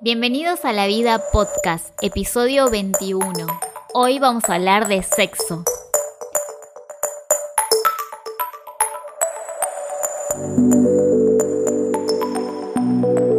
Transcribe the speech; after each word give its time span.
Bienvenidos 0.00 0.64
a 0.64 0.72
La 0.72 0.86
Vida 0.86 1.20
Podcast, 1.32 1.92
episodio 2.02 2.70
21. 2.70 3.28
Hoy 3.94 4.20
vamos 4.20 4.44
a 4.48 4.54
hablar 4.54 4.86
de 4.86 5.02
sexo. 5.02 5.64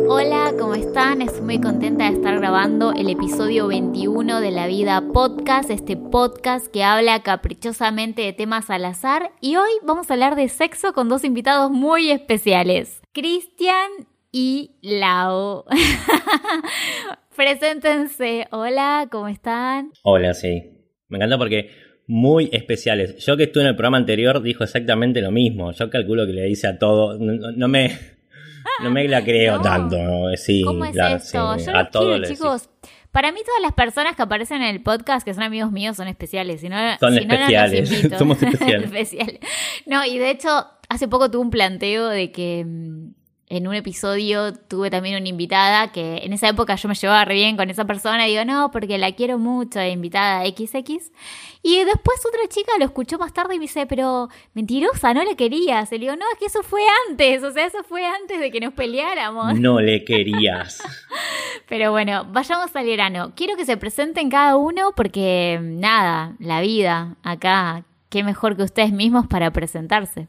Hola, 0.09 0.53
¿cómo 0.59 0.73
están? 0.73 1.21
Estoy 1.21 1.43
muy 1.43 1.61
contenta 1.61 2.09
de 2.09 2.17
estar 2.17 2.37
grabando 2.37 2.91
el 2.91 3.09
episodio 3.09 3.67
21 3.67 4.41
de 4.41 4.51
La 4.51 4.67
Vida 4.67 5.01
Podcast, 5.13 5.69
este 5.69 5.95
podcast 5.95 6.67
que 6.67 6.83
habla 6.83 7.23
caprichosamente 7.23 8.21
de 8.23 8.33
temas 8.33 8.69
al 8.69 8.83
azar. 8.83 9.31
Y 9.39 9.55
hoy 9.55 9.71
vamos 9.83 10.09
a 10.09 10.13
hablar 10.15 10.35
de 10.35 10.49
sexo 10.49 10.91
con 10.91 11.07
dos 11.07 11.23
invitados 11.23 11.71
muy 11.71 12.11
especiales. 12.11 13.01
Cristian 13.13 14.09
y 14.31 14.71
Lau. 14.81 15.65
Preséntense. 17.35 18.47
Hola, 18.51 19.07
¿cómo 19.11 19.27
están? 19.27 19.91
Hola, 20.03 20.33
sí. 20.33 20.63
Me 21.07 21.17
encanta 21.17 21.37
porque 21.37 21.69
muy 22.07 22.49
especiales. 22.51 23.17
Yo 23.25 23.37
que 23.37 23.43
estuve 23.43 23.63
en 23.63 23.69
el 23.69 23.75
programa 23.75 23.97
anterior 23.97 24.41
dijo 24.41 24.63
exactamente 24.63 25.21
lo 25.21 25.31
mismo. 25.31 25.71
Yo 25.71 25.89
calculo 25.89 26.25
que 26.25 26.33
le 26.33 26.43
dice 26.43 26.67
a 26.67 26.77
todo. 26.77 27.17
No, 27.17 27.51
no 27.55 27.67
me, 27.67 27.97
no 28.83 28.91
me 28.91 29.07
la 29.07 29.23
creo 29.23 29.55
No. 29.57 29.61
tanto. 29.61 29.97
¿no? 29.97 30.35
Sí, 30.35 30.61
¿Cómo 30.63 30.85
es 30.85 30.91
claro, 30.91 31.15
esto? 31.17 31.57
sí, 31.57 31.65
Yo 31.65 31.71
a 31.75 31.81
los 31.83 31.91
todo 31.91 32.03
quiero, 32.03 32.17
le 32.17 32.27
decís. 32.27 32.37
chicos. 32.39 32.69
Para 33.11 33.31
mí 33.31 33.39
todas 33.43 33.61
las 33.63 33.73
personas 33.73 34.15
que 34.15 34.21
aparecen 34.21 34.61
en 34.61 34.75
el 34.75 34.83
podcast 34.83 35.25
que 35.25 35.33
son 35.33 35.41
amigos 35.43 35.71
míos 35.71 35.97
son 35.97 36.07
especiales. 36.07 36.61
Si 36.61 36.69
no, 36.69 36.75
Son 36.99 37.13
si 37.15 37.21
no, 37.25 37.27
no 37.27 37.33
especiales. 37.33 37.91
invito. 37.95 38.17
Somos 38.19 38.43
especiales. 38.43 38.85
Especial. 38.85 39.39
No, 39.87 40.05
y 40.05 40.19
de 40.19 40.29
hecho, 40.29 40.49
hace 40.89 41.07
poco 41.07 41.31
tuve 41.31 41.41
un 41.41 41.49
planteo 41.49 42.07
de 42.09 42.31
que 42.31 42.63
mm, 42.67 43.13
en 43.49 43.67
un 43.67 43.73
episodio 43.73 44.53
tuve 44.53 44.91
también 44.91 45.19
una 45.19 45.27
invitada 45.27 45.91
que 45.91 46.17
en 46.23 46.33
esa 46.33 46.49
época 46.49 46.75
yo 46.75 46.87
me 46.87 46.93
llevaba 46.93 47.25
re 47.25 47.33
bien 47.33 47.57
con 47.57 47.71
esa 47.71 47.85
persona 47.85 48.27
y 48.27 48.31
digo, 48.31 48.45
no, 48.45 48.69
porque 48.69 48.99
la 48.99 49.11
quiero 49.13 49.39
mucho, 49.39 49.79
de 49.79 49.89
invitada 49.89 50.45
XX. 50.45 51.11
Y 51.63 51.83
después 51.83 52.19
otra 52.27 52.47
chica 52.47 52.71
lo 52.77 52.85
escuchó 52.85 53.17
más 53.17 53.33
tarde 53.33 53.55
y 53.55 53.57
me 53.57 53.63
dice, 53.63 53.87
pero 53.87 54.29
mentirosa, 54.53 55.15
no 55.15 55.23
le 55.23 55.35
querías. 55.35 55.91
Y 55.91 55.95
le 55.95 56.01
digo, 56.01 56.15
no, 56.15 56.25
es 56.31 56.37
que 56.37 56.45
eso 56.45 56.61
fue 56.61 56.81
antes, 57.09 57.43
o 57.43 57.51
sea, 57.51 57.65
eso 57.65 57.83
fue 57.83 58.05
antes 58.05 58.39
de 58.39 58.51
que 58.51 58.59
nos 58.59 58.73
peleáramos. 58.73 59.59
No 59.59 59.81
le 59.81 60.05
querías. 60.05 60.83
Pero 61.67 61.91
bueno, 61.91 62.25
vayamos 62.31 62.75
al 62.75 62.85
grano. 62.85 63.33
Quiero 63.35 63.57
que 63.57 63.65
se 63.65 63.77
presenten 63.77 64.29
cada 64.29 64.57
uno 64.57 64.93
porque, 64.95 65.59
nada, 65.61 66.35
la 66.39 66.61
vida 66.61 67.17
acá, 67.23 67.83
qué 68.09 68.23
mejor 68.23 68.55
que 68.55 68.63
ustedes 68.63 68.91
mismos 68.91 69.25
para 69.27 69.51
presentarse. 69.51 70.27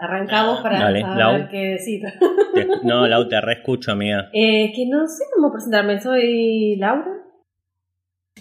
Arrancamos 0.00 0.60
para 0.62 0.78
Dale, 0.80 1.02
saber 1.02 1.16
Lau. 1.18 1.48
qué 1.50 1.58
decir. 1.58 2.00
Te- 2.54 2.66
no, 2.84 3.06
Lau, 3.06 3.28
te 3.28 3.40
reescucho, 3.40 3.92
amiga. 3.92 4.30
Eh, 4.32 4.72
que 4.74 4.86
no 4.86 5.06
sé 5.06 5.24
cómo 5.34 5.52
presentarme. 5.52 6.00
Soy 6.00 6.76
Laura. 6.76 7.06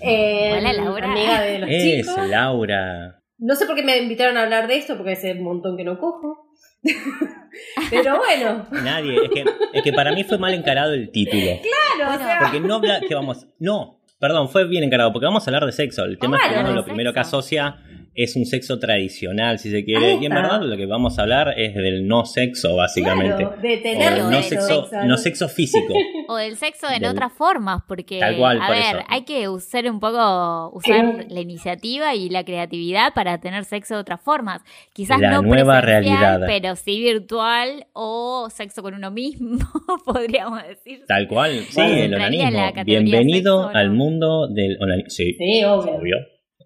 Eh, 0.01 0.55
Hola, 0.57 0.73
Laura. 0.73 1.11
Amiga 1.11 1.41
de 1.41 1.59
los 1.59 1.69
Es 1.69 2.07
chicos. 2.07 2.27
Laura. 2.29 3.21
No 3.38 3.55
sé 3.55 3.66
por 3.66 3.75
qué 3.75 3.83
me 3.83 3.97
invitaron 3.97 4.38
a 4.38 4.43
hablar 4.43 4.67
de 4.67 4.77
esto, 4.77 4.95
porque 4.97 5.13
hace 5.13 5.33
un 5.33 5.43
montón 5.43 5.75
que 5.77 5.83
no 5.83 5.99
cojo. 5.99 6.47
Pero 7.89 8.17
bueno, 8.17 8.66
Nadie. 8.83 9.16
Es 9.25 9.29
que, 9.29 9.44
es 9.73 9.83
que 9.83 9.94
para 9.94 10.11
mí 10.13 10.23
fue 10.23 10.38
mal 10.38 10.53
encarado 10.53 10.94
el 10.94 11.11
título. 11.11 11.41
claro, 11.61 12.13
o 12.13 12.17
Bueno. 12.17 12.25
sea, 12.25 12.39
Porque 12.41 12.59
no 12.61 12.75
habla. 12.75 12.99
que 13.05 13.16
vamos. 13.16 13.47
No, 13.59 13.99
perdón, 14.19 14.49
fue 14.49 14.66
bien 14.67 14.83
encarado. 14.83 15.11
Porque 15.11 15.25
vamos 15.25 15.45
a 15.45 15.49
hablar 15.51 15.66
de 15.66 15.71
sexo. 15.71 16.05
El 16.05 16.17
tema 16.19 16.38
es 16.38 16.53
que 16.53 16.59
uno 16.59 16.71
lo 16.73 16.85
primero 16.85 17.11
que 17.13 17.19
asocia 17.19 17.77
es 18.15 18.35
un 18.35 18.45
sexo 18.45 18.79
tradicional, 18.79 19.59
si 19.59 19.71
se 19.71 19.83
quiere. 19.85 20.13
Y 20.21 20.25
en 20.25 20.33
verdad 20.33 20.61
lo 20.61 20.75
que 20.77 20.85
vamos 20.85 21.17
a 21.19 21.21
hablar 21.23 21.53
es 21.57 21.73
del 21.75 22.07
no 22.07 22.25
sexo, 22.25 22.75
básicamente. 22.75 23.43
claro, 23.43 23.61
de 23.61 23.77
tener 23.77 24.17
no 24.23 24.41
sexo. 24.41 24.67
sexo, 24.85 25.05
no 25.05 25.17
sexo 25.17 25.47
físico. 25.49 25.93
O 26.31 26.35
del 26.35 26.57
sexo 26.57 26.85
en 26.91 27.01
Del- 27.01 27.09
otras 27.09 27.33
formas, 27.33 27.81
porque, 27.88 28.19
Tal 28.19 28.38
cual, 28.38 28.61
a 28.61 28.67
por 28.67 28.75
ver, 28.75 28.97
eso. 28.97 29.05
hay 29.07 29.23
que 29.23 29.49
usar 29.49 29.89
un 29.89 29.99
poco, 29.99 30.69
usar 30.75 31.25
la 31.27 31.39
iniciativa 31.41 32.13
y 32.13 32.29
la 32.29 32.43
creatividad 32.43 33.16
para 33.16 33.39
tener 33.39 33.66
sexo 33.66 33.95
de 33.95 34.01
otras 34.01 34.21
formas. 34.21 34.61
Quizás 34.94 35.19
La 35.19 35.31
no 35.31 35.41
nueva 35.41 35.81
realidad. 35.81 36.41
pero 36.45 36.75
sí 36.75 37.00
virtual 37.01 37.88
o 37.94 38.47
sexo 38.51 38.84
con 38.84 38.94
uno 38.94 39.09
mismo, 39.09 39.57
podríamos 40.05 40.61
decir. 40.67 41.01
Tal 41.07 41.28
cual, 41.28 41.61
sí, 41.67 41.81
Bueno, 41.81 42.17
el 42.17 42.22
categoría 42.22 42.84
Bienvenido 42.84 43.63
sexo, 43.63 43.73
¿no? 43.73 43.79
al 43.79 43.89
mundo 43.91 44.47
del 44.53 44.78
onanismo. 44.79 45.09
Sí, 45.09 45.34
Sí, 45.34 45.63
obvio. 45.63 45.95
obvio. 45.95 46.17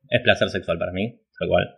Es 0.09 0.21
placer 0.23 0.49
sexual 0.49 0.77
para 0.77 0.91
mí, 0.91 1.21
tal 1.43 1.49
cual. 1.49 1.75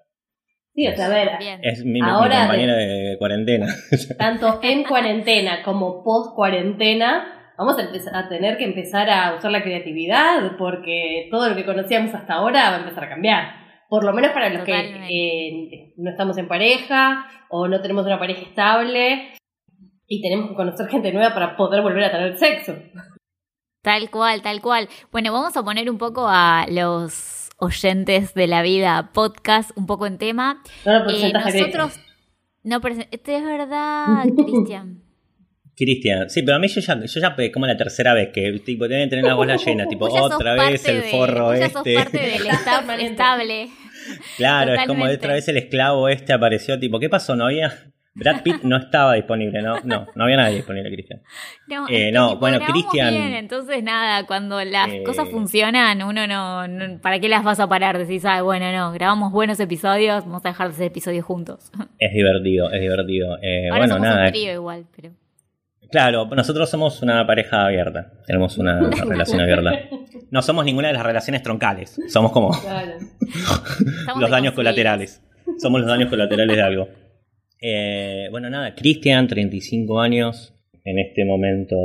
Sí, 0.73 0.87
o 0.87 0.95
sea, 0.95 1.05
a 1.05 1.09
ver, 1.09 1.29
Bien. 1.39 1.59
Es 1.63 1.85
mi, 1.85 2.01
mi 2.01 2.01
Ahora 2.01 2.39
compañera 2.39 2.75
de 2.75 3.15
cuarentena. 3.17 3.67
tanto 4.17 4.59
en 4.61 4.83
cuarentena 4.83 5.63
como 5.63 6.03
post 6.03 6.35
cuarentena, 6.35 7.53
vamos 7.57 7.77
a, 7.79 7.83
empezar, 7.83 8.13
a 8.15 8.27
tener 8.27 8.57
que 8.57 8.65
empezar 8.65 9.09
a 9.09 9.35
usar 9.35 9.51
la 9.51 9.63
creatividad 9.63 10.57
porque 10.57 11.29
todo 11.31 11.47
lo 11.49 11.55
que 11.55 11.65
conocíamos 11.65 12.13
hasta 12.13 12.33
ahora 12.33 12.71
va 12.71 12.75
a 12.75 12.79
empezar 12.79 13.05
a 13.05 13.09
cambiar. 13.09 13.65
Por 13.87 14.03
lo 14.03 14.11
menos 14.13 14.31
para 14.31 14.49
los 14.49 14.65
Totalmente. 14.65 15.07
que 15.07 15.47
eh, 15.47 15.93
no 15.97 16.11
estamos 16.11 16.37
en 16.37 16.47
pareja 16.47 17.25
o 17.49 17.67
no 17.69 17.81
tenemos 17.81 18.05
una 18.05 18.19
pareja 18.19 18.41
estable 18.41 19.33
y 20.07 20.21
tenemos 20.21 20.49
que 20.49 20.55
conocer 20.55 20.87
gente 20.87 21.13
nueva 21.13 21.33
para 21.33 21.55
poder 21.55 21.81
volver 21.81 22.03
a 22.03 22.11
tener 22.11 22.37
sexo. 22.37 22.75
Tal 23.81 24.09
cual, 24.09 24.41
tal 24.41 24.61
cual. 24.61 24.89
Bueno, 25.11 25.31
vamos 25.31 25.55
a 25.55 25.63
poner 25.63 25.89
un 25.89 25.97
poco 25.99 26.25
a 26.27 26.65
los 26.69 27.34
oyentes 27.57 28.33
de 28.33 28.47
la 28.47 28.61
vida 28.61 29.11
podcast 29.13 29.71
un 29.75 29.85
poco 29.87 30.07
en 30.07 30.17
tema. 30.17 30.61
No 30.85 31.03
lo 31.05 31.09
Eh, 31.09 31.31
nosotros 31.33 31.99
no 32.63 32.81
presen- 32.81 33.07
este 33.11 33.37
es 33.37 33.43
verdad, 33.43 34.23
Cristian. 34.37 35.01
Cristian, 35.77 36.29
sí, 36.29 36.41
pero 36.41 36.55
a 36.55 36.59
mí 36.59 36.69
yo 36.69 36.79
ya, 36.79 36.95
yo 37.05 37.19
ya 37.19 37.35
es 37.37 37.51
como 37.51 37.65
la 37.67 37.75
tercera 37.75 38.13
vez 38.13 38.29
que 38.33 38.49
tipo 38.65 38.87
deben 38.87 39.09
tener 39.09 39.25
la 39.25 39.33
bola 39.33 39.57
llena, 39.65 39.85
tipo 39.87 40.05
otra 40.05 40.53
vez 40.53 40.85
el 40.87 41.01
de- 41.01 41.09
forro 41.11 41.53
ya 41.55 41.69
sos 41.69 41.85
este. 41.85 41.95
parte 41.95 42.17
del 42.17 42.47
estable. 43.01 43.69
Claro, 44.37 44.73
es 44.73 44.85
como 44.87 45.03
otra 45.05 45.33
vez 45.33 45.47
el 45.49 45.57
esclavo 45.57 46.07
este 46.09 46.31
apareció, 46.31 46.79
tipo, 46.79 46.99
¿qué 46.99 47.09
pasó? 47.09 47.35
No 47.35 47.45
había 47.45 47.73
Brad 48.17 48.43
Pitt 48.43 48.63
no 48.63 48.77
estaba 48.77 49.13
disponible, 49.15 49.61
no, 49.61 49.75
no, 49.83 50.07
no 50.15 50.23
había 50.23 50.37
nadie 50.37 50.55
disponible, 50.57 50.89
Cristian. 50.89 51.21
No, 51.67 51.85
Eh, 51.89 52.11
no, 52.13 52.37
bueno, 52.37 52.59
Cristian- 52.65 53.13
entonces 53.13 53.83
nada, 53.83 54.25
cuando 54.25 54.63
las 54.63 54.87
Eh. 54.89 55.03
cosas 55.05 55.27
funcionan, 55.29 56.01
uno 56.01 56.25
no, 56.25 56.65
no- 56.67 56.99
¿Para 57.01 57.19
qué 57.19 57.27
las 57.27 57.43
vas 57.43 57.59
a 57.59 57.67
parar? 57.67 57.97
Decís, 57.97 58.23
ah, 58.25 58.41
bueno, 58.41 58.71
no, 58.71 58.93
grabamos 58.93 59.31
buenos 59.33 59.59
episodios, 59.59 60.23
vamos 60.25 60.45
a 60.45 60.49
dejar 60.49 60.67
de 60.69 60.73
hacer 60.75 60.85
episodios 60.87 61.25
juntos. 61.25 61.71
Es 61.99 62.13
divertido, 62.13 62.71
es 62.71 62.81
divertido. 62.81 63.37
Eh, 63.41 63.67
Ahora 63.69 63.79
bueno, 63.79 63.93
somos 63.95 64.07
nada. 64.09 64.25
un 64.27 64.31
trío 64.31 64.53
igual, 64.53 64.85
pero. 64.95 65.13
Claro, 65.91 66.25
nosotros 66.25 66.69
somos 66.69 67.01
una 67.03 67.25
pareja 67.27 67.65
abierta. 67.65 68.11
Tenemos 68.25 68.57
una 68.57 68.79
relación 69.07 69.39
abierta. 69.41 69.71
No 70.31 70.41
somos 70.41 70.65
ninguna 70.65 70.87
de 70.87 70.93
las 70.95 71.03
relaciones 71.03 71.43
troncales. 71.43 71.99
Somos 72.07 72.31
como 72.31 72.49
Claro. 72.59 72.93
los 74.19 74.29
daños 74.29 74.53
colaterales. 74.53 75.21
Somos 75.59 75.81
los 75.81 75.89
daños 75.89 76.09
colaterales 76.09 76.55
de 76.55 76.61
algo. 76.63 76.87
Eh, 77.61 78.27
bueno, 78.31 78.49
nada, 78.49 78.75
Cristian, 78.75 79.27
35 79.27 79.99
años. 79.99 80.53
En 80.83 80.99
este 80.99 81.25
momento, 81.25 81.75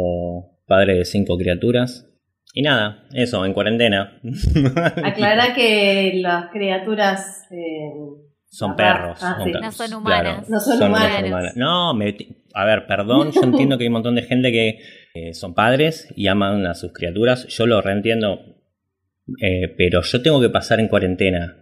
padre 0.67 0.95
de 0.95 1.05
cinco 1.05 1.39
criaturas. 1.39 2.07
Y 2.53 2.63
nada, 2.63 3.05
eso, 3.15 3.45
en 3.47 3.53
cuarentena. 3.55 4.21
Aclará 5.05 5.55
que 5.55 6.13
las 6.17 6.51
criaturas 6.51 7.47
eh, 7.51 7.93
Son 8.47 8.75
perros. 8.77 9.19
ah, 9.23 9.39
sí. 9.45 9.53
No 9.53 9.73
son 9.73 9.95
humanas. 9.95 10.49
No 10.51 10.61
son 10.61 10.83
humanas. 10.83 11.57
No, 11.57 11.95
me- 11.95 12.17
a 12.53 12.65
ver, 12.65 12.87
perdón, 12.87 13.31
yo 13.33 13.41
entiendo 13.45 13.79
que 13.79 13.85
hay 13.85 13.89
un 13.89 13.93
montón 13.95 14.17
de 14.17 14.23
gente 14.23 14.51
que 14.53 14.81
eh, 15.15 15.33
son 15.35 15.55
padres 15.55 16.09
y 16.17 16.27
aman 16.27 16.67
a 16.67 16.75
sus 16.75 16.93
criaturas. 16.93 17.47
Yo 17.47 17.67
lo 17.67 17.81
reentiendo. 17.81 18.41
Eh, 19.41 19.69
pero 19.79 20.03
yo 20.03 20.21
tengo 20.23 20.41
que 20.41 20.51
pasar 20.51 20.81
en 20.81 20.89
cuarentena 20.89 21.57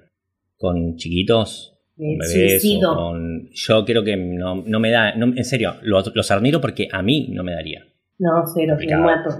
con 0.56 0.96
chiquitos, 0.96 1.77
suicido. 2.22 2.94
con... 2.94 3.48
Yo 3.52 3.84
creo 3.84 4.04
que 4.04 4.16
no, 4.16 4.62
no 4.66 4.80
me 4.80 4.90
da... 4.90 5.14
no- 5.14 5.26
en 5.36 5.44
serio, 5.44 5.76
los, 5.82 6.10
los 6.14 6.30
admiro 6.30 6.60
porque 6.60 6.88
a 6.92 7.02
mí 7.02 7.28
no 7.30 7.42
me 7.44 7.52
daría. 7.52 7.84
No, 8.18 8.44
cero, 8.54 8.76
me 8.78 8.96
mato. 8.96 9.30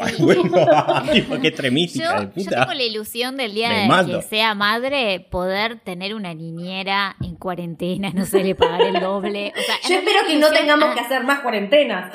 Ay, 0.00 0.14
bueno, 0.18 0.42
tipo, 1.12 1.38
qué 1.40 1.48
extremística 1.48 2.14
de 2.20 2.26
Yo, 2.26 2.28
yo 2.28 2.30
puta. 2.44 2.60
tengo 2.60 2.74
la 2.74 2.82
ilusión 2.82 3.36
del 3.36 3.54
día 3.54 3.68
Me 3.68 4.04
de 4.04 4.12
que 4.16 4.22
sea 4.22 4.54
madre 4.54 5.26
poder 5.30 5.80
tener 5.80 6.14
una 6.14 6.34
niñera 6.34 7.16
en 7.22 7.36
cuarentena, 7.36 8.10
no 8.14 8.24
sé, 8.24 8.42
le 8.42 8.54
pagar 8.54 8.82
el 8.82 9.00
doble. 9.00 9.52
O 9.56 9.60
sea, 9.62 9.74
en 9.84 9.90
Yo 9.90 9.96
espero 9.98 10.26
que 10.26 10.36
no 10.38 10.50
tengamos 10.50 10.88
ah, 10.90 10.94
que 10.94 11.00
hacer 11.00 11.22
más 11.24 11.40
cuarentenas. 11.40 12.12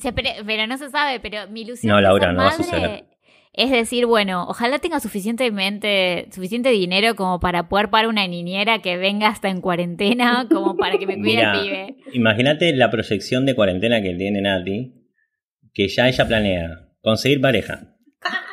se 0.00 0.12
pero 0.12 0.66
no 0.66 0.78
se 0.78 0.88
sabe, 0.90 1.20
pero 1.20 1.48
mi 1.50 1.62
ilusión 1.62 1.90
No, 1.90 1.96
de 1.96 2.02
Laura, 2.02 2.26
ser 2.26 2.34
no 2.34 2.42
va 2.42 2.48
a 2.48 2.52
suceder. 2.52 3.04
Es 3.58 3.72
decir, 3.72 4.06
bueno, 4.06 4.46
ojalá 4.46 4.78
tenga 4.78 5.00
suficientemente, 5.00 6.28
suficiente 6.30 6.70
dinero 6.70 7.16
como 7.16 7.40
para 7.40 7.68
poder 7.68 7.90
pagar 7.90 8.06
una 8.06 8.24
niñera 8.28 8.78
que 8.78 8.96
venga 8.96 9.26
hasta 9.26 9.48
en 9.48 9.60
cuarentena, 9.60 10.46
como 10.52 10.76
para 10.76 10.96
que 10.96 11.08
me 11.08 11.16
cuide 11.16 11.26
Mira, 11.26 11.52
el 11.54 11.60
pibe. 11.60 11.96
Imagínate 12.12 12.72
la 12.72 12.88
proyección 12.88 13.46
de 13.46 13.56
cuarentena 13.56 14.00
que 14.00 14.14
tiene 14.14 14.42
Nati, 14.42 14.94
que 15.74 15.88
ya 15.88 16.08
ella 16.08 16.28
planea 16.28 16.88
conseguir 17.00 17.40
pareja, 17.40 17.96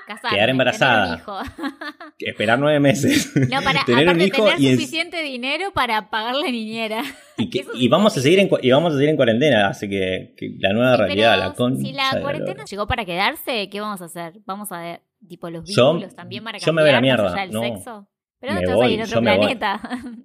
Casarme, 0.07 0.35
Quedar 0.37 0.49
embarazada. 0.49 1.03
tener 1.03 1.13
un 1.13 1.19
hijo. 1.19 1.39
Esperar 2.19 2.59
nueve 2.59 2.79
meses. 2.79 3.31
No, 3.35 3.61
para 3.61 3.83
tener 3.85 4.03
un 4.03 4.09
aparte 4.15 4.25
hijo 4.25 4.45
tener 4.45 4.59
y, 4.61 4.73
suficiente 4.75 5.21
dinero 5.21 5.71
para 5.73 6.09
pagar 6.09 6.35
la 6.35 6.47
niñera. 6.49 7.01
y, 7.37 7.49
que- 7.49 7.65
vamos 7.89 8.15
a 8.17 8.21
seguir 8.21 8.39
en, 8.39 8.47
cu- 8.47 8.59
y 8.61 8.71
vamos 8.71 8.93
a 8.93 8.95
seguir 8.95 9.09
en 9.09 9.15
cuarentena, 9.15 9.67
así 9.69 9.89
que, 9.89 10.33
que 10.37 10.55
la 10.59 10.73
nueva 10.73 10.95
realidad, 10.97 11.33
Pero 11.35 11.47
la 11.49 11.53
con. 11.53 11.77
si 11.77 11.91
la 11.93 12.19
cuarentena 12.21 12.63
llegó 12.65 12.87
para 12.87 13.05
quedarse, 13.05 13.69
¿qué 13.69 13.79
vamos 13.81 14.01
a 14.01 14.05
hacer? 14.05 14.33
Vamos 14.45 14.71
a 14.71 14.79
ver, 14.79 15.01
tipo, 15.27 15.49
los 15.49 15.67
Yo- 15.73 15.93
vínculos 15.93 16.15
también 16.15 16.43
van 16.43 16.55
a 16.55 16.57
yo 16.59 16.71
me 16.73 16.81
voy 16.81 16.89
a 16.89 16.93
la 16.93 16.97
cambiar 16.97 17.19
mierda, 17.21 17.41
del 17.41 17.51
no. 17.51 17.61
sexo. 17.61 18.07
Pero 18.39 18.53
Me 18.53 18.61
no 18.61 18.67
te 18.67 18.67
vas 18.67 18.75
a 18.75 18.83
voy, 18.85 18.93
ir 18.93 18.99
a 19.01 19.03
otro 19.05 19.15
yo 19.15 19.21
me 19.21 19.31
voy. 19.31 19.39
planeta. 19.39 19.81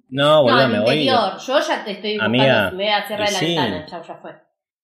No, 0.09 0.43
boludo, 0.43 0.67
no, 0.67 0.73
me 0.73 0.79
voy. 0.81 1.05
Yo 1.05 1.59
ya 1.67 1.83
te 1.85 1.91
estoy 1.91 2.11
buscando. 2.13 2.25
Amiga, 2.25 2.69
me 2.71 2.75
voy 2.83 2.87
a 2.87 3.07
cerrar 3.07 3.31
la 3.31 3.39
sí. 3.39 3.45
ventana. 3.45 3.85
Chau, 3.87 4.03
ya 4.07 4.15
fue. 4.15 4.31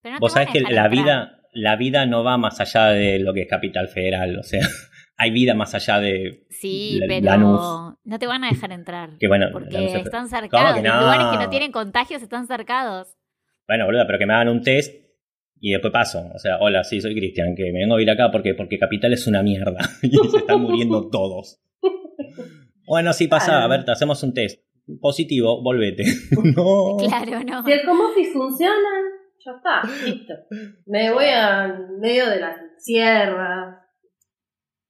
Pero 0.02 0.14
no 0.14 0.18
te 0.18 0.20
Vos 0.22 0.32
sabés 0.32 0.48
que 0.50 0.60
la 0.62 0.68
entrar. 0.68 0.90
vida, 0.90 1.40
la 1.52 1.76
vida 1.76 2.06
no 2.06 2.24
va 2.24 2.36
más 2.38 2.58
allá 2.58 2.86
de 2.86 3.18
lo 3.20 3.34
que 3.34 3.42
es 3.42 3.48
Capital 3.48 3.88
Federal, 3.88 4.36
o 4.38 4.42
sea, 4.42 4.66
hay 5.20 5.30
vida 5.32 5.54
más 5.54 5.74
allá 5.74 5.98
de. 6.00 6.46
Sí, 6.48 6.98
La- 7.00 7.06
pero 7.08 7.24
Lanús. 7.26 7.60
no 8.04 8.18
te 8.18 8.26
van 8.26 8.44
a 8.44 8.48
dejar 8.50 8.72
entrar. 8.72 9.10
Que 9.18 9.28
bueno, 9.28 9.46
porque 9.52 9.84
están 9.96 10.28
¿Cómo 10.28 10.28
cercados. 10.40 10.76
que 10.76 10.82
Los 10.88 10.94
no? 10.94 11.00
lugares 11.02 11.26
que 11.32 11.44
no 11.44 11.50
tienen 11.50 11.72
contagios 11.72 12.22
están 12.22 12.46
cercados. 12.46 13.16
Bueno, 13.66 13.84
boludo, 13.84 14.04
pero 14.06 14.18
que 14.18 14.26
me 14.26 14.32
hagan 14.32 14.48
un 14.48 14.62
test 14.62 14.94
y 15.60 15.72
después 15.72 15.92
paso. 15.92 16.30
O 16.34 16.38
sea, 16.38 16.58
hola, 16.60 16.84
sí, 16.84 17.00
soy 17.00 17.14
Cristian, 17.14 17.54
que 17.56 17.64
me 17.72 17.80
vengo 17.80 17.94
a 17.94 17.98
vivir 17.98 18.10
acá 18.10 18.30
porque, 18.30 18.54
porque 18.54 18.78
Capital 18.78 19.12
es 19.12 19.26
una 19.26 19.42
mierda 19.42 19.78
y 20.02 20.16
se 20.30 20.38
están 20.38 20.62
muriendo 20.62 21.08
todos. 21.12 21.60
Bueno, 22.86 23.12
sí, 23.12 23.28
pasa, 23.28 23.62
a 23.64 23.68
ver, 23.68 23.84
te 23.84 23.92
hacemos 23.92 24.22
un 24.22 24.32
test. 24.32 24.62
Positivo, 25.00 25.62
volvete. 25.62 26.04
no. 26.56 26.96
Claro, 26.98 27.40
no. 27.44 27.62
Si 27.64 27.72
el 27.72 27.86
home 27.86 28.04
office 28.10 28.30
funciona, 28.32 28.88
ya 29.44 29.52
está, 29.52 30.06
listo. 30.06 30.32
Me 30.86 31.12
voy 31.12 31.26
a 31.26 31.76
medio 32.00 32.30
de 32.30 32.40
la 32.40 32.56
sierra, 32.78 33.77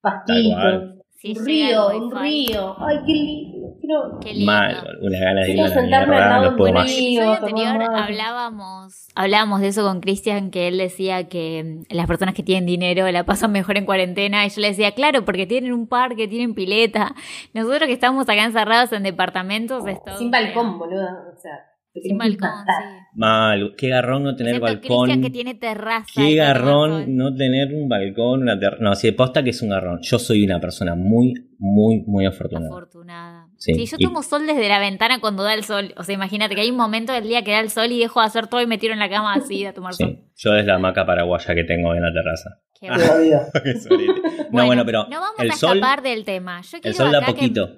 pastitos. 0.01 0.99
Si 1.21 1.37
un 1.37 1.47
río, 1.47 1.89
un 1.89 2.17
río. 2.17 2.77
Ay, 2.79 2.99
qué 3.05 3.13
lindo. 3.13 3.77
Quiero... 3.81 4.21
Qué 4.21 4.35
lindo. 4.35 4.47
Mal, 4.47 4.99
una 5.03 5.19
ganas 5.19 5.47
de 5.47 5.51
ir 5.51 5.57
Quiero 5.57 5.65
a 5.65 5.69
la 5.69 5.75
sentarme 5.75 6.17
al 6.17 6.21
mierda, 6.21 6.29
lado 6.29 6.45
no 6.45 6.51
de 6.51 6.57
puedo 6.57 6.71
un 6.71 6.75
más. 6.75 6.91
En 6.93 7.23
el 7.23 7.29
anterior 7.29 7.83
hablábamos, 7.97 9.09
hablábamos 9.17 9.61
de 9.61 9.67
eso 9.67 9.83
con 9.83 10.01
Cristian, 10.01 10.53
que 10.53 10.69
él 10.69 10.79
decía 10.79 11.29
que 11.29 11.65
mm, 11.91 11.93
las 11.93 12.07
personas 12.07 12.37
que 12.37 12.45
tienen 12.45 12.67
dinero 12.67 13.11
la 13.11 13.25
pasan 13.25 13.51
mejor 13.51 13.79
en 13.79 13.85
cuarentena. 13.85 14.47
Y 14.47 14.51
yo 14.51 14.61
le 14.61 14.69
decía, 14.69 14.93
claro, 14.93 15.25
porque 15.25 15.45
tienen 15.45 15.73
un 15.73 15.89
parque, 15.89 16.29
tienen 16.29 16.55
pileta. 16.55 17.17
Nosotros 17.53 17.89
que 17.89 17.95
estamos 17.95 18.29
acá 18.29 18.45
encerrados 18.45 18.93
en 18.93 19.03
departamentos, 19.03 19.85
es 19.89 20.01
todo 20.05 20.19
Sin 20.19 20.31
balcón, 20.31 20.79
boludo. 20.79 21.09
O 21.37 21.41
sea, 21.41 21.65
Sin 21.95 22.17
balcón, 22.19 22.51
sí. 22.67 22.85
Mal, 23.15 23.75
qué 23.77 23.89
garrón 23.89 24.23
no 24.23 24.37
tener 24.37 24.55
Excepto 24.57 24.67
balcón. 24.89 25.05
Cristian 25.07 25.23
que 25.23 25.31
tiene 25.31 25.55
terraza. 25.55 26.07
Qué 26.15 26.35
garrón 26.37 26.91
sol. 27.05 27.05
no 27.09 27.35
tener 27.35 27.75
un 27.75 27.89
balcón, 27.89 28.43
una 28.43 28.59
terraza. 28.59 28.83
No, 28.83 28.95
si 28.95 29.09
de 29.09 29.13
posta 29.15 29.43
que 29.43 29.51
es 29.51 29.61
un 29.63 29.71
garrón. 29.71 29.99
Yo 30.03 30.19
soy 30.21 30.45
una 30.45 30.61
persona 30.61 30.95
muy, 30.95 31.35
muy, 31.59 32.05
muy 32.07 32.27
afortunada. 32.27 32.69
Afortunada. 32.69 33.49
Sí, 33.57 33.75
Sí, 33.75 33.87
yo 33.87 33.97
y- 33.99 34.05
tomo 34.05 34.23
sol 34.23 34.47
desde 34.47 34.69
la 34.69 34.79
ventana 34.79 35.21
cuando 35.21 35.43
da 35.43 35.55
el 35.55 35.65
sol. 35.65 35.93
O 35.97 36.05
sea, 36.05 36.15
imagínate 36.15 36.55
que 36.55 36.61
hay 36.61 36.71
un 36.71 36.77
momento 36.77 37.13
del 37.13 37.25
día 37.27 37.43
que 37.43 37.51
da 37.51 37.61
el 37.61 37.71
sol 37.71 37.91
y 37.91 37.99
dejo 37.99 38.21
de 38.21 38.27
hacer 38.27 38.47
todo 38.47 38.61
y 38.63 38.67
me 38.67 38.79
tiro 38.79 38.93
en 38.93 39.01
la 39.01 39.09
cama 39.09 39.35
así 39.35 39.65
a 39.65 39.73
tomar 39.73 39.95
sol. 39.95 40.19
Sí, 40.35 40.45
yo 40.49 40.55
es 40.55 40.65
la 40.67 40.77
hamaca 40.77 41.05
paraguaya 41.05 41.55
que 41.55 41.65
tengo 41.65 41.95
en 41.95 42.03
la 42.03 42.13
terraza. 42.13 42.61
Qué 42.81 42.89
bueno. 42.89 43.41
no, 44.53 44.67
bueno, 44.67 44.85
pero 44.87 45.05
no 45.11 45.21
vamos 45.21 45.41
el 45.41 45.51
a 45.51 45.55
sol, 45.55 45.77
escapar 45.79 46.03
del 46.03 46.25
tema. 46.25 46.61
Yo 46.61 46.79
el 46.83 46.95
sol 46.95 47.11
da 47.11 47.19
acá 47.19 47.27
que- 47.29 47.33
poquito, 47.33 47.71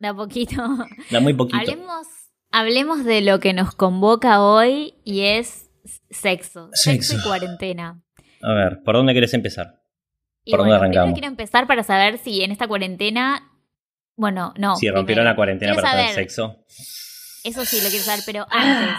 da 0.00 0.14
poquito. 0.14 0.62
da 1.12 1.20
muy 1.20 1.34
poquito. 1.34 1.58
hablemos, 1.60 2.06
hablemos 2.52 3.04
de 3.04 3.20
lo 3.22 3.40
que 3.40 3.52
nos 3.52 3.74
convoca 3.74 4.42
hoy 4.42 4.94
y 5.04 5.22
es 5.22 5.70
sexo. 6.10 6.68
Sexo, 6.72 7.12
Sexo. 7.12 7.16
y 7.18 7.22
cuarentena. 7.22 8.02
A 8.42 8.52
ver, 8.54 8.82
¿por 8.84 8.94
dónde 8.94 9.14
querés 9.14 9.34
empezar? 9.34 9.82
Y 10.44 10.50
¿Por 10.52 10.60
dónde 10.60 10.70
bueno, 10.72 10.82
arrancamos? 10.84 11.06
primero 11.06 11.14
quiero 11.14 11.28
empezar 11.28 11.66
para 11.66 11.82
saber 11.82 12.18
si 12.18 12.42
en 12.42 12.50
esta 12.52 12.66
cuarentena. 12.68 13.48
Bueno, 14.16 14.52
no. 14.58 14.76
si 14.76 14.86
rompieron 14.88 15.06
primero, 15.06 15.24
la 15.24 15.36
cuarentena 15.36 15.72
quiero 15.72 15.82
para 15.82 15.96
tener 15.96 16.10
saber- 16.12 16.24
sexo. 16.24 16.56
Eso 17.44 17.64
sí 17.64 17.80
lo 17.82 17.88
quiero 17.88 18.04
saber, 18.04 18.22
pero 18.26 18.46
antes. 18.50 18.94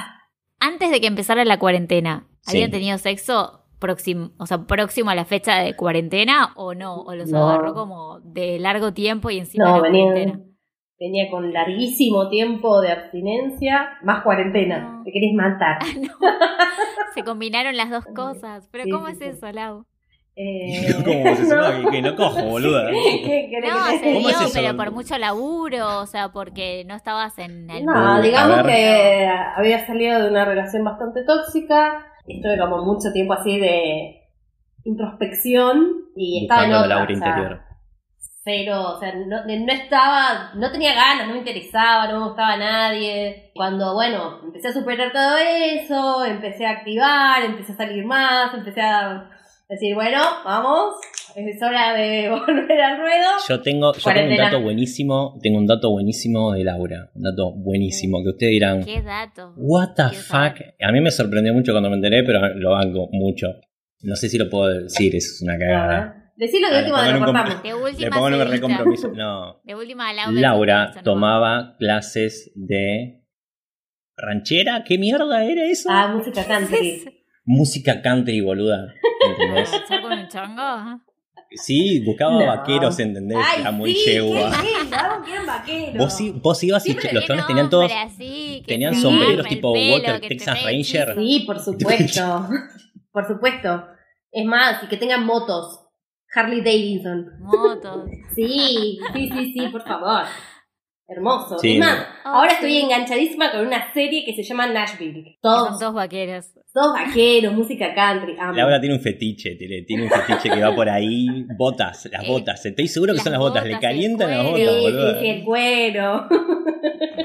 antes 0.60 0.92
de 0.92 1.00
que 1.02 1.08
empezara 1.08 1.46
la 1.46 1.60
cuarentena, 1.60 2.28
¿habían 2.46 2.68
Sí. 2.68 2.72
tenido 2.72 2.98
sexo 2.98 3.66
próximo, 3.80 4.32
o 4.38 4.46
sea, 4.48 4.66
próximo 4.66 5.10
a 5.12 5.16
la 5.16 5.26
fecha 5.26 5.60
de 5.60 5.76
cuarentena 5.76 6.52
o 6.56 6.74
no? 6.74 6.96
¿O 7.02 7.14
los 7.16 7.30
No. 7.30 7.50
agarró 7.50 7.74
como 7.74 8.20
de 8.22 8.60
largo 8.60 8.94
tiempo 8.94 9.30
y 9.30 9.40
encima 9.40 9.66
No, 9.66 9.82
de 9.82 9.82
la 9.82 9.90
cuarentena? 9.90 10.40
Venía 11.06 11.30
con 11.30 11.52
larguísimo 11.54 12.30
tiempo 12.30 12.82
de 12.82 12.92
abstinencia, 12.92 13.98
más 14.04 14.24
cuarentena. 14.24 14.80
No. 14.80 15.04
Te 15.04 15.12
querés 15.12 15.34
matar. 15.34 15.80
No. 16.02 16.14
Se 17.14 17.24
combinaron 17.24 17.76
las 17.78 17.90
dos 17.90 18.06
cosas. 18.16 18.68
¿Pero 18.72 18.86
Sí, 18.86 18.90
cómo 18.92 19.08
sí, 19.08 19.12
es 19.14 19.18
sí. 19.20 19.26
eso, 19.26 19.52
Lau? 19.52 19.86
Eh, 20.36 20.88
¿Cómo 21.06 21.36
se 21.36 21.44
llama? 21.46 21.84
Que, 21.86 21.92
que 21.92 22.02
no 22.02 22.16
cojo, 22.16 22.42
boluda. 22.44 22.90
¿Qué 23.26 23.48
querés 23.52 23.72
No, 23.72 23.80
que 23.92 24.00
se 24.00 24.12
dio, 24.20 24.30
es 24.30 24.42
eso? 24.42 24.50
pero 24.54 24.76
por 24.76 24.92
mucho 24.92 25.18
laburo, 25.20 26.00
o 26.00 26.06
sea, 26.08 26.30
porque 26.30 26.84
no 26.88 26.96
estabas 26.96 27.38
en 27.38 27.70
el... 27.70 27.86
No, 27.86 28.20
Uh, 28.20 28.22
digamos 28.24 28.64
que 28.66 29.28
había 29.56 29.86
salido 29.86 30.24
de 30.24 30.30
una 30.30 30.46
relación 30.46 30.84
bastante 30.84 31.24
tóxica. 31.24 32.08
Estuve 32.26 32.58
como 32.58 32.84
mucho 32.84 33.12
tiempo 33.14 33.34
así 33.34 33.60
de 33.60 34.22
introspección 34.86 36.06
y 36.16 36.44
estaba 36.44 36.66
en 36.66 36.74
otra. 36.74 36.88
la 36.88 37.04
o 37.04 37.06
sea, 37.06 37.16
interior. 37.16 37.62
Cero, 38.44 38.96
o 38.96 39.00
sea, 39.00 39.14
no, 39.16 39.46
no 39.46 39.72
estaba, 39.74 40.52
no 40.56 40.72
tenía 40.72 40.94
ganas, 40.94 41.28
no 41.28 41.34
me 41.34 41.40
interesaba, 41.40 42.12
no 42.12 42.20
me 42.20 42.28
gustaba 42.28 42.58
nadie. 42.58 43.52
Cuando, 43.56 43.94
bueno, 43.94 44.42
empecé 44.44 44.68
a 44.70 44.74
superar 44.74 45.12
todo 45.12 45.38
eso, 45.38 46.26
empecé 46.26 46.66
a 46.66 46.72
activar, 46.72 47.44
empecé 47.44 47.72
a 47.74 47.78
salir 47.78 48.06
más, 48.06 48.54
empecé 48.54 48.82
a 48.82 49.30
decir, 49.70 49.96
bueno, 49.96 50.20
vamos, 50.44 50.96
es 51.36 51.62
hora 51.62 51.94
de 51.94 52.30
volver 52.48 52.82
al 52.82 52.98
ruedo. 53.00 53.30
Yo 53.48 53.62
tengo, 53.62 53.94
yo 53.94 54.14
tengo 54.14 54.32
un 54.32 54.38
dato 54.38 54.62
buenísimo, 54.62 55.40
tengo 55.42 55.58
un 55.58 55.68
dato 55.68 55.90
buenísimo 55.90 56.52
de 56.52 56.64
Laura, 56.64 57.10
un 57.16 57.24
dato 57.24 57.54
buenísimo 57.54 58.22
que 58.24 58.30
ustedes 58.30 58.52
dirán, 58.52 58.84
¿Qué 58.84 59.02
dato? 59.02 59.54
what 59.56 59.90
the 59.96 60.10
fuck. 60.16 60.60
A 60.82 60.92
mí 60.92 61.02
me 61.02 61.12
sorprendió 61.12 61.54
mucho 61.54 61.72
cuando 61.72 61.90
me 61.90 61.96
enteré, 61.96 62.24
pero 62.24 62.54
lo 62.56 62.72
banco 62.72 63.08
mucho. 63.12 63.48
No 64.02 64.18
sé 64.18 64.28
si 64.28 64.38
lo 64.38 64.50
puedo 64.50 64.68
decir, 64.68 65.16
es 65.16 65.40
una 65.42 65.54
A 65.54 65.58
cagada. 65.58 66.23
Ver, 66.36 66.50
Decilo 66.50 66.70
de 66.70 66.80
última 66.80 67.02
le 67.02 67.08
de 67.14 67.20
lo 67.20 67.26
pongo 67.26 67.30
en 67.30 67.34
cortamos. 67.44 67.64
De 67.64 67.70
Le 67.70 67.76
última 67.76 68.10
pongo 68.16 68.28
un 68.28 68.48
recompromiso. 68.52 69.08
No. 69.14 69.62
De 69.64 69.76
última 69.76 70.14
Laura 70.14 70.92
¿no? 70.96 71.04
tomaba 71.04 71.76
clases 71.78 72.52
de 72.56 73.24
ranchera, 74.18 74.84
¿qué 74.84 74.98
mierda 74.98 75.44
era 75.44 75.66
eso? 75.66 75.90
Ah, 75.92 76.08
música 76.08 76.44
country. 76.46 77.04
Música 77.46 78.02
country, 78.02 78.42
boluda. 78.42 78.94
¿Entendés? 79.30 79.70
¿Ser 79.88 80.02
con 80.02 80.14
un 80.14 80.28
chongo? 80.28 81.02
Sí, 81.56 82.00
buscaba 82.04 82.40
No. 82.40 82.48
vaqueros, 82.48 82.98
¿entendés? 83.00 83.38
Ay, 83.40 83.62
Era 83.62 83.72
muy 83.72 83.94
sí, 83.94 84.06
yegua. 84.12 84.52
vaqueros. 85.46 85.96
Vos, 85.98 86.42
vos 86.42 86.64
ibas 86.64 86.86
y 86.88 86.94
los 87.12 87.26
chones 87.26 87.46
tenían 87.46 87.70
todos. 87.70 87.92
así, 87.92 88.64
tenían 88.66 88.94
te 88.96 89.02
sombreros 89.02 89.46
tipo 89.48 89.74
pelo, 89.74 89.94
Walker 89.94 90.20
te 90.22 90.28
Texas 90.30 90.64
Ranger. 90.64 91.16
Sí, 91.16 91.44
por 91.46 91.60
supuesto. 91.64 92.48
por 93.12 93.28
supuesto. 93.28 93.86
Es 94.32 94.46
más, 94.46 94.84
y 94.84 94.88
que 94.88 94.98
tengan 94.98 95.26
motos. 95.26 95.83
Harley 96.36 96.62
Davidson. 96.62 97.28
Motos. 97.40 98.10
Sí, 98.36 99.00
sí, 99.14 99.30
sí, 99.32 99.54
sí, 99.54 99.68
por 99.72 99.84
favor. 99.84 100.24
Hermoso. 101.06 101.60
Sí. 101.60 101.74
Es 101.74 101.80
más, 101.80 102.08
ahora 102.24 102.54
estoy 102.54 102.78
enganchadísima 102.80 103.52
con 103.52 103.68
una 103.68 103.94
serie 103.94 104.24
que 104.26 104.34
se 104.34 104.42
llama 104.42 104.68
Nashville. 104.68 105.24
Que 105.24 105.32
Son 105.32 105.68
Todos, 105.68 105.80
dos 105.80 105.94
vaqueros. 105.94 106.46
todos 106.74 106.94
vaqueros, 106.94 107.54
música 107.54 107.94
country. 107.94 108.36
Amo. 108.40 108.54
Laura 108.54 108.80
tiene 108.80 108.96
un 108.96 109.02
fetiche, 109.02 109.56
tiene, 109.56 109.84
tiene 109.84 110.04
un 110.04 110.10
fetiche 110.10 110.50
que 110.50 110.62
va 110.62 110.74
por 110.74 110.90
ahí. 110.90 111.46
Botas, 111.58 112.08
las 112.12 112.24
Eh, 112.24 112.28
botas. 112.28 112.66
Estoy 112.66 112.88
seguro 112.88 113.12
que 113.12 113.18
las 113.18 113.24
son 113.26 113.34
las 113.34 113.42
botas. 113.42 113.64
Le 113.66 113.76
botas, 113.76 113.82
calientan 113.90 114.30
las 114.32 114.44
botas, 114.46 114.60
sí, 114.60 114.82
boludo. 114.82 115.20
sí, 115.20 115.28
el 115.28 115.44
cuero. 115.44 116.28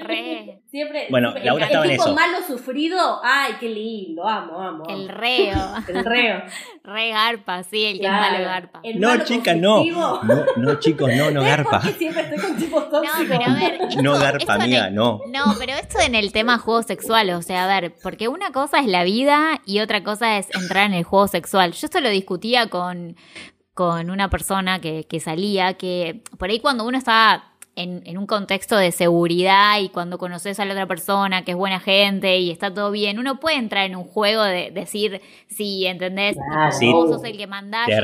Re. 0.07 0.63
Siempre. 0.71 1.07
Bueno, 1.09 1.29
siempre- 1.31 1.47
Laura 1.47 1.65
el, 1.65 1.69
estaba 1.71 1.85
el 1.87 1.91
en 1.93 1.97
tipo 1.97 2.07
eso. 2.09 2.15
malo 2.15 2.39
sufrido. 2.47 3.21
Ay, 3.25 3.55
qué 3.59 3.69
lindo. 3.71 4.29
Amo, 4.29 4.61
amo. 4.61 4.85
amo. 4.85 4.85
El 4.89 5.09
reo. 5.09 5.57
El 5.89 6.05
reo. 6.05 6.43
Re 6.85 7.09
garpa, 7.09 7.63
sí, 7.63 7.85
el 7.87 7.99
que 8.01 8.05
es 8.07 8.11
Claro. 8.11 8.33
malo 8.33 8.45
garpa. 8.45 8.81
El 8.83 9.01
No, 9.01 9.09
malo 9.09 9.25
chica, 9.25 9.55
no. 9.55 9.83
No, 9.85 10.21
no, 10.57 10.75
chicos, 10.79 11.11
no, 11.17 11.31
no 11.31 11.41
¿Ves 11.45 11.49
garpa. 11.57 11.81
siempre 11.81 12.23
estoy 12.23 12.39
con 12.39 12.57
tipos 12.59 12.85
No, 12.85 12.91
tóxicos? 12.91 13.27
pero 13.29 13.45
a 13.45 13.55
ver. 13.55 13.79
esto- 13.89 14.03
No 14.03 14.19
garpa, 14.19 14.55
amiga, 14.55 14.89
el- 14.89 14.95
no. 14.95 15.21
No, 15.33 15.55
pero 15.59 15.73
esto 15.73 16.01
en 16.01 16.15
el 16.15 16.33
tema 16.33 16.59
juego 16.59 16.83
sexual, 16.83 17.31
o 17.31 17.41
sea, 17.41 17.65
a 17.65 17.81
ver, 17.81 17.95
porque 18.03 18.29
una 18.29 18.53
cosa 18.53 18.81
es 18.81 18.87
la 18.87 19.05
vida 19.05 19.61
y 19.65 19.81
otra 19.81 20.05
cosa 20.05 20.37
es 20.37 20.49
entrar 20.55 20.85
en 20.87 20.95
el 20.95 21.05
juego 21.05 21.29
sexual. 21.29 21.73
Yo 21.73 21.87
esto 21.87 22.01
lo 22.01 22.11
discutía 22.11 22.69
con, 22.69 23.17
con 23.73 24.11
una 24.11 24.29
persona 24.29 24.81
que, 24.81 25.05
que 25.09 25.19
salía, 25.21 25.75
que 25.75 26.23
por 26.39 26.51
ahí 26.51 26.61
cuando 26.61 26.85
uno 26.85 26.99
está 26.99 27.45
en, 27.81 28.03
en 28.05 28.19
un 28.19 28.27
contexto 28.27 28.77
de 28.77 28.93
seguridad 28.93 29.79
y 29.81 29.89
cuando 29.89 30.19
conoces 30.19 30.59
a 30.61 30.65
la 30.65 30.73
otra 30.73 30.87
persona 30.87 31.45
que 31.45 31.53
es 31.53 31.57
buena 31.57 31.81
gente 31.81 32.39
y 32.39 32.51
está 32.51 32.73
todo 32.73 32.91
bien, 32.91 33.19
uno 33.19 33.41
puede 33.41 33.57
entrar 33.57 33.85
en 33.87 33.97
un 33.97 34.05
juego 34.05 34.43
de 34.43 34.71
decir, 34.71 35.21
sí, 35.49 35.87
¿entendés? 35.87 36.35
Tipo, 36.37 36.73
Sí. 36.73 36.93
vos 36.93 37.11
sos 37.11 37.25
el 37.25 37.37
que 37.37 37.47
mandás. 37.47 37.87
Te 37.87 38.01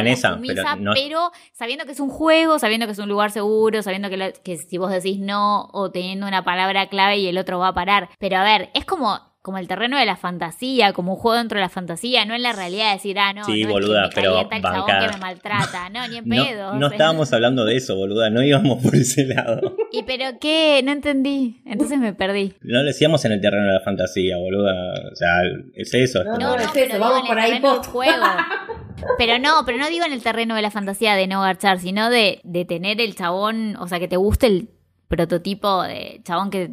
en 0.00 0.04
la 0.06 0.12
esa, 0.12 0.34
sumisa, 0.34 0.54
pero 0.54 0.76
no- 0.76 0.92
pero 0.94 1.30
sabiendo 1.52 1.84
que 1.86 1.92
es 1.92 2.00
un 2.00 2.10
juego, 2.10 2.58
sabiendo 2.58 2.86
que 2.86 2.92
es 2.92 2.98
un 2.98 3.08
lugar 3.08 3.30
seguro, 3.30 3.82
sabiendo 3.82 4.08
que, 4.08 4.16
lo- 4.16 4.32
que 4.44 4.56
si 4.56 4.78
vos 4.78 4.90
decís 4.90 5.18
no 5.18 5.68
o 5.72 5.90
teniendo 5.90 6.26
una 6.26 6.44
palabra 6.44 6.88
clave 6.88 7.18
y 7.18 7.26
el 7.26 7.38
otro 7.38 7.58
va 7.58 7.68
a 7.68 7.74
parar. 7.74 8.08
Pero 8.18 8.36
a 8.38 8.44
ver, 8.44 8.70
es 8.74 8.84
como 8.84 9.18
como 9.46 9.58
el 9.58 9.68
terreno 9.68 9.96
de 9.96 10.04
la 10.06 10.16
fantasía, 10.16 10.92
como 10.92 11.12
un 11.14 11.18
juego 11.20 11.38
dentro 11.38 11.56
de 11.56 11.62
la 11.62 11.68
fantasía, 11.68 12.24
no 12.24 12.34
en 12.34 12.42
la 12.42 12.52
realidad 12.52 12.88
de 12.88 12.92
decir, 12.94 13.16
ah, 13.20 13.32
no, 13.32 13.44
Sí, 13.44 13.52
no, 13.52 13.56
es 13.60 13.66
que 13.66 13.72
boluda, 13.72 14.02
me 14.02 14.08
pero 14.12 14.40
el 14.50 14.60
chabón 14.62 14.86
que 15.00 15.08
me 15.12 15.16
maltrata, 15.18 15.88
no, 15.90 16.08
ni 16.08 16.16
en 16.16 16.28
No, 16.28 16.44
pedo. 16.44 16.72
no 16.74 16.86
o 16.86 16.88
sea. 16.90 16.96
estábamos 16.96 17.32
hablando 17.32 17.64
de 17.64 17.76
eso, 17.76 17.94
boluda, 17.94 18.28
no 18.30 18.42
íbamos 18.42 18.82
por 18.82 18.96
ese 18.96 19.24
lado. 19.24 19.76
¿Y 19.92 20.02
pero 20.02 20.24
qué? 20.40 20.80
No 20.84 20.90
entendí, 20.90 21.62
entonces 21.64 21.98
me 22.00 22.12
perdí. 22.12 22.54
No 22.62 22.78
lo 22.80 22.84
decíamos 22.84 23.24
en 23.24 23.32
el 23.32 23.40
terreno 23.40 23.68
de 23.68 23.74
la 23.74 23.80
fantasía, 23.80 24.36
boluda. 24.36 24.72
O 25.12 25.14
sea, 25.14 25.28
es 25.74 25.94
eso. 25.94 26.24
No, 26.24 26.32
No, 26.32 26.38
no, 26.38 26.56
no, 26.56 26.62
es 26.62 26.76
eso, 26.76 26.94
digo 26.94 26.98
vamos 26.98 27.18
en 27.20 27.22
el 27.24 27.28
por 27.28 27.38
ahí 27.38 27.50
terreno 27.52 27.68
del 27.72 27.78
post. 27.78 27.90
juego. 27.92 28.24
Pero 29.18 29.38
no, 29.38 29.62
pero 29.66 29.76
no 29.78 29.88
digo 29.90 30.06
en 30.06 30.12
el 30.14 30.22
terreno 30.22 30.54
de 30.56 30.62
la 30.62 30.70
fantasía 30.70 31.14
de 31.16 31.26
no 31.26 31.42
garchar, 31.42 31.78
sino 31.78 32.08
de, 32.10 32.40
de 32.44 32.64
tener 32.64 32.98
el 33.00 33.14
chabón, 33.14 33.76
o 33.76 33.86
sea, 33.86 33.98
que 34.00 34.08
te 34.08 34.16
guste 34.16 34.46
el 34.46 34.70
prototipo 35.06 35.82
de 35.82 36.20
chabón 36.24 36.50
que 36.50 36.70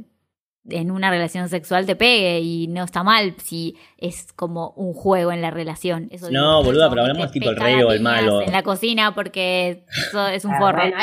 en 0.69 0.91
una 0.91 1.09
relación 1.09 1.49
sexual 1.49 1.85
te 1.85 1.95
pegue 1.95 2.39
y 2.39 2.67
no 2.67 2.83
está 2.85 3.03
mal 3.03 3.35
si 3.43 3.75
es 3.97 4.31
como 4.33 4.69
un 4.77 4.93
juego 4.93 5.31
en 5.31 5.41
la 5.41 5.51
relación. 5.51 6.07
Eso 6.11 6.29
No, 6.31 6.63
boluda, 6.63 6.89
pero 6.89 7.01
hablamos 7.01 7.31
tipo 7.31 7.49
el 7.49 7.57
rey 7.57 7.81
o 7.81 7.91
el 7.91 8.01
malo. 8.01 8.41
En 8.41 8.51
la 8.53 8.63
cocina 8.63 9.13
porque 9.13 9.83
eso 10.09 10.27
es 10.27 10.45
un 10.45 10.53
Ah, 10.53 10.59
forro. 10.59 10.77
Bueno, 10.81 10.95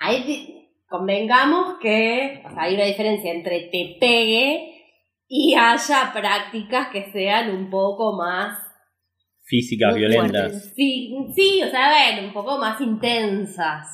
hay- 0.00 0.58
convengamos 0.88 1.78
que 1.80 2.42
o 2.44 2.50
sea, 2.50 2.62
hay 2.64 2.74
una 2.74 2.84
diferencia 2.84 3.32
entre 3.32 3.68
te 3.72 3.96
pegue 4.00 4.68
y 5.28 5.54
haya 5.54 6.12
prácticas 6.12 6.88
que 6.88 7.10
sean 7.12 7.50
un 7.50 7.70
poco 7.70 8.16
más 8.16 8.58
Físicas, 9.44 9.94
violentas. 9.94 10.72
Sí, 10.74 11.14
sí, 11.34 11.62
o 11.62 11.70
sea, 11.70 11.88
a 11.88 12.14
ver, 12.14 12.24
un 12.24 12.32
poco 12.32 12.58
más 12.58 12.80
intensas. 12.80 13.86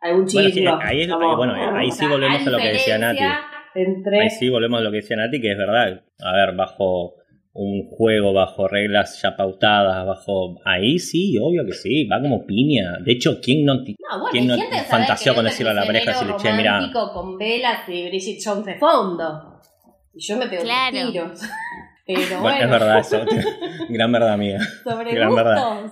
Algún 0.00 0.26
Bueno, 0.26 0.48
chico. 0.50 0.78
sí, 0.80 0.86
ahí 0.86 1.02
es- 1.02 1.08
como- 1.12 1.30
ahí- 1.30 1.36
bueno, 1.36 1.76
ahí 1.76 1.90
sí 1.90 2.06
volvemos 2.06 2.46
a 2.46 2.50
lo 2.50 2.58
que 2.58 2.68
decía 2.68 2.94
diferencia 2.96 3.46
Entre... 3.76 4.20
Ahí 4.20 4.30
sí 4.30 4.48
volvemos 4.48 4.80
a 4.80 4.82
lo 4.84 4.90
que 4.90 4.96
decía 4.98 5.16
Nati, 5.16 5.40
que 5.40 5.52
es 5.52 5.58
verdad. 5.58 6.02
A 6.20 6.32
ver, 6.32 6.54
bajo 6.56 7.14
un 7.52 7.88
juego, 7.88 8.32
bajo 8.34 8.68
reglas 8.68 9.20
ya 9.22 9.34
pautadas, 9.36 10.04
bajo... 10.06 10.56
Ahí 10.64 10.98
sí, 10.98 11.36
obvio 11.40 11.64
que 11.64 11.72
sí, 11.72 12.04
va 12.06 12.20
como 12.20 12.44
piña. 12.46 12.98
De 13.02 13.12
hecho, 13.12 13.40
¿quién 13.40 13.64
no... 13.64 13.74
No, 13.76 13.82
bueno, 13.82 14.28
¿Quién 14.30 14.46
no 14.46 14.56
fantaseó 14.88 15.34
con 15.34 15.44
decirle 15.44 15.70
a 15.72 15.74
la 15.74 15.86
pareja, 15.86 16.10
Enero 16.12 16.26
decirle, 16.34 16.50
che, 16.50 16.56
mira... 16.56 16.74
romántico 16.76 17.12
con 17.12 17.38
velas 17.38 17.88
y 17.88 18.08
Bridget 18.08 18.38
Jones 18.44 18.66
de 18.66 18.74
fondo. 18.74 19.60
Y 20.14 20.20
yo 20.26 20.36
me 20.36 20.46
pego 20.48 20.62
Claro. 20.64 21.10
tiros. 21.12 21.40
Pero 22.06 22.20
bueno, 22.20 22.42
Bueno, 22.42 22.64
es 22.64 22.70
verdad 22.70 22.98
eso. 23.00 23.20
Gran 23.88 24.12
verdad, 24.12 24.32
amiga. 24.34 24.60
sobre 24.84 25.12
gran 25.14 25.30
gustos. 25.30 25.44
verdad. 25.44 25.90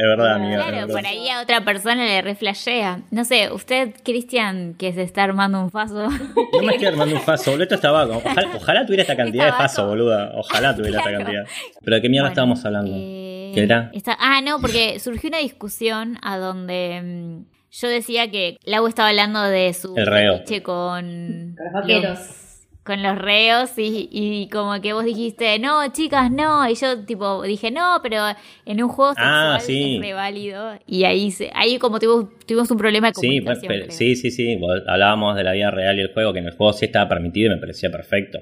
Es 0.00 0.04
verdad, 0.04 0.34
amiga. 0.34 0.50
es 0.58 0.62
Claro, 0.62 0.76
verdad. 0.86 0.94
por 0.94 1.06
ahí 1.06 1.28
a 1.28 1.40
otra 1.42 1.64
persona 1.64 2.04
le 2.04 2.22
reflashea. 2.22 3.00
No 3.10 3.24
sé, 3.24 3.50
usted, 3.52 3.94
Cristian, 4.04 4.74
que 4.78 4.92
se 4.92 5.02
está 5.02 5.24
armando 5.24 5.60
un 5.60 5.70
faso. 5.72 6.08
No 6.52 6.62
me 6.62 6.72
estoy 6.74 6.86
armando 6.86 7.16
un 7.16 7.20
faso, 7.22 7.50
boludo. 7.50 7.64
Esto 7.64 7.74
está 7.74 7.90
vago. 7.90 8.22
Ojalá, 8.24 8.48
ojalá 8.56 8.86
tuviera 8.86 9.02
esta 9.02 9.16
cantidad 9.16 9.46
de 9.46 9.52
faso, 9.52 9.86
boluda. 9.88 10.32
Ojalá 10.36 10.76
tuviera 10.76 11.00
Claro. 11.02 11.18
esta 11.18 11.24
cantidad. 11.24 11.44
Pero 11.84 11.96
¿de 11.96 12.02
qué 12.02 12.08
mierda 12.08 12.24
Bueno, 12.28 12.32
estábamos 12.32 12.64
hablando? 12.64 12.92
eh, 12.94 13.50
¿Qué 13.54 13.62
era? 13.64 13.90
está- 13.92 14.16
ah, 14.20 14.40
no, 14.40 14.60
porque 14.60 14.98
surgió 15.00 15.28
una 15.28 15.38
discusión 15.38 16.16
a 16.22 16.36
donde 16.38 17.00
mm, 17.02 17.44
yo 17.72 17.88
decía 17.88 18.30
que 18.30 18.56
Lau 18.64 18.86
estaba 18.86 19.08
hablando 19.08 19.42
de 19.42 19.74
su 19.74 19.94
El 19.96 20.06
reo. 20.06 20.34
fetiche 20.38 20.62
con 20.62 21.54
Con 21.56 21.64
los 21.64 21.72
vaqueros. 21.72 22.18
los- 22.18 22.47
con 22.88 23.02
los 23.04 23.16
reos 23.16 23.70
y, 23.78 24.08
y 24.10 24.48
como 24.48 24.80
que 24.80 24.92
vos 24.94 25.04
dijiste, 25.04 25.58
no, 25.60 25.92
chicas, 25.92 26.30
no. 26.32 26.68
Y 26.68 26.74
yo 26.74 27.04
tipo 27.04 27.42
dije, 27.42 27.70
no, 27.70 28.00
pero 28.02 28.24
en 28.66 28.82
un 28.82 28.88
juego 28.88 29.12
sexual 29.12 29.56
Ah, 29.56 29.60
sí. 29.60 29.94
es 29.96 30.00
re 30.00 30.12
válido. 30.14 30.72
Y 30.88 31.04
ahí, 31.04 31.30
se, 31.30 31.50
ahí 31.54 31.78
como 31.78 32.00
tuvimos, 32.00 32.30
tuvimos 32.46 32.68
un 32.72 32.78
problema 32.78 33.08
de 33.08 33.14
Sí, 33.14 33.20
comunicación. 33.20 33.68
pero- 33.68 33.90
sí, 33.92 34.16
sí, 34.16 34.30
sí. 34.32 34.56
Vos- 34.56 34.82
Hablábamos 34.88 35.36
de 35.36 35.44
la 35.44 35.52
vida 35.52 35.70
real 35.70 35.98
y 35.98 36.00
el 36.00 36.12
juego, 36.12 36.32
que 36.32 36.40
en 36.40 36.46
el 36.46 36.56
juego 36.56 36.72
sí 36.72 36.86
estaba 36.86 37.08
permitido 37.08 37.52
y 37.52 37.54
me 37.54 37.60
parecía 37.60 37.90
perfecto. 37.90 38.40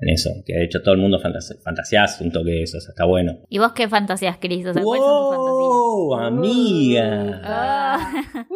En 0.00 0.08
eso, 0.08 0.30
que 0.46 0.54
de 0.54 0.64
hecho 0.64 0.80
todo 0.82 0.94
el 0.94 1.00
mundo 1.00 1.18
fantas 1.20 1.58
fantaseás 1.62 2.20
un 2.22 2.32
toque 2.32 2.50
de 2.50 2.62
eso, 2.62 2.78
o 2.78 2.80
sea, 2.80 2.90
está 2.90 3.04
bueno. 3.04 3.40
¿Y 3.48 3.58
vos 3.58 3.72
qué 3.72 3.88
fantasías, 3.88 4.38
Cris? 4.40 4.66
O 4.66 4.72
sea, 4.72 4.82
¿cuáles 4.82 5.04
son 5.04 5.18
tus 5.18 5.36
fantasías? 5.36 5.70
¡Wow, 5.70 6.14
amiga! 6.14 7.40
Ah. 7.44 8.12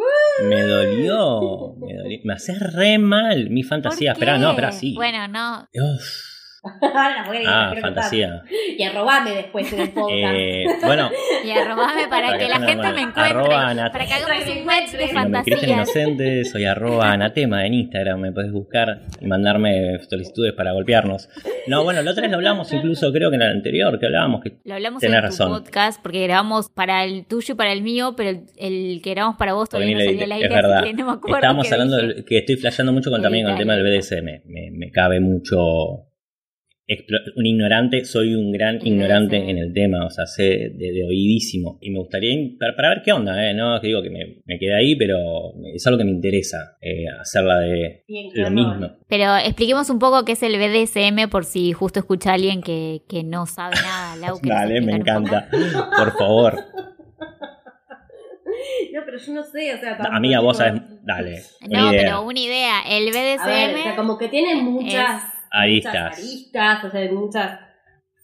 Me 0.43 0.63
dolió, 0.63 1.75
me 1.77 1.95
dolió. 1.95 2.19
Me 2.25 2.33
hace 2.33 2.53
re 2.59 2.97
mal 2.97 3.49
mi 3.49 3.63
fantasía. 3.63 4.13
¿Por 4.13 4.23
Espera, 4.23 4.37
no, 4.37 4.49
espera, 4.49 4.71
sí. 4.73 4.93
Bueno, 4.95 5.27
no. 5.29 5.69
Uf. 5.73 6.34
Ahora 6.81 7.25
las 7.27 7.47
Ah, 7.47 7.73
fantasía. 7.79 8.43
Y 8.77 8.83
arrobame 8.83 9.31
después 9.35 9.71
en 9.73 9.79
el 9.81 9.89
podcast. 9.91 10.33
Eh, 10.35 10.65
bueno, 10.83 11.09
Y 11.45 11.51
arrobame 11.51 12.07
para, 12.07 12.27
Para 12.27 12.37
que 12.37 12.43
que 12.45 12.49
la 12.49 12.55
gente 12.59 12.75
bueno, 12.75 12.93
me 12.95 13.01
encuentre. 13.01 13.43
para 13.91 14.05
que 14.05 14.13
hagamos 14.13 14.57
un 14.57 14.65
match 14.65 14.91
de 14.91 15.03
es 15.05 15.13
fantasías. 15.13 15.63
Inocente, 15.63 16.45
soy 16.45 16.65
arroba 16.65 17.11
anatema 17.11 17.65
en 17.65 17.73
Instagram, 17.75 18.19
me 18.19 18.31
podés 18.31 18.51
buscar 18.51 19.01
y 19.19 19.25
mandarme 19.27 19.99
solicitudes 20.09 20.53
para 20.53 20.71
golpearnos. 20.73 21.29
No, 21.67 21.83
bueno, 21.83 22.01
la 22.01 22.11
otra 22.11 22.21
vez 22.23 22.31
lo 22.31 22.37
hablamos 22.37 22.71
incluso, 22.73 23.11
creo 23.11 23.29
que 23.29 23.35
en 23.35 23.41
el 23.43 23.51
anterior, 23.51 23.99
que 23.99 24.05
hablábamos 24.07 24.41
que 24.41 24.57
Lo 24.63 24.73
hablamos 24.75 25.01
Tenés 25.01 25.15
en 25.17 25.21
tu 25.21 25.27
razón. 25.27 25.49
podcast 25.51 26.01
porque 26.01 26.23
grabamos 26.23 26.69
para 26.69 27.03
el 27.03 27.25
tuyo 27.25 27.53
y 27.53 27.57
para 27.57 27.71
el 27.73 27.81
mío, 27.81 28.13
pero 28.17 28.29
el, 28.31 28.45
el 28.57 29.01
que 29.03 29.11
grabamos 29.11 29.37
para 29.37 29.53
vos 29.53 29.69
todavía 29.69 29.93
no 29.93 29.99
le- 29.99 30.09
al 30.23 30.31
es 30.31 30.31
aire, 30.31 30.49
verdad. 30.49 30.77
así 30.79 30.87
que 30.87 30.93
no 30.93 31.05
me 31.05 31.11
acuerdo. 31.13 31.37
Estábamos 31.37 31.71
hablando 31.71 32.01
dije. 32.01 32.25
que 32.25 32.37
estoy 32.39 32.55
flasheando 32.57 32.91
mucho 32.93 33.09
con, 33.11 33.21
también 33.21 33.45
con 33.45 33.53
el 33.53 33.57
tema 33.59 33.75
del. 33.75 33.83
BDSM. 33.85 34.41
Me, 34.45 34.71
me 34.71 34.91
cabe 34.91 35.19
mucho. 35.19 36.07
Un 37.35 37.45
ignorante, 37.47 38.05
soy 38.05 38.35
un 38.35 38.51
gran 38.51 38.79
ignorante 38.85 39.37
en 39.37 39.57
el 39.57 39.73
tema, 39.73 40.05
o 40.05 40.09
sea, 40.11 40.27
sé 40.27 40.43
de, 40.43 40.91
de 40.93 41.03
oídísimo. 41.03 41.79
Y 41.81 41.89
me 41.89 41.97
gustaría, 41.97 42.29
para, 42.59 42.75
para 42.75 42.89
ver 42.89 43.01
qué 43.03 43.11
onda, 43.11 43.43
¿eh? 43.43 43.55
No 43.55 43.81
que 43.81 43.87
digo 43.87 44.03
que 44.03 44.11
me, 44.11 44.43
me 44.45 44.59
quedé 44.59 44.75
ahí, 44.75 44.95
pero 44.95 45.17
es 45.73 45.85
algo 45.87 45.97
que 45.97 46.05
me 46.05 46.11
interesa, 46.11 46.77
eh, 46.81 47.05
hacerla 47.19 47.59
de 47.61 48.03
Bien, 48.07 48.29
lo 48.35 48.51
mismo. 48.51 48.97
Pero 49.07 49.35
expliquemos 49.35 49.89
un 49.89 49.97
poco 49.97 50.23
qué 50.25 50.33
es 50.33 50.43
el 50.43 50.57
BDSM 50.57 51.27
por 51.27 51.45
si 51.45 51.73
justo 51.73 51.99
escucha 51.99 52.31
a 52.31 52.33
alguien 52.35 52.61
que, 52.61 53.01
que 53.09 53.23
no 53.23 53.47
sabe 53.47 53.75
nada. 53.81 54.15
Lau, 54.17 54.39
¿querés 54.39 54.55
Dale, 54.59 54.81
me 54.81 54.93
encanta. 54.93 55.49
Por 55.97 56.15
favor. 56.17 56.55
No, 58.93 59.01
pero 59.05 59.17
yo 59.17 59.33
no 59.33 59.43
sé, 59.43 59.73
o 59.73 59.77
sea... 59.77 59.97
Amiga, 60.11 60.39
vos 60.39 60.57
sabés. 60.57 60.81
Dale. 61.03 61.41
No, 61.69 61.91
idea. 61.91 62.01
pero 62.01 62.21
una 62.23 62.39
idea. 62.39 62.81
El 62.89 63.09
BDSM. 63.09 63.41
A 63.41 63.47
ver, 63.47 63.75
o 63.75 63.83
sea, 63.83 63.95
como 63.97 64.17
que 64.17 64.29
tiene 64.29 64.55
muchas 64.55 65.34
Aristas. 65.51 65.93
muchas 65.93 66.19
aristas, 66.19 66.83
o 66.83 66.89
sea, 66.91 66.99
hay 67.01 67.09
muchas 67.09 67.59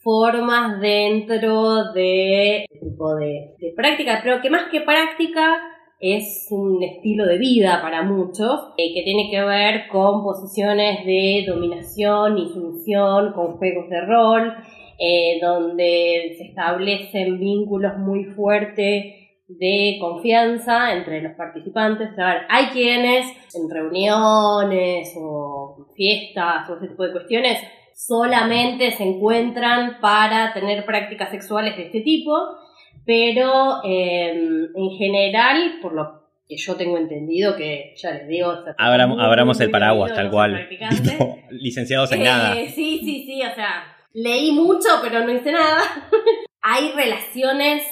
formas 0.02 0.80
dentro 0.80 1.92
de 1.92 2.64
este 2.64 2.78
tipo 2.78 3.14
de, 3.14 3.54
de 3.58 3.72
práctica, 3.76 4.20
pero 4.22 4.40
que 4.40 4.50
más 4.50 4.70
que 4.70 4.80
práctica 4.80 5.60
es 6.02 6.48
un 6.50 6.82
estilo 6.82 7.24
de 7.26 7.38
vida 7.38 7.80
para 7.80 8.02
muchos, 8.02 8.72
eh, 8.76 8.92
que 8.92 9.02
tiene 9.02 9.30
que 9.30 9.40
ver 9.40 9.86
con 9.86 10.24
posiciones 10.24 11.06
de 11.06 11.44
dominación 11.46 12.38
y 12.38 12.48
sumisión, 12.48 13.32
con 13.32 13.56
juegos 13.56 13.88
de 13.88 14.00
rol, 14.00 14.52
eh, 14.98 15.38
donde 15.40 16.34
se 16.36 16.46
establecen 16.46 17.38
vínculos 17.38 17.98
muy 17.98 18.24
fuertes 18.24 19.21
de 19.58 19.96
confianza 20.00 20.92
entre 20.94 21.20
los 21.22 21.32
participantes. 21.32 22.08
A 22.18 22.24
ver, 22.26 22.42
hay 22.48 22.66
quienes 22.66 23.26
en 23.54 23.68
reuniones 23.70 25.12
o 25.16 25.86
fiestas 25.96 26.68
o 26.70 26.76
ese 26.76 26.88
tipo 26.88 27.04
de 27.04 27.12
cuestiones 27.12 27.58
solamente 27.94 28.90
se 28.92 29.04
encuentran 29.04 29.98
para 30.00 30.52
tener 30.52 30.84
prácticas 30.84 31.30
sexuales 31.30 31.76
de 31.76 31.84
este 31.86 32.00
tipo, 32.00 32.34
pero 33.04 33.80
eh, 33.84 34.30
en 34.74 34.90
general, 34.98 35.74
por 35.82 35.92
lo 35.94 36.22
que 36.48 36.56
yo 36.56 36.74
tengo 36.76 36.98
entendido, 36.98 37.56
que 37.56 37.94
ya 37.96 38.10
les 38.12 38.28
digo, 38.28 38.48
o 38.48 38.64
sea, 38.64 38.74
Abram- 38.78 39.08
muy, 39.14 39.22
abramos 39.24 39.60
el 39.60 39.70
paraguas, 39.70 40.12
tal 40.14 40.30
cual. 40.30 40.68
Tipo, 40.90 41.38
licenciados 41.50 42.10
en 42.12 42.20
Eh, 42.22 42.24
nada. 42.24 42.54
Sí, 42.54 42.98
sí, 43.04 43.24
sí, 43.26 43.42
o 43.42 43.54
sea, 43.54 43.84
leí 44.14 44.52
mucho, 44.52 44.88
pero 45.02 45.24
no 45.24 45.32
hice 45.32 45.52
nada. 45.52 45.80
Hay 46.62 46.92
relaciones 46.92 47.82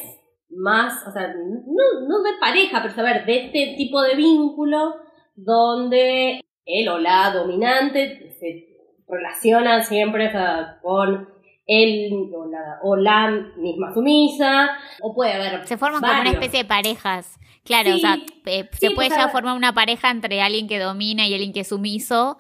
más, 0.51 1.07
o 1.07 1.13
sea, 1.13 1.29
no, 1.29 2.09
no 2.09 2.23
de 2.23 2.39
pareja, 2.41 2.83
pero 2.83 2.95
a 3.07 3.13
ver, 3.13 3.25
de 3.25 3.47
este 3.47 3.75
tipo 3.77 4.03
de 4.03 4.17
vínculo 4.17 4.97
donde 5.37 6.41
él 6.67 6.89
o 6.89 6.99
la 6.99 7.31
dominante 7.31 8.37
se 8.39 8.69
relacionan 9.09 9.85
siempre 9.85 10.29
o 10.29 10.31
sea, 10.31 10.79
con 10.83 11.29
él 11.67 12.11
o 12.35 12.47
la, 12.47 12.79
o 12.83 12.97
la 12.97 13.31
misma 13.57 13.95
sumisa, 13.95 14.71
o 15.01 15.15
puede 15.15 15.35
haber 15.35 15.67
Se 15.67 15.77
forman 15.77 16.01
como 16.01 16.21
una 16.21 16.31
especie 16.31 16.61
de 16.61 16.69
parejas. 16.69 17.39
Claro, 17.65 17.91
Sí, 17.91 17.97
o 17.97 17.99
sea, 18.01 18.17
eh, 18.47 18.69
se 18.73 18.91
puede 18.91 19.11
pues, 19.11 19.19
ya 19.19 19.29
formar 19.29 19.57
una 19.57 19.73
pareja 19.73 20.11
entre 20.11 20.41
alguien 20.41 20.67
que 20.67 20.79
domina 20.79 21.29
y 21.29 21.35
alguien 21.35 21.53
que 21.53 21.61
es 21.61 21.69
sumiso 21.69 22.39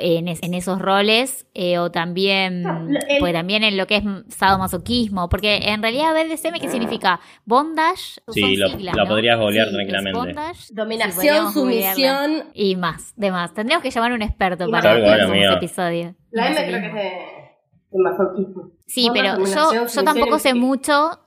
en, 0.00 0.28
es- 0.28 0.42
en 0.42 0.54
esos 0.54 0.80
roles, 0.80 1.46
eh, 1.54 1.78
o 1.78 1.90
también, 1.90 2.62
No, 2.62 2.80
lo- 2.84 2.98
el- 3.08 3.18
pues 3.20 3.32
también 3.32 3.64
en 3.64 3.76
lo 3.76 3.86
que 3.86 3.96
es 3.96 4.04
sadomasoquismo, 4.28 5.28
porque 5.28 5.56
en 5.68 5.82
realidad 5.82 6.12
BDSM, 6.14 6.58
¿qué 6.60 6.68
significa? 6.68 7.20
Bondage, 7.44 8.20
Sí, 8.30 8.40
son 8.40 8.58
lo- 8.60 8.68
siglas, 8.70 8.96
lo 8.96 9.02
¿no? 9.04 9.08
podrías 9.08 9.38
googlear 9.38 9.68
Sí, 9.68 9.74
tranquilamente. 9.74 10.18
bondage, 10.18 10.60
Dominación, 10.72 11.52
sumisión. 11.52 12.44
Y 12.54 12.76
más, 12.76 13.12
de 13.16 13.30
más. 13.30 13.52
Tendríamos 13.54 13.82
que 13.82 13.90
llamar 13.90 14.12
a 14.12 14.14
un 14.14 14.22
experto 14.22 14.68
Y 14.68 14.70
para 14.70 14.92
amiga. 15.24 15.54
episodio. 15.54 16.14
La 16.30 16.48
M 16.48 16.56
creo 16.56 16.80
que 16.80 16.86
es 16.86 16.94
de, 16.94 17.00
de 17.00 17.98
masoquismo. 18.02 18.70
Sí, 18.86 19.08
pero 19.12 19.38
yo, 19.44 20.02
tampoco 20.04 20.38
sé 20.38 20.54
mucho. 20.54 21.20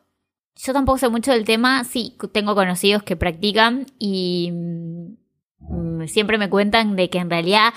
Yo 0.60 0.74
tampoco 0.74 0.98
sé 0.98 1.10
mucho 1.10 1.32
del 1.32 1.46
tema. 1.46 1.84
Sí, 1.84 2.16
tengo 2.32 2.56
conocidos 2.56 3.04
que 3.04 3.16
practican 3.16 3.86
y 4.00 4.50
mm, 4.52 6.06
siempre 6.08 6.38
me 6.38 6.50
cuentan 6.50 6.96
de 6.96 7.10
que 7.10 7.20
en 7.20 7.30
realidad 7.30 7.74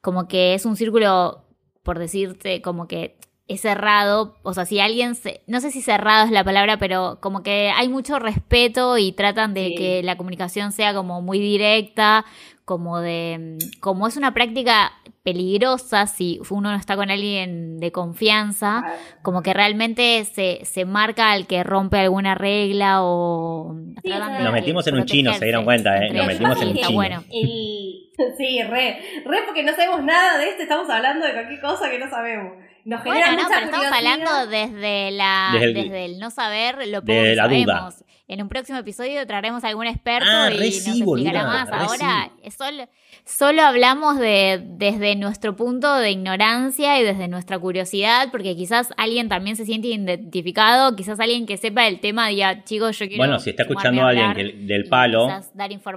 como 0.00 0.28
que 0.28 0.54
es 0.54 0.64
un 0.64 0.76
círculo, 0.76 1.44
por 1.82 1.98
decirte, 1.98 2.62
como 2.62 2.86
que 2.88 3.16
es 3.48 3.62
cerrado, 3.62 4.36
o 4.42 4.54
sea, 4.54 4.64
si 4.64 4.78
alguien, 4.78 5.16
se, 5.16 5.42
no 5.48 5.60
sé 5.60 5.72
si 5.72 5.82
cerrado 5.82 6.24
es 6.24 6.30
la 6.30 6.44
palabra, 6.44 6.78
pero 6.78 7.18
como 7.20 7.42
que 7.42 7.72
hay 7.74 7.88
mucho 7.88 8.20
respeto 8.20 8.96
y 8.96 9.10
tratan 9.12 9.54
de 9.54 9.68
Sí. 9.68 9.74
que 9.74 10.02
la 10.04 10.16
comunicación 10.16 10.70
sea 10.70 10.94
como 10.94 11.20
muy 11.20 11.40
directa, 11.40 12.24
como 12.64 13.00
de, 13.00 13.58
como 13.80 14.06
es 14.06 14.16
una 14.16 14.32
práctica 14.34 14.92
peligrosa 15.22 16.06
si 16.06 16.40
uno 16.50 16.70
no 16.70 16.76
está 16.76 16.96
con 16.96 17.10
alguien 17.10 17.78
de 17.78 17.92
confianza, 17.92 18.82
como 19.22 19.42
que 19.42 19.52
realmente 19.52 20.24
se, 20.24 20.64
se 20.64 20.84
marca 20.84 21.32
al 21.32 21.46
que 21.46 21.62
rompe 21.62 21.98
alguna 21.98 22.34
regla 22.34 23.02
o 23.02 23.74
Sí, 24.02 24.08
Nos 24.10 24.52
metimos 24.52 24.86
en 24.86 24.94
un 24.94 25.04
chino, 25.04 25.34
se 25.34 25.44
dieron 25.44 25.64
cuenta, 25.64 25.98
¿eh? 25.98 26.10
Nos 26.12 26.26
metimos 26.26 26.60
en 26.62 26.68
un 26.68 26.74
chino. 26.74 26.92
bueno. 26.92 27.24
El... 27.30 28.10
Sí, 28.36 28.62
re. 28.62 29.00
Re 29.24 29.38
porque 29.46 29.62
no 29.62 29.72
sabemos 29.74 30.02
nada 30.02 30.38
de 30.38 30.50
esto, 30.50 30.62
estamos 30.62 30.88
hablando 30.90 31.26
de 31.26 31.32
cualquier 31.32 31.60
cosa 31.60 31.90
que 31.90 31.98
no 31.98 32.08
sabemos. 32.10 32.52
Nos 32.84 33.02
genera 33.02 33.26
Bueno, 33.26 33.42
no, 33.42 33.48
mucha 33.48 33.54
pero 33.60 33.66
estamos 33.66 33.96
hablando 33.96 34.46
desde 34.50 35.10
la 35.12 35.50
Desde 35.52 35.72
desde 35.74 36.04
el- 36.06 36.18
no 36.18 36.30
saber 36.30 36.76
lo 36.88 37.00
poco 37.00 37.06
que 37.20 37.34
la 37.34 37.48
duda. 37.48 37.64
sabemos. 37.66 38.04
En 38.28 38.40
un 38.42 38.48
próximo 38.48 38.78
episodio 38.78 39.26
traeremos 39.26 39.64
a 39.64 39.68
algún 39.68 39.88
experto 39.88 40.28
Ah, 40.30 40.50
y 40.52 40.56
nos 40.58 40.74
sí, 40.74 41.02
explicará 41.02 41.04
boluda, 41.44 41.64
más. 41.64 41.72
Ahora 41.72 42.30
es 42.44 42.54
solo, 42.54 42.88
solo 43.24 43.62
hablamos 43.62 44.18
de 44.20 44.62
desde 44.64 45.16
nuestro 45.16 45.56
punto 45.56 45.96
de 45.96 46.12
ignorancia 46.12 47.00
y 47.00 47.04
desde 47.04 47.26
nuestra 47.26 47.58
curiosidad, 47.58 48.28
porque 48.30 48.54
quizás 48.54 48.94
alguien 48.96 49.28
también 49.28 49.56
se 49.56 49.64
siente 49.64 49.88
identificado, 49.88 50.94
quizás 50.94 51.18
alguien 51.18 51.44
que 51.44 51.56
sepa 51.56 51.88
el 51.88 51.98
tema 51.98 52.28
diga, 52.28 52.62
chicos, 52.62 52.96
yo 53.00 53.06
quiero 53.08 53.18
Bueno, 53.20 53.40
si 53.40 53.50
está 53.50 53.64
escuchando 53.64 54.02
a 54.02 54.10
alguien 54.10 54.30
hablar", 54.30 54.46
que- 54.46 54.56
del 54.58 54.84
palo, 54.88 55.26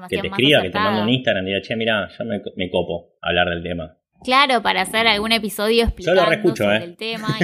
que 0.09 0.17
te 0.17 0.27
escriba, 0.27 0.61
que 0.63 0.69
te 0.71 0.79
mande 0.79 1.01
un 1.03 1.09
Instagram 1.09 1.43
y 1.45 1.49
diga, 1.51 1.61
che, 1.61 1.75
mira, 1.75 2.07
yo 2.17 2.25
me, 2.25 2.41
me 2.55 2.69
copo 2.71 3.13
a 3.21 3.29
hablar 3.29 3.49
del 3.49 3.61
tema. 3.61 3.95
Claro, 4.24 4.62
para 4.62 4.82
hacer 4.82 5.08
algún 5.08 5.32
episodio 5.32 5.84
explicando 5.84 6.25
reescucho, 6.25 6.63
sobre 6.63 6.77
¿eh? 6.77 6.84
el 6.84 6.98
tema. 6.98 7.38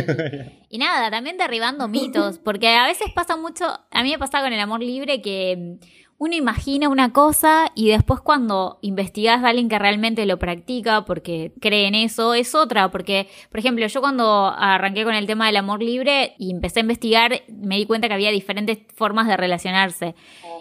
Y, 0.70 0.76
y 0.76 0.78
nada, 0.78 1.12
también 1.12 1.38
derribando 1.38 1.88
mitos, 1.88 2.40
porque 2.40 2.70
a 2.70 2.86
veces 2.86 3.12
pasa 3.14 3.36
mucho, 3.38 3.66
a 3.92 4.04
mí 4.04 4.12
me 4.12 4.20
pasa 4.20 4.42
con 4.42 4.54
el 4.54 4.60
amor 4.60 4.82
libre 4.82 5.22
que 5.22 5.78
mm, 5.80 5.86
uno 6.20 6.36
imagina 6.36 6.90
una 6.90 7.14
cosa 7.14 7.72
y 7.76 7.90
después 7.90 8.20
cuando 8.20 8.78
investigas 8.82 9.42
a 9.42 9.48
alguien 9.48 9.70
que 9.70 9.80
realmente 9.80 10.26
lo 10.26 10.38
practica 10.38 11.06
porque 11.06 11.54
cree 11.62 11.88
en 11.88 11.96
eso, 11.96 12.34
es 12.34 12.54
otra, 12.56 12.92
porque, 12.92 13.30
por 13.50 13.62
ejemplo, 13.62 13.88
yo 13.88 14.02
cuando 14.02 14.48
arranqué 14.48 15.06
con 15.06 15.16
el 15.16 15.26
tema 15.28 15.48
del 15.48 15.56
amor 15.56 15.82
libre 15.82 16.36
y 16.38 16.52
empecé 16.52 16.82
a 16.82 16.84
investigar, 16.84 17.42
me 17.48 17.78
di 17.78 17.86
cuenta 17.86 18.10
que 18.10 18.16
había 18.16 18.32
diferentes 18.32 18.80
formas 18.94 19.28
de 19.28 19.38
relacionarse. 19.38 20.14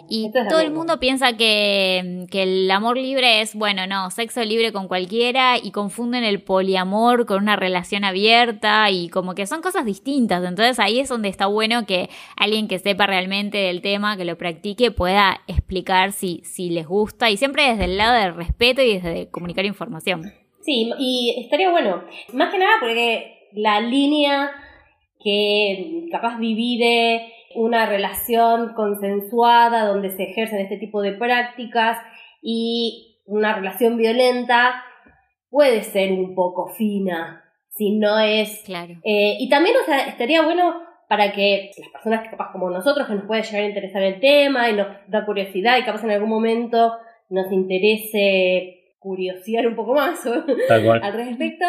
Y 0.07 0.27
es 0.27 0.47
todo 0.47 0.59
el 0.59 0.71
mundo 0.71 0.99
piensa 0.99 1.35
que, 1.35 2.25
que 2.31 2.43
el 2.43 2.71
amor 2.71 2.97
libre 2.97 3.41
es, 3.41 3.55
bueno, 3.55 3.87
no, 3.87 4.09
sexo 4.11 4.43
libre 4.43 4.71
con 4.71 4.87
cualquiera 4.87 5.57
y 5.57 5.71
confunden 5.71 6.23
el 6.23 6.41
poliamor 6.41 7.25
con 7.25 7.43
una 7.43 7.55
relación 7.55 8.03
abierta 8.03 8.89
y 8.89 9.09
como 9.09 9.35
que 9.35 9.47
son 9.47 9.61
cosas 9.61 9.85
distintas. 9.85 10.43
Entonces 10.43 10.79
ahí 10.79 10.99
es 10.99 11.09
donde 11.09 11.29
está 11.29 11.47
bueno 11.47 11.85
que 11.85 12.09
alguien 12.35 12.67
que 12.67 12.79
sepa 12.79 13.07
realmente 13.07 13.57
del 13.57 13.81
tema, 13.81 14.17
que 14.17 14.25
lo 14.25 14.37
practique, 14.37 14.91
pueda 14.91 15.41
explicar 15.47 16.11
si, 16.11 16.41
si 16.43 16.69
les 16.69 16.87
gusta 16.87 17.29
y 17.29 17.37
siempre 17.37 17.69
desde 17.69 17.85
el 17.85 17.97
lado 17.97 18.13
del 18.19 18.35
respeto 18.35 18.81
y 18.81 18.99
desde 18.99 19.29
comunicar 19.29 19.65
información. 19.65 20.31
Sí, 20.61 20.91
y 20.99 21.41
estaría 21.43 21.71
bueno. 21.71 22.03
Más 22.33 22.51
que 22.51 22.59
nada 22.59 22.73
porque 22.79 23.47
la 23.53 23.81
línea 23.81 24.51
que 25.23 26.07
capaz 26.11 26.37
divide 26.39 27.33
una 27.55 27.85
relación 27.85 28.73
consensuada 28.73 29.85
donde 29.85 30.11
se 30.11 30.23
ejercen 30.23 30.59
este 30.59 30.77
tipo 30.77 31.01
de 31.01 31.13
prácticas 31.13 31.97
y 32.41 33.17
una 33.25 33.53
relación 33.53 33.97
violenta 33.97 34.83
puede 35.49 35.83
ser 35.83 36.11
un 36.11 36.35
poco 36.35 36.69
fina 36.69 37.43
si 37.69 37.97
no 37.97 38.19
es 38.19 38.61
Claro. 38.65 38.95
eh, 39.03 39.37
y 39.39 39.49
también, 39.49 39.75
o 39.81 39.85
sea, 39.85 40.07
estaría 40.07 40.41
bueno 40.41 40.81
para 41.07 41.31
que 41.31 41.71
las 41.77 41.89
personas 41.89 42.21
que 42.21 42.29
capaz 42.29 42.51
como 42.51 42.69
nosotros, 42.69 43.07
que 43.07 43.15
nos 43.15 43.25
puede 43.25 43.41
llegar 43.41 43.63
a 43.63 43.67
interesar 43.67 44.03
el 44.03 44.19
tema 44.19 44.69
y 44.69 44.75
nos 44.75 44.87
da 45.07 45.25
curiosidad 45.25 45.77
y 45.77 45.83
capaz 45.83 46.03
en 46.03 46.11
algún 46.11 46.29
momento 46.29 46.93
nos 47.29 47.51
interese 47.51 48.95
curiosear 48.99 49.65
un 49.65 49.75
poco 49.75 49.93
más 49.93 50.23
al 50.25 51.13
respecto, 51.13 51.65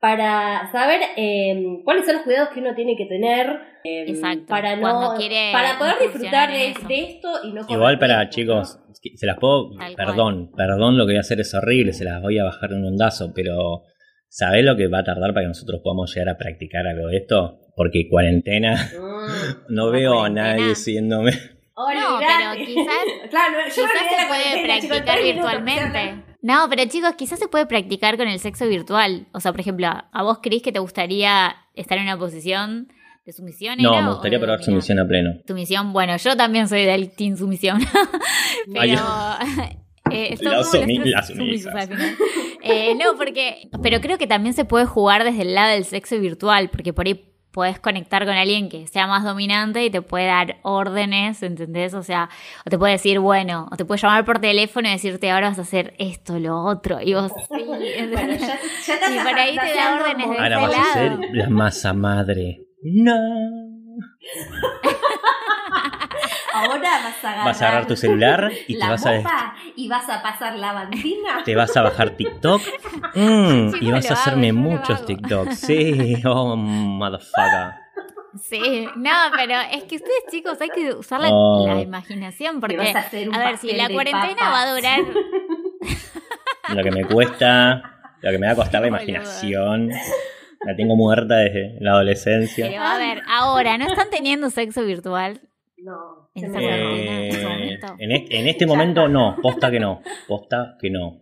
para 0.00 0.70
saber 0.72 1.00
eh, 1.16 1.80
cuáles 1.84 2.04
son 2.04 2.16
los 2.16 2.24
cuidados 2.24 2.50
que 2.50 2.60
uno 2.60 2.74
tiene 2.74 2.96
que 2.96 3.06
tener 3.06 3.48
eh, 3.84 4.04
Exacto, 4.08 4.46
para 4.46 4.76
no 4.76 5.14
para 5.52 5.78
poder 5.78 5.94
disfrutar 6.00 6.50
de, 6.50 6.68
esto 6.70 7.28
y 7.44 7.52
no 7.52 7.62
Igual 7.68 7.98
para 7.98 8.28
chicos, 8.28 8.78
se 8.92 9.26
las 9.26 9.38
puedo, 9.38 9.70
Tal 9.70 9.94
cual. 9.94 9.96
perdón, 9.96 10.50
perdón, 10.56 10.98
lo 10.98 11.06
que 11.06 11.12
voy 11.12 11.18
a 11.18 11.20
hacer 11.20 11.40
es 11.40 11.54
horrible, 11.54 11.92
se 11.92 12.04
las 12.04 12.20
voy 12.20 12.38
a 12.38 12.44
bajar 12.44 12.70
de 12.70 12.76
un 12.76 12.84
ondazo, 12.86 13.32
pero 13.34 13.82
¿sabés 14.28 14.64
lo 14.64 14.76
que 14.76 14.88
va 14.88 14.98
a 14.98 15.04
tardar 15.04 15.32
para 15.32 15.44
que 15.44 15.48
nosotros 15.48 15.80
podamos 15.82 16.14
llegar 16.14 16.28
a 16.34 16.38
practicar 16.38 16.86
algo 16.86 17.06
de 17.08 17.18
esto? 17.18 17.60
Porque 17.74 18.08
cuarentena, 18.08 18.90
¿no? 18.98 19.06
Mm. 19.06 19.74
no 19.74 19.86
¿La 19.86 19.92
veo 19.92 20.22
a 20.22 20.28
nadie 20.28 20.74
siéndome. 20.74 21.32
No, 21.76 22.18
pero 22.18 22.64
quizás- 22.64 22.95
claro, 23.28 23.58
yo 23.68 23.74
Quizás 23.74 23.90
se 24.10 24.16
la 24.22 24.28
puede 24.28 24.80
chicos, 24.80 24.98
practicar 24.98 25.22
virtualmente. 25.22 26.24
No, 26.42 26.66
pero 26.68 26.84
chicos, 26.86 27.14
quizás 27.16 27.38
se 27.38 27.48
puede 27.48 27.66
practicar 27.66 28.16
con 28.16 28.28
el 28.28 28.38
sexo 28.38 28.66
virtual. 28.68 29.26
O 29.32 29.40
sea, 29.40 29.52
por 29.52 29.60
ejemplo, 29.60 29.88
¿a 29.88 30.22
vos, 30.22 30.38
Cris, 30.42 30.62
que 30.62 30.72
te 30.72 30.78
gustaría 30.78 31.56
estar 31.74 31.98
en 31.98 32.04
una 32.04 32.18
posición 32.18 32.88
de 33.24 33.32
sumisión? 33.32 33.78
No, 33.80 34.00
me 34.00 34.10
gustaría 34.10 34.38
probar 34.38 34.62
sumisión 34.62 35.00
a 35.00 35.06
pleno. 35.06 35.30
Sumisión, 35.46 35.92
bueno, 35.92 36.16
yo 36.16 36.36
también 36.36 36.68
soy 36.68 36.84
del 36.84 37.10
team 37.10 37.36
sumisión. 37.36 37.80
pero... 38.72 39.00
Ay, 39.00 39.78
eh, 40.12 40.36
Las 40.40 40.70
somos 40.70 40.86
sumi- 40.86 41.12
sumisos. 41.26 41.72
Eh, 42.62 42.94
no, 42.94 43.16
porque... 43.16 43.68
Pero 43.82 44.00
creo 44.00 44.18
que 44.18 44.26
también 44.26 44.54
se 44.54 44.64
puede 44.64 44.86
jugar 44.86 45.24
desde 45.24 45.42
el 45.42 45.54
lado 45.54 45.72
del 45.74 45.84
sexo 45.84 46.18
virtual, 46.20 46.68
porque 46.70 46.92
por 46.92 47.06
ahí 47.06 47.32
podés 47.56 47.80
conectar 47.80 48.26
con 48.26 48.34
alguien 48.36 48.68
que 48.68 48.86
sea 48.86 49.06
más 49.06 49.24
dominante 49.24 49.82
y 49.82 49.88
te 49.88 50.02
puede 50.02 50.26
dar 50.26 50.58
órdenes, 50.60 51.42
¿entendés? 51.42 51.94
O 51.94 52.02
sea, 52.02 52.28
o 52.66 52.68
te 52.70 52.76
puede 52.76 52.92
decir, 52.92 53.18
bueno, 53.18 53.66
o 53.72 53.76
te 53.78 53.86
puede 53.86 53.98
llamar 53.98 54.26
por 54.26 54.40
teléfono 54.40 54.86
y 54.88 54.90
decirte, 54.92 55.30
ahora 55.30 55.48
vas 55.48 55.58
a 55.58 55.62
hacer 55.62 55.94
esto, 55.98 56.38
lo 56.38 56.62
otro, 56.62 57.00
y 57.00 57.14
vos, 57.14 57.32
sí, 57.48 57.64
Bueno, 57.64 57.82
¿entendés? 57.82 58.40
ya, 58.42 58.58
ya 58.86 58.94
estás 58.94 59.10
Y 59.10 59.18
por 59.18 59.34
ahí 59.38 59.56
te 59.56 59.74
da 59.74 59.94
órdenes 59.94 60.28
de. 60.28 60.36
Ahora 60.38 60.58
vas 60.58 60.74
a 60.76 60.92
ser 60.92 61.18
la 61.32 61.48
masa 61.48 61.94
madre. 61.94 62.60
No. 62.82 63.16
Ahora 66.52 66.90
vas 67.02 67.22
a 67.24 67.28
agarrar, 67.28 67.44
Vas 67.44 67.62
a 67.62 67.68
agarrar 67.68 67.86
tu 67.86 67.96
celular 67.96 68.50
y 68.66 68.78
te 68.78 68.86
vas 68.88 69.04
a, 69.06 69.54
y 69.76 69.88
vas 69.88 70.08
a 70.08 70.22
pasar 70.22 70.56
la 70.56 70.72
bandina. 70.72 71.42
te 71.44 71.54
vas 71.54 71.76
a 71.76 71.82
bajar 71.82 72.10
TikTok 72.10 72.62
Mm, 73.16 73.70
Sí, 73.72 73.78
y 73.80 73.90
vas 73.90 74.10
a 74.10 74.14
hacerme 74.14 74.52
muchos. 74.52 75.04
TikToks. 75.06 75.58
Sí, 75.58 76.14
oh, 76.26 76.56
motherfucker. 76.56 77.72
Sí, 78.42 78.86
no, 78.96 79.10
pero 79.34 79.54
es 79.72 79.84
que 79.84 79.96
ustedes 79.96 80.24
chicos 80.30 80.60
hay 80.60 80.68
que 80.68 80.92
usar 80.92 81.20
la, 81.20 81.28
Oh. 81.32 81.66
la 81.66 81.80
imaginación 81.80 82.60
porque, 82.60 82.76
a 82.78 82.98
hacer 82.98 83.28
un 83.30 83.34
a 83.34 83.38
ver, 83.38 83.56
si 83.56 83.72
la 83.72 83.88
cuarentena 83.88 84.34
papas. 84.36 84.52
va 84.52 84.62
a 84.62 84.74
durar, 84.74 85.00
Lo 86.74 86.82
que 86.82 86.90
me 86.90 87.04
cuesta, 87.04 87.82
lo 88.20 88.30
que 88.30 88.38
me 88.38 88.46
va 88.46 88.52
a 88.52 88.56
costar 88.56 88.82
la 88.82 88.88
Boludo. 88.90 89.02
imaginación. 89.04 89.90
La 90.64 90.74
tengo 90.76 90.96
muerta 90.96 91.36
desde 91.36 91.76
la 91.80 91.92
adolescencia. 91.92 92.66
pero 92.68 92.82
a 92.82 92.98
ver, 92.98 93.22
ahora, 93.28 93.78
¿no 93.78 93.86
están 93.86 94.10
teniendo 94.10 94.50
sexo 94.50 94.84
virtual? 94.84 95.40
No, 95.78 96.28
En 96.34 96.54
Eh, 96.56 97.78
en, 97.98 98.12
este, 98.12 98.40
en 98.40 98.48
este 98.48 98.66
momento 98.66 99.06
no, 99.08 99.36
posta 99.40 99.70
que 99.70 99.78
no, 99.78 100.02
posta 100.26 100.76
que 100.80 100.90
no. 100.90 101.20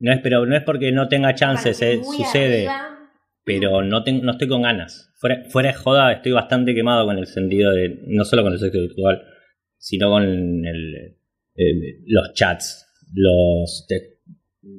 No 0.00 0.12
es, 0.12 0.20
pero 0.22 0.44
no 0.46 0.56
es 0.56 0.62
porque 0.64 0.90
no 0.92 1.08
tenga 1.08 1.34
chances, 1.34 1.80
eh, 1.82 2.00
sucede, 2.02 2.66
arriba. 2.68 2.98
pero 3.44 3.82
no, 3.82 4.02
ten- 4.02 4.22
no 4.22 4.32
estoy 4.32 4.48
con 4.48 4.62
ganas. 4.62 5.12
Fuera, 5.20 5.44
fuera 5.50 5.68
de 5.68 5.74
joda, 5.74 6.12
estoy 6.12 6.32
bastante 6.32 6.74
quemado 6.74 7.04
con 7.06 7.18
el 7.18 7.26
sentido 7.26 7.70
de, 7.72 8.00
no 8.06 8.24
solo 8.24 8.42
con 8.42 8.52
el 8.54 8.58
sexo 8.58 8.80
virtual, 8.80 9.22
sino 9.76 10.08
con 10.10 10.22
el, 10.24 11.16
el- 11.54 12.02
los 12.06 12.32
chats, 12.34 12.86
los 13.14 13.86
te- 13.88 14.18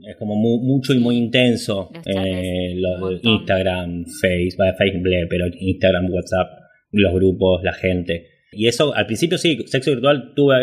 es 0.09 0.15
como 0.17 0.35
mu- 0.35 0.63
mucho 0.63 0.93
y 0.93 0.99
muy 0.99 1.17
intenso. 1.17 1.89
Los 1.93 2.03
eh, 2.07 2.73
los. 2.75 3.23
Instagram, 3.23 4.05
Facebook, 4.21 4.65
Facebook, 4.77 5.03
pero 5.29 5.45
Instagram, 5.53 6.09
WhatsApp, 6.11 6.49
los 6.91 7.13
grupos, 7.13 7.63
la 7.63 7.73
gente. 7.73 8.27
Y 8.51 8.67
eso, 8.67 8.93
al 8.95 9.05
principio 9.05 9.37
sí, 9.37 9.59
sexo 9.67 9.91
virtual 9.91 10.33
tuve 10.35 10.55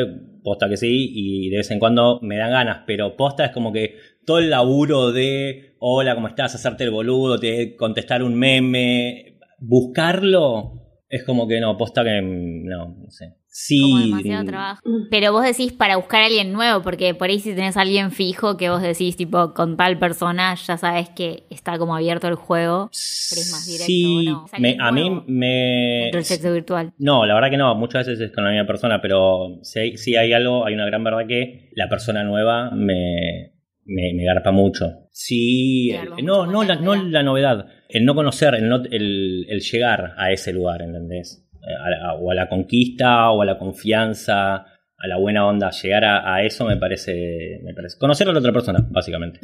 posta 0.42 0.68
que 0.68 0.76
sí, 0.76 1.10
y 1.14 1.50
de 1.50 1.58
vez 1.58 1.70
en 1.70 1.78
cuando 1.78 2.20
me 2.22 2.36
dan 2.36 2.50
ganas, 2.50 2.82
pero 2.86 3.16
posta 3.16 3.46
es 3.46 3.52
como 3.52 3.72
que 3.72 3.96
todo 4.24 4.38
el 4.38 4.50
laburo 4.50 5.12
de 5.12 5.74
hola, 5.78 6.14
¿cómo 6.14 6.28
estás? 6.28 6.54
Hacerte 6.54 6.84
el 6.84 6.90
boludo, 6.90 7.38
te, 7.38 7.76
contestar 7.76 8.22
un 8.22 8.34
meme, 8.34 9.38
buscarlo, 9.58 10.77
es 11.08 11.24
como 11.24 11.46
que 11.48 11.60
no, 11.60 11.76
posta 11.76 12.04
que 12.04 12.20
mm, 12.22 12.64
no, 12.66 12.88
no 13.04 13.10
sé. 13.10 13.34
Sí. 13.50 13.80
Como 13.80 13.98
demasiado 13.98 14.44
trabajo. 14.44 14.82
Pero 15.10 15.32
vos 15.32 15.42
decís 15.44 15.72
para 15.72 15.96
buscar 15.96 16.22
a 16.22 16.26
alguien 16.26 16.52
nuevo, 16.52 16.80
porque 16.82 17.14
por 17.14 17.28
ahí 17.28 17.40
si 17.40 17.54
tenés 17.54 17.76
a 17.76 17.80
alguien 17.80 18.12
fijo 18.12 18.56
que 18.56 18.70
vos 18.70 18.80
decís, 18.82 19.16
tipo, 19.16 19.52
con 19.52 19.76
tal 19.76 19.98
persona, 19.98 20.54
ya 20.54 20.76
sabes 20.76 21.08
que 21.08 21.44
está 21.50 21.76
como 21.76 21.96
abierto 21.96 22.28
el 22.28 22.36
juego, 22.36 22.88
pero 23.30 23.40
es 23.40 23.50
más 23.50 23.66
directo 23.66 23.86
Sí, 23.86 24.28
o 24.28 24.30
no. 24.30 24.46
Me- 24.58 24.76
a 24.78 24.92
mí 24.92 25.22
me... 25.26 26.10
del 26.12 26.24
sexo 26.24 26.52
virtual. 26.52 26.92
No, 26.98 27.26
la 27.26 27.34
verdad 27.34 27.50
que 27.50 27.56
no, 27.56 27.74
muchas 27.74 28.06
veces 28.06 28.28
es 28.28 28.32
con 28.32 28.44
la 28.44 28.50
misma 28.50 28.66
persona, 28.66 29.00
pero 29.02 29.58
si 29.62 29.78
hay, 29.80 29.96
si 29.96 30.14
hay 30.14 30.32
algo, 30.32 30.64
hay 30.64 30.74
una 30.74 30.86
gran 30.86 31.02
verdad 31.02 31.26
que 31.26 31.70
la 31.74 31.88
persona 31.88 32.22
nueva 32.22 32.70
me, 32.70 33.54
me, 33.86 34.12
me 34.14 34.24
garpa 34.24 34.52
mucho. 34.52 35.08
Sí, 35.10 35.90
garpa 35.92 36.16
eh, 36.18 36.22
no, 36.22 36.44
mucho 36.46 36.52
no, 36.52 36.62
la, 36.64 36.76
no 36.76 36.94
la 36.94 37.22
novedad, 37.24 37.66
el 37.88 38.04
no 38.04 38.14
conocer, 38.14 38.54
el, 38.54 38.68
no- 38.68 38.82
el- 38.90 39.46
el 39.48 39.60
llegar 39.60 40.14
a 40.16 40.30
ese 40.32 40.52
lugar, 40.52 40.82
¿entendés? 40.82 41.48
Eh, 41.54 41.98
a 42.04 42.14
o 42.14 42.30
a 42.30 42.34
la 42.34 42.48
conquista, 42.48 43.30
o 43.30 43.42
a 43.42 43.44
la 43.44 43.58
confianza, 43.58 44.56
a 44.56 45.06
la 45.06 45.16
buena 45.16 45.46
onda, 45.46 45.70
llegar 45.70 46.04
a, 46.04 46.34
a 46.34 46.42
eso 46.44 46.64
me 46.66 46.76
parece, 46.76 47.60
me 47.64 47.74
parece. 47.74 47.98
Conocer 47.98 48.28
a 48.28 48.32
la 48.32 48.38
otra 48.40 48.52
persona, 48.52 48.86
básicamente. 48.90 49.40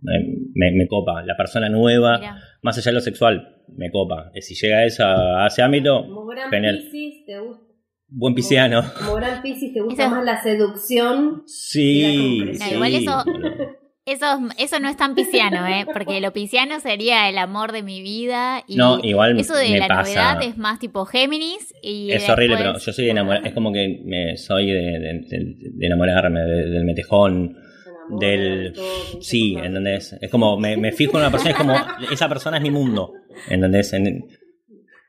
Me, 0.00 0.18
me- 0.54 0.72
me 0.72 0.86
copa. 0.88 1.22
La 1.24 1.36
persona 1.36 1.68
nueva, 1.68 2.18
Mira. 2.18 2.36
más 2.62 2.76
allá 2.78 2.90
de 2.90 2.94
lo 2.94 3.00
sexual, 3.00 3.56
me 3.76 3.90
copa. 3.90 4.30
Eh, 4.34 4.42
Si 4.42 4.54
llega 4.54 4.78
a, 4.78 4.84
esa, 4.84 5.44
a 5.44 5.46
ese 5.46 5.62
ámbito, 5.62 6.02
Como 6.02 6.26
gran 6.26 6.50
Genial. 6.50 6.78
Piscis, 6.78 7.24
te 7.26 7.38
gusta. 7.38 7.64
buen 8.08 8.34
pisciano. 8.34 8.82
Como 8.98 9.14
gran 9.14 9.40
Piscis, 9.42 9.72
te 9.72 9.80
gusta 9.80 10.02
Eso- 10.06 10.10
más 10.14 10.24
la 10.24 10.42
seducción. 10.42 11.42
Sí, 11.46 12.40
No, 12.44 12.52
sí. 12.54 12.74
igual 12.74 12.94
eso-. 12.94 13.24
Eso, 14.04 14.26
eso 14.58 14.80
no 14.80 14.88
es 14.88 14.96
tan 14.96 15.14
pisciano, 15.14 15.64
¿eh? 15.68 15.86
Porque 15.92 16.20
lo 16.20 16.32
pisciano 16.32 16.80
sería 16.80 17.28
el 17.28 17.38
amor 17.38 17.70
de 17.70 17.84
mi 17.84 18.02
vida. 18.02 18.64
Y 18.66 18.74
No, 18.76 18.98
igual 19.00 19.38
eso 19.38 19.54
de 19.54 19.68
me 19.70 19.78
la 19.78 19.86
pasa. 19.86 20.02
novedad 20.34 20.42
es 20.42 20.56
más 20.58 20.80
tipo 20.80 21.04
Géminis. 21.04 21.72
Y 21.82 22.10
Es 22.10 22.28
horrible, 22.28 22.56
pero 22.56 22.78
yo 22.78 22.92
soy 22.92 23.10
enamorado. 23.10 23.44
Es 23.46 23.52
como 23.54 23.72
que 23.72 24.00
me, 24.04 24.36
soy 24.36 24.66
de, 24.72 24.72
de- 24.98 25.24
de- 25.28 25.54
de 25.74 25.86
enamorarme 25.86 26.40
de- 26.40 26.68
del 26.70 26.84
metejón. 26.84 27.54
enamora 27.54 28.26
Del. 28.26 28.62
de 28.64 28.70
todo, 28.72 29.22
Sí. 29.22 29.54
¿entendés? 29.62 30.14
Es 30.20 30.28
como 30.30 30.58
me, 30.58 30.76
me 30.76 30.90
fijo 30.90 31.12
en 31.12 31.18
una 31.18 31.30
persona, 31.30 31.50
es 31.52 31.56
como 31.56 31.74
esa 32.10 32.28
persona 32.28 32.56
es 32.56 32.62
mi 32.64 32.70
mundo. 32.72 33.12
¿Entendés? 33.48 33.92
En- 33.92 34.24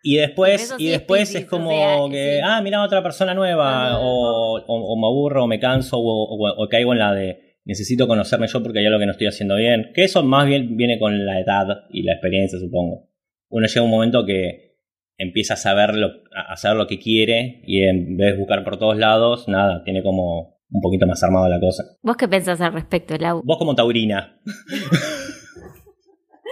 y 0.04 0.18
después, 0.18 0.62
eso 0.66 0.76
y 0.78 0.84
sí 0.84 0.86
es 0.94 1.00
después 1.00 1.34
es 1.34 1.46
como 1.46 1.70
o 1.72 2.08
sea, 2.08 2.12
que, 2.12 2.36
sí. 2.36 2.42
ah, 2.46 2.62
mira 2.62 2.84
otra 2.84 3.02
persona 3.02 3.34
nueva, 3.34 3.94
Ah, 3.94 4.00
o, 4.00 4.60
o- 4.60 4.94
o 4.94 5.00
me 5.02 5.08
aburro, 5.08 5.46
o 5.46 5.48
me 5.48 5.60
canso, 5.60 5.98
o, 5.98 6.04
o- 6.36 6.64
o 6.64 6.70
caigo 6.70 6.94
en 6.94 7.00
la 7.00 7.12
de 7.14 7.43
necesito 7.66 8.08
conocerme 8.08 8.48
yo 8.48 8.62
porque 8.62 8.80
hay 8.80 8.86
algo 8.86 9.00
que 9.00 9.06
no 9.06 9.12
estoy 9.12 9.28
haciendo 9.28 9.56
bien. 9.56 9.92
Que 9.94 10.04
eso 10.04 10.24
más 10.24 10.46
bien 10.46 10.76
viene 10.78 11.00
con 11.00 11.26
la 11.26 11.40
edad 11.40 11.86
y 11.90 12.04
la 12.04 12.14
experiencia, 12.14 12.60
supongo. 12.60 13.10
Uno 13.50 13.68
llega 13.68 13.82
a 13.82 13.84
un 13.84 13.92
momento 13.92 14.26
que 14.26 14.78
empieza 15.18 15.54
a 15.54 15.58
saber 15.58 15.96
lo, 15.96 16.10
a 16.36 16.56
saber 16.58 16.78
lo 16.78 16.88
que 16.88 17.00
quiere 17.00 17.62
y 17.66 17.84
en 17.84 18.18
vez 18.18 18.34
de 18.34 18.40
buscar 18.40 18.64
por 18.64 18.78
todos 18.78 18.98
lados, 18.98 19.48
nada, 19.48 19.84
tiene 19.84 20.02
como 20.02 20.60
un 20.70 20.82
poquito 20.82 21.06
más 21.06 21.24
armado 21.24 21.48
la 21.48 21.60
cosa. 21.60 21.84
¿Vos 22.02 22.18
qué 22.18 22.28
pensás 22.28 22.60
al 22.62 22.74
respecto, 22.74 23.16
Lau? 23.18 23.42
Vos 23.44 23.58
como 23.58 23.76
taurina. 23.76 24.40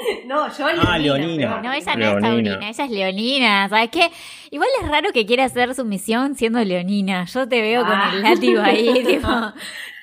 No, 0.25 0.47
yo 0.55 0.65
Leonina. 0.67 0.93
Ah, 0.93 0.97
Leonina. 0.97 1.61
No, 1.61 1.73
ella 1.73 1.95
no 1.95 1.99
Leonina. 1.99 2.17
es 2.17 2.21
taurina, 2.21 2.69
ella 2.69 2.83
es 2.85 2.91
leonina. 2.91 3.69
¿Sabes 3.69 3.89
qué? 3.91 4.09
Igual 4.51 4.69
es 4.81 4.87
raro 4.89 5.11
que 5.13 5.25
quiera 5.25 5.45
hacer 5.45 5.73
su 5.75 5.85
misión 5.85 6.35
siendo 6.35 6.63
leonina. 6.63 7.25
Yo 7.25 7.47
te 7.47 7.61
veo 7.61 7.81
con 7.83 7.91
Ah. 7.93 8.11
el 8.13 8.21
látigo 8.23 8.61
ahí, 8.61 9.03
tipo, 9.05 9.27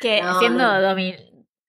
que 0.01 0.21
No, 0.23 0.39
siendo 0.39 0.59
no. 0.65 0.81
domi... 0.83 1.15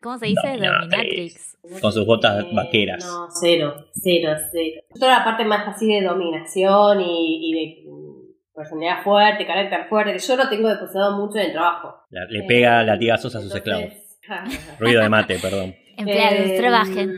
¿Cómo 0.01 0.17
se 0.17 0.27
dice? 0.27 0.41
Dominatrix. 0.47 1.57
Dominatrix. 1.61 1.81
Con 1.81 1.91
sus 1.93 2.05
botas 2.05 2.43
Eh, 2.43 2.49
vaqueras. 2.53 3.03
No, 3.05 3.27
cero, 3.41 3.75
cero, 3.93 4.31
cero. 4.51 4.81
Toda 4.97 5.19
la 5.19 5.23
parte 5.25 5.43
más 5.45 5.67
así 5.67 5.87
de 5.87 6.01
dominación 6.01 7.01
y, 7.01 7.39
y 7.41 7.53
de 7.83 7.89
mm, 7.91 8.55
personalidad 8.55 9.03
fuerte, 9.03 9.45
carácter 9.45 9.87
fuerte, 9.89 10.13
que 10.13 10.19
yo 10.19 10.35
lo 10.37 10.47
tengo 10.49 10.69
depositado 10.69 11.17
mucho 11.17 11.37
en 11.37 11.47
el 11.47 11.51
trabajo. 11.51 11.95
La- 12.11 12.25
le 12.29 12.43
pega 12.43 12.81
latigazos 12.83 13.35
a 13.35 13.41
sus 13.41 13.53
esclavos. 13.53 13.89
Entonces, 14.21 14.75
Ruido 14.79 15.01
de 15.01 15.09
mate, 15.09 15.37
perdón. 15.39 15.75
Empleados, 15.97 16.39
Eh, 16.49 16.55
trabajen. 16.57 17.17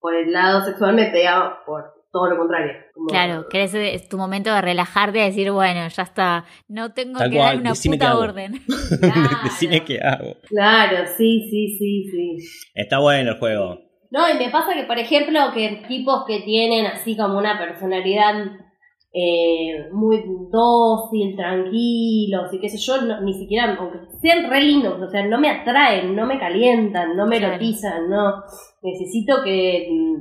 Por 0.00 0.14
el 0.14 0.32
lado 0.32 0.64
sexual 0.64 0.94
me 0.94 1.06
pega 1.06 1.60
por 1.66 1.92
todo 2.12 2.28
lo 2.28 2.38
contrario. 2.38 2.72
Como- 2.94 3.06
Claro, 3.08 3.46
que 3.48 3.62
es 3.62 4.08
tu 4.08 4.16
momento 4.18 4.52
de 4.52 4.60
relajarte 4.60 5.18
y 5.18 5.22
decir, 5.26 5.50
bueno, 5.52 5.86
ya 5.88 6.02
está, 6.02 6.44
no 6.68 6.92
tengo 6.92 7.18
Tal 7.18 7.30
que 7.30 7.36
cual, 7.36 7.48
dar 7.48 7.60
una 7.60 7.74
puta 7.74 8.18
orden. 8.18 8.62
Claro. 9.00 9.38
Decime 9.44 9.84
qué 9.84 10.00
hago. 10.00 10.36
Claro, 10.48 11.06
sí, 11.16 11.46
sí, 11.50 11.76
sí, 11.78 12.08
sí. 12.10 12.38
Está 12.74 12.98
bueno 12.98 13.32
el 13.32 13.38
juego. 13.38 13.78
No, 14.10 14.28
y 14.28 14.34
me 14.38 14.50
pasa 14.50 14.74
que, 14.74 14.82
por 14.84 14.98
ejemplo, 14.98 15.38
que 15.54 15.84
tipos 15.86 16.24
que 16.26 16.40
tienen 16.40 16.86
así 16.86 17.16
como 17.16 17.38
una 17.38 17.56
personalidad 17.58 18.34
eh, 19.12 19.88
muy 19.92 20.22
dócil, 20.52 21.34
tranquilos 21.36 22.52
y 22.52 22.60
qué 22.60 22.68
sé 22.68 22.78
yo, 22.78 23.00
no- 23.02 23.20
ni 23.22 23.34
siquiera, 23.34 23.76
aunque 23.78 23.98
sean 24.20 24.48
re 24.48 24.62
lindos, 24.62 25.00
o 25.00 25.08
sea, 25.10 25.26
no 25.26 25.38
me 25.40 25.48
atraen, 25.50 26.14
no 26.14 26.26
me 26.26 26.38
calientan, 26.38 27.16
no 27.16 27.26
me 27.26 27.38
Claro. 27.38 27.54
erotizan, 27.54 28.08
no. 28.08 28.34
Necesito 28.82 29.42
que 29.42 29.88
mm, 29.90 30.16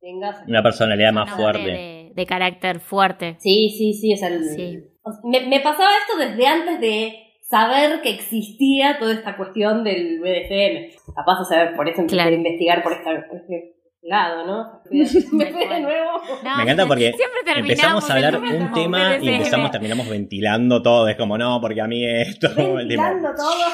tengas... 0.00 0.42
Una 0.48 0.62
personalidad 0.62 1.12
más 1.12 1.30
fuerte. 1.30 1.60
De, 1.70 2.12
de 2.14 2.26
carácter 2.26 2.80
fuerte. 2.80 3.36
Sí, 3.40 3.68
sí, 3.76 3.92
sí, 3.92 4.12
es 4.12 4.22
el... 4.22 4.44
Sí. 4.44 4.78
o 5.02 5.12
sea, 5.12 5.20
me, 5.24 5.46
me 5.48 5.60
pasaba 5.60 5.90
esto 5.98 6.18
desde 6.18 6.46
antes 6.46 6.80
de 6.80 7.14
saber 7.42 8.00
que 8.00 8.08
existía 8.10 8.98
toda 8.98 9.12
esta 9.12 9.36
cuestión 9.36 9.84
del 9.84 10.18
BDSM. 10.20 11.12
Capaz 11.14 11.40
de 11.40 11.44
saber, 11.44 11.76
por 11.76 11.88
eso 11.88 12.00
empecé 12.00 12.16
Claro. 12.16 12.30
a 12.30 12.38
investigar 12.38 12.82
por, 12.82 12.92
esta, 12.92 13.10
por 13.28 13.36
este 13.38 13.74
lado, 14.04 14.46
¿no? 14.46 14.80
Me 14.90 15.06
fui 15.52 15.66
de 15.66 15.80
nuevo. 15.80 16.10
No, 16.42 16.56
Me 16.56 16.62
encanta 16.64 16.86
porque 16.86 17.14
empezamos 17.56 18.08
a 18.10 18.14
hablar 18.14 18.36
un 18.40 18.72
tema 18.72 19.16
y 19.18 19.28
empezamos, 19.28 19.70
terminamos 19.70 20.08
ventilando 20.08 20.82
todo. 20.82 21.08
Es 21.08 21.16
como, 21.16 21.36
no, 21.38 21.60
porque 21.60 21.80
a 21.80 21.86
mí 21.86 22.04
esto. 22.04 22.48
el 22.56 22.74
Ventilando 22.76 23.28
todo. 23.34 23.64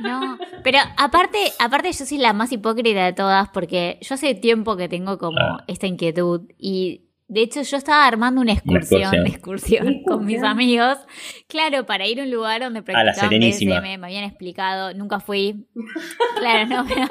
No, 0.00 0.38
pero 0.64 0.78
aparte, 0.96 1.38
aparte 1.60 1.92
yo 1.92 2.04
soy 2.04 2.18
la 2.18 2.32
más 2.32 2.50
hipócrita 2.50 3.04
de 3.04 3.12
todas 3.12 3.48
porque 3.50 3.98
yo 4.02 4.14
hace 4.16 4.34
tiempo 4.34 4.76
que 4.76 4.88
tengo 4.88 5.18
como 5.18 5.38
Ah. 5.40 5.64
esta 5.68 5.86
inquietud 5.86 6.42
y 6.58 7.03
de 7.26 7.40
hecho 7.40 7.62
yo 7.62 7.76
estaba 7.76 8.06
armando 8.06 8.40
una 8.40 8.52
excursión, 8.52 9.02
excursión. 9.02 9.26
excursión, 9.26 9.88
Excursión. 9.88 10.04
con 10.04 10.26
mis 10.26 10.42
amigos, 10.42 10.98
claro, 11.48 11.86
para 11.86 12.06
ir 12.06 12.20
a 12.20 12.24
un 12.24 12.30
lugar 12.30 12.60
donde 12.60 12.80
A 12.80 12.82
la 12.82 12.84
practicaban 12.84 13.14
Serenísima. 13.30 13.80
Me 13.80 13.94
habían 13.94 14.24
explicado, 14.24 14.92
nunca 14.94 15.20
fui, 15.20 15.66
claro, 16.38 16.66
no, 16.66 16.84
pero 16.86 17.06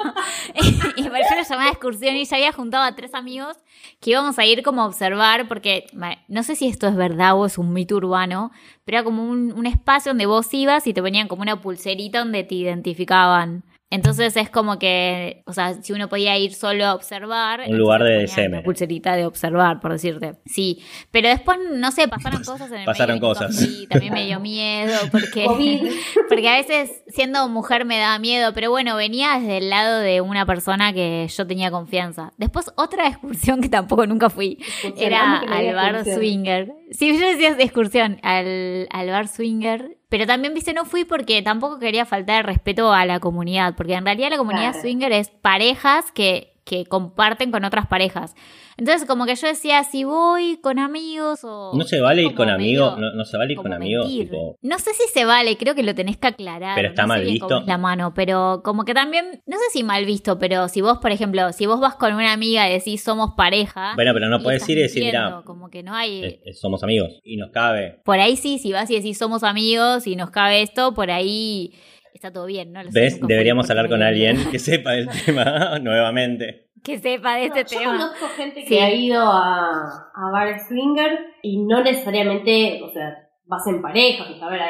y 0.96 1.02
por 1.08 1.18
eso 1.18 1.34
lo 1.34 1.42
llamaba 1.42 1.70
excursión 1.70 2.16
y 2.16 2.24
ya 2.24 2.36
había 2.36 2.52
juntado 2.52 2.84
a 2.84 2.94
tres 2.94 3.14
amigos 3.14 3.56
que 4.00 4.10
íbamos 4.10 4.38
a 4.38 4.44
ir 4.44 4.62
como 4.62 4.82
a 4.82 4.86
observar 4.86 5.48
porque 5.48 5.86
no 6.28 6.42
sé 6.42 6.54
si 6.54 6.68
esto 6.68 6.86
es 6.86 6.96
verdad 6.96 7.34
o 7.36 7.46
es 7.46 7.58
un 7.58 7.72
mito 7.72 7.96
urbano, 7.96 8.52
pero 8.84 8.98
era 8.98 9.04
como 9.04 9.24
un, 9.28 9.52
un 9.52 9.66
espacio 9.66 10.10
donde 10.10 10.26
vos 10.26 10.52
ibas 10.54 10.86
y 10.86 10.94
te 10.94 11.02
ponían 11.02 11.28
como 11.28 11.42
una 11.42 11.60
pulserita 11.60 12.20
donde 12.20 12.44
te 12.44 12.54
identificaban. 12.54 13.64
Entonces 13.94 14.36
es 14.36 14.50
como 14.50 14.80
que, 14.80 15.44
o 15.46 15.52
sea, 15.52 15.80
si 15.80 15.92
uno 15.92 16.08
podía 16.08 16.36
ir 16.36 16.52
solo 16.52 16.84
a 16.84 16.96
observar. 16.96 17.62
Un 17.68 17.78
lugar 17.78 18.02
de 18.02 18.24
DSM. 18.24 18.48
Una 18.48 18.62
pulserita 18.64 19.14
de 19.14 19.24
observar, 19.24 19.78
por 19.78 19.92
decirte. 19.92 20.34
Sí, 20.46 20.82
pero 21.12 21.28
después, 21.28 21.58
no 21.72 21.92
sé, 21.92 22.08
pasaron 22.08 22.42
cosas 22.42 22.72
en 22.72 22.78
el 22.78 22.86
Pasaron 22.86 23.20
medio 23.20 23.28
cosas. 23.28 23.56
fui, 23.56 23.86
también 23.88 24.12
me 24.12 24.26
dio 24.26 24.40
miedo 24.40 24.98
porque, 25.12 25.46
porque 26.28 26.48
a 26.48 26.56
veces 26.56 27.04
siendo 27.06 27.48
mujer 27.48 27.84
me 27.84 27.96
daba 27.96 28.18
miedo, 28.18 28.52
pero 28.52 28.68
bueno, 28.68 28.96
venía 28.96 29.38
desde 29.38 29.58
el 29.58 29.70
lado 29.70 30.00
de 30.00 30.20
una 30.20 30.44
persona 30.44 30.92
que 30.92 31.28
yo 31.28 31.46
tenía 31.46 31.70
confianza. 31.70 32.32
Después 32.36 32.72
otra 32.74 33.06
excursión 33.06 33.60
que 33.60 33.68
tampoco 33.68 34.08
nunca 34.08 34.28
fui, 34.28 34.58
era 34.96 35.42
me 35.42 35.54
al 35.54 35.72
bar 35.72 35.94
excursión. 35.94 36.18
swinger. 36.18 36.72
Sí, 36.90 37.16
yo 37.16 37.28
decía 37.28 37.54
de 37.54 37.62
excursión, 37.62 38.18
al, 38.22 38.88
al 38.90 39.06
bar 39.10 39.28
swinger. 39.28 39.98
Pero 40.14 40.28
también, 40.28 40.54
viste, 40.54 40.72
no 40.72 40.84
fui 40.84 41.04
porque 41.04 41.42
tampoco 41.42 41.80
quería 41.80 42.06
faltar 42.06 42.36
el 42.38 42.44
respeto 42.44 42.92
a 42.92 43.04
la 43.04 43.18
comunidad. 43.18 43.74
Porque 43.74 43.94
en 43.94 44.04
realidad 44.04 44.30
la 44.30 44.36
comunidad 44.36 44.70
Claro. 44.70 44.80
swinger 44.80 45.10
es 45.10 45.28
parejas 45.28 46.12
que, 46.12 46.53
que 46.64 46.86
comparten 46.86 47.50
con 47.50 47.64
otras 47.64 47.86
parejas. 47.86 48.34
Entonces, 48.76 49.06
como 49.06 49.24
que 49.26 49.36
yo 49.36 49.46
decía, 49.46 49.84
si 49.84 50.02
voy 50.02 50.56
con 50.60 50.78
amigos 50.80 51.40
o. 51.44 51.72
No 51.76 51.84
se 51.84 52.00
vale 52.00 52.22
ir 52.22 52.34
con 52.34 52.48
amigos. 52.48 52.98
No, 52.98 53.12
no 53.12 53.24
se 53.24 53.36
vale 53.36 53.52
ir 53.52 53.58
con 53.58 53.72
amigos. 53.72 54.08
Tipo, 54.08 54.56
No 54.62 54.78
sé 54.78 54.92
si 54.94 55.06
se 55.12 55.24
vale, 55.24 55.56
creo 55.56 55.74
que 55.76 55.82
lo 55.84 55.94
tenés 55.94 56.16
que 56.16 56.26
aclarar. 56.28 56.74
Pero 56.74 56.88
está 56.88 57.02
no 57.02 57.08
mal 57.08 57.22
visto. 57.24 57.60
es 57.60 57.66
la 57.66 57.78
mano, 57.78 58.14
pero 58.14 58.62
como 58.64 58.84
que 58.84 58.94
también, 58.94 59.42
no 59.46 59.58
sé 59.58 59.64
si 59.72 59.84
mal 59.84 60.04
visto, 60.06 60.38
pero 60.38 60.68
si 60.68 60.80
vos, 60.80 60.98
por 60.98 61.12
ejemplo, 61.12 61.52
si 61.52 61.66
vos 61.66 61.78
vas 61.78 61.94
con 61.94 62.14
una 62.14 62.32
amiga 62.32 62.68
y 62.68 62.72
decís 62.72 63.02
somos 63.02 63.32
pareja. 63.36 63.92
bueno, 63.94 64.12
pero 64.14 64.28
no 64.28 64.40
puedes 64.42 64.68
ir 64.68 64.78
y 64.78 64.82
decir, 64.82 65.04
mira, 65.04 65.42
Como 65.44 65.68
que 65.68 65.82
no 65.82 65.94
hay. 65.94 66.24
eh, 66.24 66.40
eh, 66.44 66.54
somos 66.54 66.82
amigos. 66.82 67.20
Y 67.22 67.36
nos 67.36 67.50
cabe. 67.50 68.00
Por 68.04 68.18
ahí 68.18 68.36
sí, 68.36 68.58
si 68.58 68.72
vas 68.72 68.90
y 68.90 68.96
decís 68.96 69.18
somos 69.18 69.44
amigos 69.44 70.06
y 70.06 70.16
nos 70.16 70.30
cabe 70.30 70.62
esto, 70.62 70.94
por 70.94 71.10
ahí 71.10 71.74
está 72.14 72.32
todo 72.32 72.46
bien, 72.46 72.72
¿no? 72.72 72.80
¿Ves? 72.90 73.20
Deberíamos 73.20 73.68
hablar 73.68 73.88
con 73.88 74.02
alguien 74.02 74.38
que 74.50 74.58
sepa 74.58 74.92
del 74.92 75.08
tema 75.26 75.78
nuevamente. 75.82 76.70
que 76.82 76.98
sepa 76.98 77.36
de 77.36 77.48
No, 77.48 77.54
este 77.56 77.74
yo 77.74 77.80
tema. 77.80 77.92
conozco 77.92 78.26
gente 78.36 78.60
que 78.62 78.68
Sí. 78.68 78.78
ha 78.78 78.90
ido 78.94 79.20
a, 79.22 80.10
a 80.14 80.30
bar 80.32 80.58
swinger 80.66 81.18
y 81.42 81.58
no 81.64 81.82
necesariamente, 81.82 82.80
o 82.82 82.90
sea, 82.92 83.16
vas 83.46 83.66
en 83.66 83.82
pareja, 83.82 84.24
pues, 84.28 84.42
a 84.42 84.48
ver, 84.48 84.60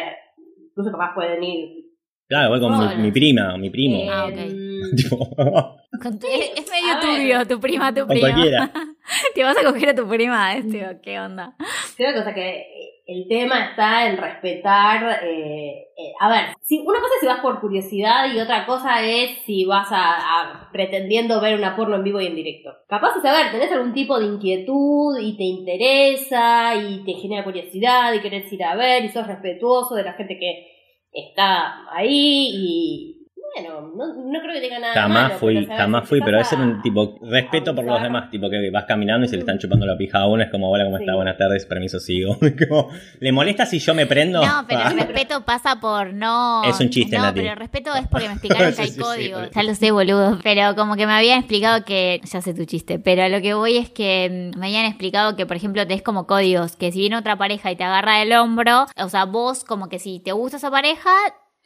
incluso 0.68 0.90
capaz 0.90 1.14
pueden 1.14 1.42
ir. 1.44 1.68
Claro, 2.26 2.56
igual 2.56 2.60
con 2.78 2.96
mi, 2.98 3.02
mi 3.04 3.12
prima 3.12 3.54
o 3.54 3.58
mi 3.58 3.70
primo. 3.70 3.96
eh, 3.98 4.08
Ah, 4.10 4.26
ok. 4.26 5.74
Tu- 6.20 6.26
es, 6.26 6.50
es 6.58 6.70
medio 6.70 6.92
A 6.92 6.96
ver. 6.96 7.00
turbio, 7.00 7.46
tu 7.46 7.60
prima, 7.60 7.94
tu 7.94 8.06
prima. 8.06 8.28
cualquiera. 8.32 8.72
Te 9.34 9.44
vas 9.44 9.56
a 9.56 9.62
coger 9.62 9.90
a 9.90 9.94
tu 9.94 10.08
prima, 10.08 10.54
este, 10.56 10.98
¿qué 11.02 11.20
onda? 11.20 11.54
Creo 11.96 12.12
que, 12.12 12.18
o 12.18 12.24
sea, 12.24 12.34
que 12.34 12.64
el 13.06 13.28
tema 13.28 13.66
está 13.66 14.06
en 14.06 14.16
respetar. 14.16 15.22
eh, 15.24 15.88
eh, 15.96 16.12
a 16.20 16.28
ver, 16.28 16.56
si, 16.62 16.80
una 16.80 17.00
cosa 17.00 17.14
es 17.14 17.20
si 17.20 17.26
vas 17.26 17.40
por 17.40 17.60
curiosidad 17.60 18.32
y 18.32 18.40
otra 18.40 18.66
cosa 18.66 19.02
es 19.02 19.38
si 19.44 19.64
vas 19.64 19.88
a, 19.92 20.16
a 20.40 20.70
pretendiendo 20.72 21.40
ver 21.40 21.56
una 21.58 21.76
porno 21.76 21.96
en 21.96 22.04
vivo 22.04 22.20
y 22.20 22.26
en 22.26 22.34
directo. 22.34 22.70
Capaz, 22.88 23.16
a 23.24 23.32
ver, 23.32 23.52
tenés 23.52 23.70
algún 23.72 23.92
tipo 23.92 24.18
de 24.18 24.26
inquietud 24.26 25.18
y 25.20 25.36
te 25.36 25.44
interesa 25.44 26.74
y 26.76 27.04
te 27.04 27.12
genera 27.14 27.44
curiosidad 27.44 28.12
y 28.12 28.20
querés 28.20 28.52
ir 28.52 28.64
a 28.64 28.74
ver 28.74 29.04
y 29.04 29.08
sos 29.10 29.26
respetuoso 29.26 29.94
de 29.94 30.04
la 30.04 30.14
gente 30.14 30.38
que 30.38 30.68
está 31.12 31.88
ahí 31.90 32.50
y. 32.52 33.13
Bueno, 33.54 33.92
no, 33.94 34.14
no 34.32 34.40
creo 34.40 34.54
que 34.54 34.60
tenga 34.60 34.78
nada 34.80 34.94
Jamás 34.94 35.22
malo, 35.28 35.38
fui, 35.38 35.66
jamás 35.66 36.08
fui, 36.08 36.20
pero 36.20 36.40
ese 36.40 36.54
era 36.56 36.64
un 36.64 36.78
a- 36.78 36.82
tipo 36.82 37.18
respeto 37.22 37.74
por 37.74 37.84
los 37.84 38.02
demás, 38.02 38.28
tipo 38.30 38.50
que 38.50 38.70
vas 38.70 38.84
caminando 38.84 39.26
y 39.26 39.28
se 39.28 39.36
le 39.36 39.40
están 39.40 39.58
chupando 39.58 39.86
la 39.86 39.96
pija 39.96 40.18
a 40.18 40.26
uno, 40.26 40.42
es 40.42 40.50
como 40.50 40.70
hola, 40.70 40.84
¿cómo 40.84 40.96
está? 40.98 41.12
Sí. 41.12 41.16
Buenas 41.16 41.38
tardes, 41.38 41.66
permiso, 41.66 41.98
sigo. 42.00 42.36
Como, 42.68 42.90
¿Le 43.20 43.32
molesta 43.32 43.64
si 43.66 43.78
yo 43.78 43.94
me 43.94 44.06
prendo? 44.06 44.44
No, 44.44 44.64
pero 44.68 44.80
Ah. 44.84 44.88
el 44.90 44.98
respeto 45.06 45.44
pasa 45.44 45.78
por 45.80 46.12
no. 46.12 46.62
Es 46.64 46.80
un 46.80 46.90
chiste, 46.90 47.16
No, 47.16 47.22
Nati. 47.24 47.40
pero 47.40 47.52
el 47.52 47.58
respeto 47.58 47.94
es 47.94 48.06
porque 48.08 48.26
me 48.26 48.32
explicaron 48.34 48.68
que 48.70 48.74
Sí, 48.76 48.82
hay 48.82 48.88
sí, 48.90 49.00
código. 49.00 49.38
ya 49.54 49.62
lo 49.62 49.74
sé, 49.74 49.90
boludo. 49.92 50.38
Pero 50.42 50.74
como 50.74 50.96
que 50.96 51.06
me 51.06 51.12
habían 51.12 51.38
explicado 51.38 51.84
que. 51.84 52.20
Ya 52.24 52.40
sé 52.40 52.54
tu 52.54 52.64
chiste. 52.64 52.98
Pero 52.98 53.22
a 53.22 53.28
lo 53.28 53.40
que 53.40 53.54
voy 53.54 53.76
es 53.76 53.90
que 53.90 54.50
mm, 54.54 54.58
me 54.58 54.66
habían 54.66 54.86
explicado 54.86 55.36
que, 55.36 55.46
por 55.46 55.56
ejemplo, 55.56 55.86
tenés 55.86 56.02
como 56.02 56.26
códigos. 56.26 56.76
Que 56.76 56.90
si 56.90 56.98
viene 56.98 57.16
otra 57.16 57.36
pareja 57.36 57.70
y 57.70 57.76
te 57.76 57.84
agarra 57.84 58.18
del 58.18 58.32
hombro, 58.32 58.86
o 58.96 59.08
sea, 59.08 59.24
vos 59.26 59.62
como 59.64 59.88
que 59.88 59.98
si 59.98 60.18
te 60.20 60.32
gusta 60.32 60.56
esa 60.56 60.70
pareja. 60.70 61.10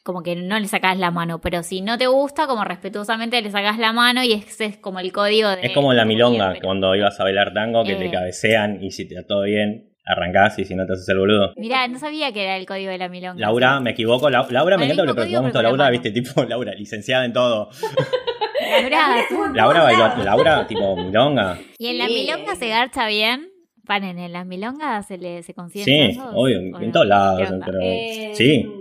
Como 0.09 0.23
que 0.23 0.35
no 0.37 0.59
le 0.59 0.67
sacás 0.69 0.97
la 0.97 1.11
mano, 1.11 1.39
pero 1.39 1.63
si 1.63 1.83
no 1.83 1.99
te 1.99 2.07
gusta, 2.07 2.47
como 2.47 2.65
respetuosamente 2.65 3.43
le 3.43 3.51
sacás 3.51 3.79
la 3.79 3.93
mano 3.93 4.25
y 4.25 4.33
ese 4.33 4.65
es 4.65 4.79
como 4.79 5.01
el 5.01 5.13
código 5.13 5.51
de. 5.51 5.67
Es 5.67 5.73
como 5.75 5.93
la 5.93 6.07
milonga, 6.07 6.53
Pero- 6.55 6.65
cuando 6.65 6.95
ibas 6.95 7.21
a 7.21 7.25
bailar 7.25 7.53
tango, 7.53 7.85
que 7.85 7.93
Eh. 7.93 7.97
te 7.97 8.11
cabecean 8.11 8.83
y 8.83 8.91
si 8.91 9.07
te 9.07 9.17
da 9.17 9.25
todo 9.27 9.43
bien, 9.43 9.91
arrancás 10.07 10.59
y 10.61 10.65
si 10.65 10.75
no 10.75 10.87
te 10.87 10.95
haces 10.95 11.07
el 11.11 11.19
boludo. 11.19 11.53
Mirá, 11.59 11.87
no 11.89 11.99
sabía 11.99 12.33
que 12.33 12.43
era 12.43 12.57
el 12.57 12.65
código 12.65 12.91
de 12.91 12.97
la 12.97 13.11
milonga. 13.11 13.39
Laura, 13.39 13.81
me 13.81 13.91
equivoco, 13.91 14.31
La- 14.31 14.47
Laura, 14.49 14.79
me 14.79 14.87
encanta 14.87 15.05
porque 15.05 15.21
preguntamos 15.21 15.55
a 15.55 15.61
Laura, 15.63 15.91
viste, 15.91 16.11
tipo, 16.41 16.43
Laura, 16.45 16.73
licenciada 16.73 17.27
en 17.27 17.35
todo. 17.35 17.69
Laura, 18.83 19.27
Laura 19.55 19.83
bailó, 19.83 20.25
Laura, 20.25 20.67
tipo, 20.67 20.97
milonga. 20.97 21.59
¿Y 21.79 21.89
en 21.89 21.99
la 21.99 22.07
milonga 22.07 22.55
se 22.57 22.69
garcha 22.69 23.07
bien? 23.09 23.51
Paren, 23.87 24.19
¿en 24.19 24.33
la 24.35 24.45
milonga 24.45 25.03
se 25.03 25.17
le 25.17 25.43
se 25.43 25.55
consiguen 25.55 26.13
Sí, 26.15 26.21
obvio, 26.35 26.59
en 26.59 26.71
no? 26.73 26.93
todos 26.93 27.07
lados, 27.07 27.51
pero 27.65 27.79
Eh, 27.81 28.33
sí. 28.35 28.78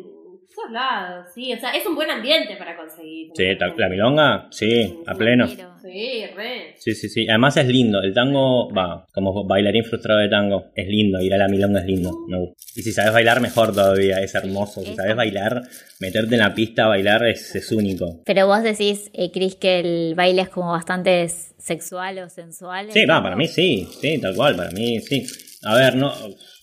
Todos 0.57 0.71
lados, 0.71 1.27
sí. 1.35 1.53
O 1.53 1.59
sea, 1.59 1.69
es 1.69 1.85
un 1.85 1.93
buen 1.93 2.09
ambiente 2.09 2.55
para 2.55 2.75
conseguir. 2.75 3.29
Sí, 3.35 3.43
la 3.77 3.89
milonga, 3.89 4.47
sí, 4.49 4.91
a 5.05 5.13
pleno. 5.13 5.47
Sí, 5.47 6.25
re. 6.35 6.73
Sí, 6.79 6.95
sí, 6.95 7.09
sí. 7.09 7.29
Además 7.29 7.57
es 7.57 7.67
lindo. 7.67 8.01
El 8.01 8.11
tango, 8.11 8.73
va, 8.73 9.05
como 9.13 9.45
bailarín 9.45 9.83
frustrado 9.83 10.19
de 10.19 10.29
tango, 10.29 10.71
es 10.73 10.87
lindo. 10.87 11.21
Ir 11.21 11.31
a 11.35 11.37
la 11.37 11.47
milonga 11.47 11.81
es 11.81 11.85
lindo. 11.85 12.11
Me 12.27 12.39
gusta. 12.39 12.55
Y 12.75 12.81
si 12.81 12.91
sabes 12.91 13.13
bailar, 13.13 13.39
mejor 13.39 13.71
todavía. 13.71 14.19
Es 14.19 14.33
hermoso. 14.33 14.81
Si 14.81 14.95
sabes 14.95 15.15
bailar, 15.15 15.61
meterte 15.99 16.33
en 16.33 16.41
la 16.41 16.55
pista 16.55 16.85
a 16.85 16.87
bailar 16.87 17.27
es, 17.27 17.53
es 17.53 17.71
único. 17.71 18.23
Pero 18.25 18.47
vos 18.47 18.63
decís, 18.63 19.11
eh, 19.13 19.29
Cris, 19.31 19.57
que 19.57 19.79
el 19.81 20.15
baile 20.15 20.41
es 20.41 20.49
como 20.49 20.71
bastante 20.71 21.29
sexual 21.29 22.17
o 22.17 22.29
sensual. 22.29 22.91
Sí, 22.91 23.05
va, 23.05 23.21
para 23.21 23.35
mí 23.35 23.47
sí. 23.47 23.87
Sí, 24.01 24.19
tal 24.19 24.35
cual. 24.35 24.55
Para 24.55 24.71
mí 24.71 25.01
sí. 25.01 25.23
A 25.63 25.75
ver, 25.75 25.95
no, 25.95 26.11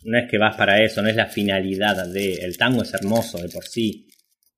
no 0.05 0.19
es 0.19 0.31
que 0.31 0.39
vas 0.39 0.57
para 0.57 0.83
eso. 0.83 1.03
No 1.03 1.09
es 1.09 1.17
la 1.17 1.27
finalidad 1.27 2.07
de... 2.07 2.35
El 2.35 2.57
tango 2.57 2.83
es 2.83 2.93
hermoso 2.95 3.39
de 3.39 3.49
por 3.49 3.65
sí. 3.65 4.09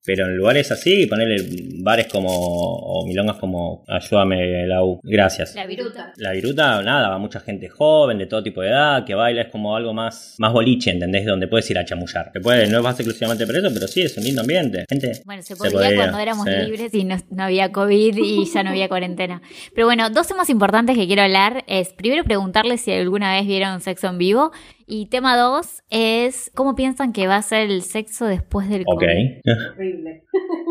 Pero 0.06 0.26
en 0.26 0.36
lugares 0.36 0.70
así, 0.70 1.04
ponerle 1.06 1.44
bares 1.80 2.06
como... 2.06 2.28
O 2.30 3.04
milongas 3.04 3.38
como... 3.38 3.84
Ayúdame, 3.88 4.64
Lau. 4.64 5.00
Gracias. 5.02 5.56
La 5.56 5.66
viruta. 5.66 6.12
La 6.18 6.30
viruta, 6.30 6.80
nada, 6.80 7.08
va 7.08 7.18
mucha 7.18 7.40
gente 7.40 7.68
joven, 7.68 8.16
de 8.16 8.26
todo 8.26 8.40
tipo 8.40 8.62
de 8.62 8.68
edad, 8.68 9.04
que 9.04 9.16
baila, 9.16 9.42
es 9.42 9.48
como 9.48 9.74
algo 9.74 9.92
más, 9.92 10.36
más 10.38 10.52
boliche, 10.52 10.92
¿entendés? 10.92 11.26
Donde 11.26 11.48
puedes 11.48 11.68
ir 11.72 11.78
a 11.78 11.84
chamullar. 11.84 12.30
Que 12.32 12.38
puede, 12.38 12.68
no 12.68 12.84
vas 12.84 13.00
exclusivamente 13.00 13.46
por 13.46 13.56
eso, 13.56 13.68
pero 13.74 13.88
sí, 13.88 14.02
es 14.02 14.16
un 14.16 14.22
lindo 14.22 14.42
ambiente. 14.42 14.84
Gente, 14.88 15.10
Bueno, 15.24 15.42
se 15.42 15.56
Se 15.56 15.56
podía 15.56 15.72
podía, 15.72 15.96
cuando 15.96 16.18
éramos 16.20 16.46
sí. 16.46 16.52
libres 16.52 16.94
y 16.94 17.02
no, 17.02 17.16
no 17.30 17.42
había 17.42 17.72
COVID 17.72 18.16
y 18.16 18.44
ya 18.44 18.62
no 18.62 18.70
había 18.70 18.88
cuarentena. 18.88 19.42
Pero 19.74 19.88
bueno, 19.88 20.08
dos 20.10 20.28
temas 20.28 20.48
importantes 20.50 20.96
que 20.96 21.08
quiero 21.08 21.22
hablar 21.22 21.64
es, 21.66 21.88
primero 21.94 22.22
preguntarles 22.22 22.80
si 22.80 22.92
alguna 22.92 23.34
vez 23.34 23.44
vieron 23.44 23.80
sexo 23.80 24.06
en 24.06 24.18
vivo 24.18 24.52
y 24.86 25.06
tema 25.06 25.36
dos 25.36 25.82
es, 25.90 26.50
¿cómo 26.54 26.74
piensan 26.74 27.12
que 27.12 27.26
va 27.26 27.36
a 27.36 27.42
ser 27.42 27.70
el 27.70 27.82
sexo 27.82 28.26
después 28.26 28.68
del 28.68 28.82
ok. 28.86 29.00
COVID? 29.00 29.72
Horrible. 29.72 30.24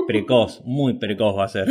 precoz, 0.07 0.61
muy 0.65 0.97
precoz 0.97 1.37
va 1.37 1.45
a 1.45 1.49
ser. 1.49 1.67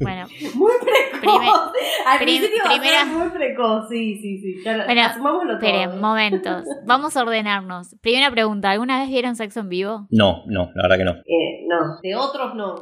Bueno, 0.00 0.26
Muy 0.54 0.72
precoz. 0.80 0.95
Al 2.06 2.18
prim- 2.18 2.42
primera- 2.68 3.04
muy 3.04 3.28
precoz, 3.30 3.88
sí, 3.88 4.18
sí, 4.20 4.38
sí. 4.38 4.62
Ya 4.64 4.84
Bueno, 4.86 5.58
todo. 5.58 5.68
esperen, 5.68 6.00
momentos. 6.00 6.64
Vamos 6.86 7.16
a 7.16 7.22
ordenarnos. 7.22 7.96
Primera 8.00 8.30
pregunta, 8.30 8.70
¿alguna 8.70 9.00
vez 9.00 9.08
vieron 9.08 9.36
sexo 9.36 9.60
en 9.60 9.68
vivo? 9.68 10.06
No, 10.10 10.44
no, 10.46 10.70
la 10.74 10.82
verdad 10.82 10.96
que 10.98 11.04
no. 11.04 11.12
Eh, 11.12 11.66
no, 11.68 11.98
de 12.02 12.14
otros 12.14 12.54
no. 12.54 12.74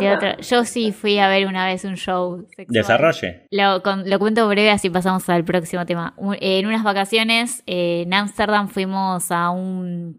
De 0.00 0.12
otro- 0.12 0.36
Yo 0.40 0.64
sí 0.64 0.92
fui 0.92 1.18
a 1.18 1.28
ver 1.28 1.46
una 1.46 1.66
vez 1.66 1.84
un 1.84 1.96
show 1.96 2.46
sexual. 2.48 2.66
Desarrolle. 2.68 3.46
Lo, 3.50 3.82
con- 3.82 4.08
lo 4.08 4.18
cuento 4.18 4.48
breve, 4.48 4.70
así 4.70 4.88
pasamos 4.90 5.28
al 5.28 5.44
próximo 5.44 5.84
tema. 5.86 6.14
En 6.40 6.66
unas 6.66 6.82
vacaciones 6.84 7.62
eh, 7.66 8.02
en 8.06 8.14
Ámsterdam 8.14 8.68
fuimos 8.68 9.30
a 9.30 9.50
un... 9.50 10.18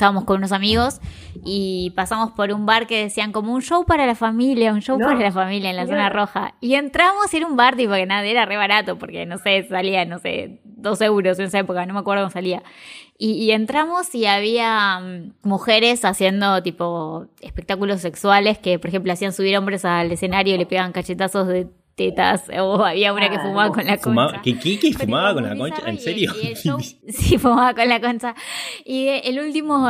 Estábamos 0.00 0.24
con 0.24 0.38
unos 0.38 0.52
amigos 0.52 0.98
y 1.44 1.92
pasamos 1.94 2.30
por 2.30 2.50
un 2.52 2.64
bar 2.64 2.86
que 2.86 3.02
decían 3.02 3.32
como 3.32 3.52
un 3.52 3.60
show 3.60 3.84
para 3.84 4.06
la 4.06 4.14
familia, 4.14 4.72
un 4.72 4.80
show 4.80 4.98
No. 4.98 5.06
para 5.06 5.20
la 5.20 5.30
familia 5.30 5.68
en 5.68 5.76
la 5.76 5.86
zona 5.86 6.08
roja. 6.08 6.54
Y 6.62 6.72
entramos 6.76 7.34
y 7.34 7.36
era 7.36 7.46
un 7.46 7.54
bar 7.54 7.76
tipo 7.76 7.92
que 7.92 8.06
nada, 8.06 8.24
era 8.24 8.46
re 8.46 8.56
barato 8.56 8.96
porque 8.98 9.26
no 9.26 9.36
sé, 9.36 9.62
salía, 9.68 10.06
no 10.06 10.18
sé, 10.18 10.62
dos 10.64 11.02
euros 11.02 11.38
en 11.38 11.44
esa 11.44 11.58
época, 11.58 11.84
no 11.84 11.92
me 11.92 12.00
acuerdo 12.00 12.22
cómo 12.22 12.30
salía. 12.32 12.62
Y, 13.18 13.32
y 13.32 13.50
entramos 13.50 14.14
y 14.14 14.24
había 14.24 14.98
mm, 15.00 15.32
mujeres 15.46 16.02
haciendo 16.06 16.62
tipo 16.62 17.26
espectáculos 17.42 18.00
sexuales 18.00 18.56
que, 18.56 18.78
por 18.78 18.88
ejemplo, 18.88 19.12
hacían 19.12 19.34
subir 19.34 19.58
hombres 19.58 19.84
al 19.84 20.10
escenario 20.10 20.54
y 20.54 20.56
le 20.58 20.64
pegaban 20.64 20.92
cachetazos 20.92 21.46
de 21.46 21.68
tetas. 22.00 22.44
O 22.58 22.84
había 22.84 23.12
una 23.12 23.28
que 23.28 23.36
Ah, 23.36 23.40
fumaba 23.42 23.68
con 23.72 23.84
la 23.86 23.98
concha. 23.98 24.40
¿qué, 24.42 24.58
qué, 24.58 24.78
qué 24.78 24.92
fumaba 24.94 25.34
con 25.34 25.42
la 25.48 25.56
concha? 25.56 25.82
¿En 25.86 25.98
serio? 25.98 26.32
y 26.42 26.46
el 26.48 26.54
show- 26.56 26.80
sí, 27.08 27.36
fumaba 27.38 27.74
con 27.74 27.88
la 27.88 28.00
concha. 28.00 28.34
Y 28.84 29.08
el 29.08 29.38
último 29.38 29.86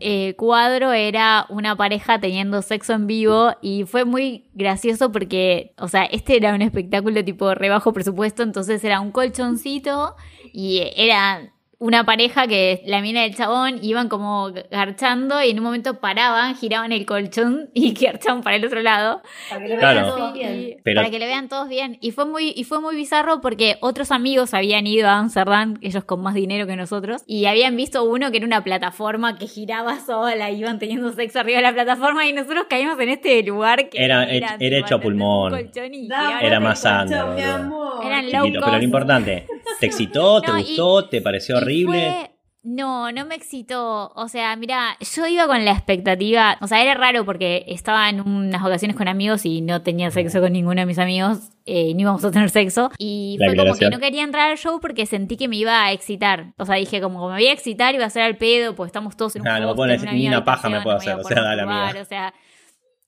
eh, 0.00 0.34
cuadro 0.36 0.92
era 0.92 1.46
una 1.48 1.76
pareja 1.76 2.20
teniendo 2.20 2.60
sexo 2.62 2.92
en 2.92 3.06
vivo 3.06 3.52
y 3.62 3.84
fue 3.84 4.04
muy 4.04 4.44
gracioso 4.54 5.10
porque, 5.12 5.72
o 5.78 5.88
sea, 5.88 6.04
este 6.04 6.36
era 6.36 6.54
un 6.54 6.62
espectáculo 6.62 7.24
tipo 7.24 7.54
re 7.54 7.68
bajo 7.68 7.92
presupuesto, 7.92 8.42
entonces 8.42 8.82
era 8.84 9.00
un 9.00 9.10
colchoncito 9.12 10.14
y 10.52 10.82
era 10.96 11.52
una 11.80 12.04
pareja 12.04 12.48
que 12.48 12.82
la 12.86 13.00
mina 13.00 13.22
del 13.22 13.36
chabón 13.36 13.78
iban 13.82 14.08
como 14.08 14.50
garchando 14.70 15.40
y 15.42 15.50
en 15.50 15.58
un 15.58 15.64
momento 15.64 16.00
paraban, 16.00 16.56
giraban 16.56 16.90
el 16.90 17.06
colchón 17.06 17.70
y 17.72 17.92
garchaban 18.00 18.42
para 18.42 18.56
el 18.56 18.64
otro 18.64 18.82
lado. 18.82 19.22
Para 19.48 19.62
que 19.64 19.68
lo 19.74 19.78
Claro. 19.78 20.00
vean 20.02 20.16
todos 20.16 20.32
Sí, 20.32 20.38
bien. 20.40 20.54
y- 20.60 20.76
Pero- 20.82 21.00
Para 21.00 21.10
que 21.10 21.18
lo 21.20 21.26
vean 21.26 21.48
todos 21.48 21.68
bien. 21.68 21.98
Y 22.00 22.10
fue 22.10 22.26
muy, 22.26 22.52
y 22.56 22.64
fue 22.64 22.80
muy 22.80 22.96
bizarro 22.96 23.40
porque 23.40 23.76
otros 23.80 24.10
amigos 24.10 24.54
habían 24.54 24.86
ido 24.88 25.08
a 25.08 25.18
Amsterdam, 25.18 25.76
ellos 25.80 26.02
con 26.04 26.20
más 26.20 26.34
dinero 26.34 26.66
que 26.66 26.74
nosotros, 26.74 27.22
y 27.26 27.44
habían 27.46 27.76
visto 27.76 28.02
uno 28.02 28.30
que 28.32 28.38
era 28.38 28.46
una 28.46 28.64
plataforma 28.64 29.38
que 29.38 29.46
giraba 29.46 30.00
sola, 30.00 30.50
iban 30.50 30.78
teniendo 30.80 31.12
sexo 31.12 31.38
arriba 31.40 31.58
de 31.58 31.62
la 31.62 31.72
plataforma, 31.72 32.26
y 32.26 32.32
nosotros 32.32 32.66
caímos 32.68 32.98
en 32.98 33.10
este 33.10 33.40
lugar 33.44 33.88
que 33.88 34.02
Era- 34.04 34.24
era 34.24 34.58
tipo, 34.58 34.74
hecho 34.74 34.94
a 34.96 35.00
pulmón. 35.00 35.54
Y. 35.92 36.06
Era 36.08 36.56
el 36.56 36.60
más 36.60 36.84
amor. 36.84 38.04
Eran 38.04 38.32
low 38.32 38.48
pero 38.52 38.76
lo 38.78 38.82
importante, 38.82 39.46
¿te 39.80 39.86
excitó? 39.86 40.40
¿Te 40.42 40.48
No, 40.50 40.58
y- 40.58 40.62
gustó? 40.62 41.08
¿Te 41.08 41.20
pareció 41.20 41.56
Fue- 41.86 42.30
No, 42.64 43.12
no 43.12 43.24
me 43.24 43.34
excitó. 43.36 44.08
O 44.14 44.28
sea, 44.28 44.54
mira, 44.56 44.96
yo 45.14 45.26
iba 45.26 45.46
con 45.46 45.64
la 45.64 45.70
expectativa. 45.70 46.58
O 46.60 46.66
sea, 46.66 46.82
era 46.82 46.92
raro 46.94 47.24
porque 47.24 47.64
estaba 47.68 48.10
en 48.10 48.20
unas 48.20 48.62
vacaciones 48.62 48.96
con 48.96 49.08
amigos 49.08 49.46
y 49.46 49.60
no 49.62 49.80
tenía 49.82 50.10
sexo 50.10 50.40
con 50.40 50.52
ninguno 50.52 50.80
de 50.80 50.86
mis 50.86 50.98
amigos. 50.98 51.38
eh, 51.70 51.92
ni 51.94 52.02
íbamos 52.02 52.24
a 52.24 52.30
tener 52.30 52.48
sexo. 52.50 52.90
Y 52.98 53.36
La 53.38 53.46
fue 53.46 53.56
como 53.56 53.74
que 53.74 53.90
no 53.90 53.98
quería 54.00 54.22
entrar 54.24 54.50
al 54.50 54.56
show 54.58 54.80
porque 54.80 55.04
sentí 55.06 55.36
que 55.36 55.48
me 55.48 55.56
iba 55.56 55.84
a 55.84 55.92
excitar. 55.92 56.54
O 56.58 56.64
sea, 56.66 56.76
dije, 56.76 57.00
como 57.02 57.28
me 57.28 57.34
voy 57.34 57.46
a 57.46 57.52
excitar 57.52 57.98
va 58.00 58.06
a 58.06 58.10
ser 58.10 58.22
al 58.22 58.36
pedo, 58.38 58.74
pues 58.74 58.88
estamos 58.88 59.16
todos 59.16 59.36
en 59.36 59.42
un 59.42 59.48
Ah, 59.48 59.60
no 59.60 59.68
me 59.68 59.74
puedo 59.74 59.90
decir, 59.90 60.10
ni 60.12 60.26
una 60.28 60.44
paja 60.44 60.68
me 60.70 60.80
puedo 60.80 60.96
no 60.96 61.00
hacer, 61.00 61.14
o 61.14 61.22
sea, 61.24 61.36
masturbar, 61.36 61.60
amiga. 61.60 62.02
O 62.02 62.04
sea, 62.06 62.34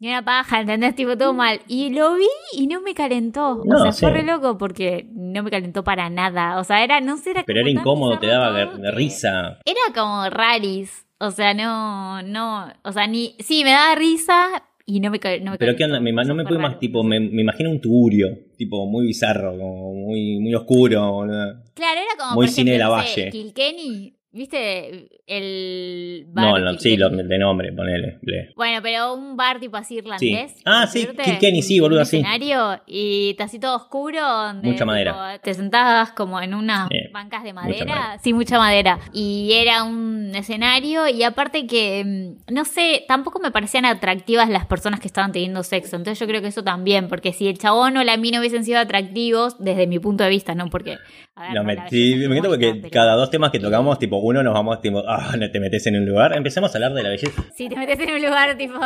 ni 0.01 0.09
una 0.09 0.25
paja, 0.25 0.61
¿entendés? 0.61 0.95
Tipo, 0.95 1.17
todo 1.17 1.35
mal. 1.35 1.61
Y 1.69 1.91
lo 1.91 2.15
vi 2.15 2.27
y 2.57 2.67
no 2.67 2.81
me 2.81 2.95
calentó. 2.95 3.63
No, 3.65 3.77
o 3.77 3.83
sea, 3.83 3.93
fue 3.93 4.09
sí. 4.11 4.15
re 4.15 4.23
loco 4.25 4.57
porque 4.57 5.07
no 5.13 5.43
me 5.43 5.51
calentó 5.51 5.85
para 5.85 6.09
nada. 6.09 6.59
O 6.59 6.65
sea, 6.65 6.83
era, 6.83 7.01
no 7.01 7.19
sé, 7.19 7.31
era 7.33 7.45
Pero 7.45 7.61
era 7.61 7.71
incómodo, 7.71 8.19
te 8.19 8.27
daba 8.27 8.53
de 8.53 8.91
risa. 8.91 9.61
era 9.65 9.95
como 9.95 10.29
raris. 10.31 11.07
O 11.19 11.31
sea, 11.31 11.53
no, 11.53 12.23
no, 12.23 12.73
o 12.83 12.93
sea, 12.93 13.07
ni, 13.07 13.37
sí, 13.41 13.63
me 13.63 13.73
daba 13.73 13.95
risa 13.95 14.65
y 14.87 15.01
no 15.01 15.11
me, 15.11 15.21
no 15.43 15.51
me 15.53 15.59
Pero 15.59 15.77
qué 15.77 15.85
onda, 15.85 16.01
me, 16.01 16.13
no 16.13 16.35
me 16.35 16.45
Fue 16.45 16.53
raro. 16.53 16.61
más, 16.61 16.79
tipo, 16.79 17.05
me, 17.05 17.21
me 17.21 17.43
imagino 17.43 17.71
un 17.71 17.79
tugurio, 17.79 18.27
tipo, 18.57 18.87
muy 18.87 19.07
bizarro, 19.07 19.51
como 19.51 19.93
muy, 19.93 20.41
muy 20.41 20.55
oscuro. 20.55 21.27
Claro, 21.75 22.01
era 22.01 22.17
como, 22.19 22.37
muy 22.37 22.47
por 22.47 22.55
cine 22.55 22.71
de 22.71 22.77
ejemplo, 22.79 22.97
la 22.97 23.03
no 23.03 23.09
sé, 23.09 23.21
Valle. 23.21 23.31
¿Viste? 23.31 24.20
¿Viste 24.33 25.09
el 25.27 26.25
bar 26.29 26.45
No, 26.45 26.59
no, 26.73 26.79
sí, 26.79 26.97
de 26.97 27.39
nombre, 27.39 27.73
ponele. 27.73 28.19
le. 28.23 28.53
Bueno, 28.55 28.81
pero 28.83 29.15
un 29.15 29.37
bar 29.37 29.59
tipo 29.59 29.77
así 29.77 29.97
irlandés. 29.97 30.53
Sí. 30.53 30.63
Ah, 30.65 30.87
sí, 30.87 31.07
Kilkenny, 31.25 31.63
sí, 31.63 31.81
boludo, 31.81 32.01
un 32.01 32.07
sí. 32.07 32.19
escenario 32.19 32.81
y 32.87 33.35
así 33.41 33.59
todo 33.59 33.75
oscuro. 33.77 34.21
Donde, 34.21 34.69
Mucha 34.71 34.85
madera. 34.85 35.33
tipo, 35.33 35.43
te 35.45 35.55
sentabas 35.55 36.13
como 36.13 36.41
en 36.41 36.55
unas 36.55 36.89
Sí, 36.91 36.99
bancas 37.13 37.43
de 37.43 37.53
mucha 37.53 37.67
madera. 37.67 38.19
Sí, 38.23 38.33
mucha 38.33 38.59
madera. 38.59 39.01
Y 39.13 39.51
era 39.55 39.83
un 39.83 40.33
escenario 40.35 41.09
y 41.09 41.23
aparte 41.25 41.67
que, 41.67 42.05
mm, 42.49 42.53
no 42.55 42.65
sé, 42.65 43.05
tampoco 43.09 43.41
me 43.41 43.51
parecían 43.51 43.85
atractivas 43.85 44.49
las 44.49 44.65
personas 44.67 45.01
que 45.01 45.09
estaban 45.09 45.33
teniendo 45.33 45.63
sexo. 45.65 45.97
Entonces 45.97 46.21
yo 46.21 46.27
creo 46.29 46.41
que 46.41 46.49
eso 46.49 46.63
también, 46.63 47.09
porque 47.09 47.33
si 47.33 47.49
el 47.49 47.59
chabón 47.59 47.97
o 47.97 48.05
la 48.05 48.17
mina 48.17 48.39
hubiesen 48.39 48.65
sido 48.65 48.79
atractivos, 48.79 49.57
desde 49.59 49.87
mi 49.89 49.99
punto 49.99 50.23
de 50.23 50.31
vista, 50.31 50.55
¿no? 50.55 50.71
Porque... 50.71 50.99
a 51.35 51.43
ver, 51.43 51.51
Lo 51.55 51.61
no, 51.63 51.65
me 51.65 51.73
encanta 51.73 51.97
es 51.97 52.47
porque 52.47 52.75
pero- 52.75 52.91
cada 52.91 53.15
dos 53.17 53.31
temas 53.31 53.51
que 53.51 53.59
tocamos, 53.59 53.99
tipo, 53.99 54.20
uno 54.21 54.43
nos 54.43 54.55
vamos, 54.55 54.81
tipo, 54.81 55.03
ah, 55.07 55.35
no 55.39 55.51
te 55.51 55.61
metes 55.61 55.87
en 55.87 55.97
un 55.97 56.07
lugar. 56.07 56.37
Empecemos 56.37 56.73
a 56.75 56.79
hablar 56.79 56.93
de 56.95 57.03
la 57.03 57.09
belleza. 57.11 57.43
Si 57.55 57.69
te 57.69 57.77
metes 57.77 57.99
en 58.01 58.11
un 58.15 58.23
lugar 58.23 58.57
tipo. 58.57 58.79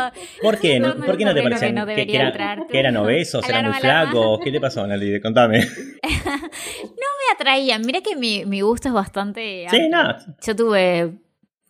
¿Por 0.42 0.58
qué? 0.58 0.80
¿No, 0.80 0.94
No, 0.94 1.04
¿Por 1.06 1.16
qué 1.16 1.24
no 1.24 1.34
te 1.34 1.40
no, 1.40 1.44
parecen 1.44 1.74
no 1.74 1.86
que, 1.86 1.94
que 1.94 2.04
tú. 2.04 2.66
que 2.68 2.78
eran 2.78 2.96
obesos, 2.96 3.48
eran 3.48 3.66
muy 3.66 3.74
flacos? 3.74 4.40
¿Qué 4.42 4.50
te 4.52 4.60
pasó, 4.60 4.86
Nali? 4.86 5.20
Contame. 5.20 5.60
me 6.02 7.32
atraían. 7.34 7.82
Mira 7.84 8.00
que 8.00 8.16
mi, 8.16 8.44
mi 8.44 8.60
gusto 8.60 8.88
es 8.88 8.94
bastante. 8.94 9.66
Sí, 9.70 9.88
nada. 9.88 10.18
Yo 10.44 10.56
tuve. 10.56 11.14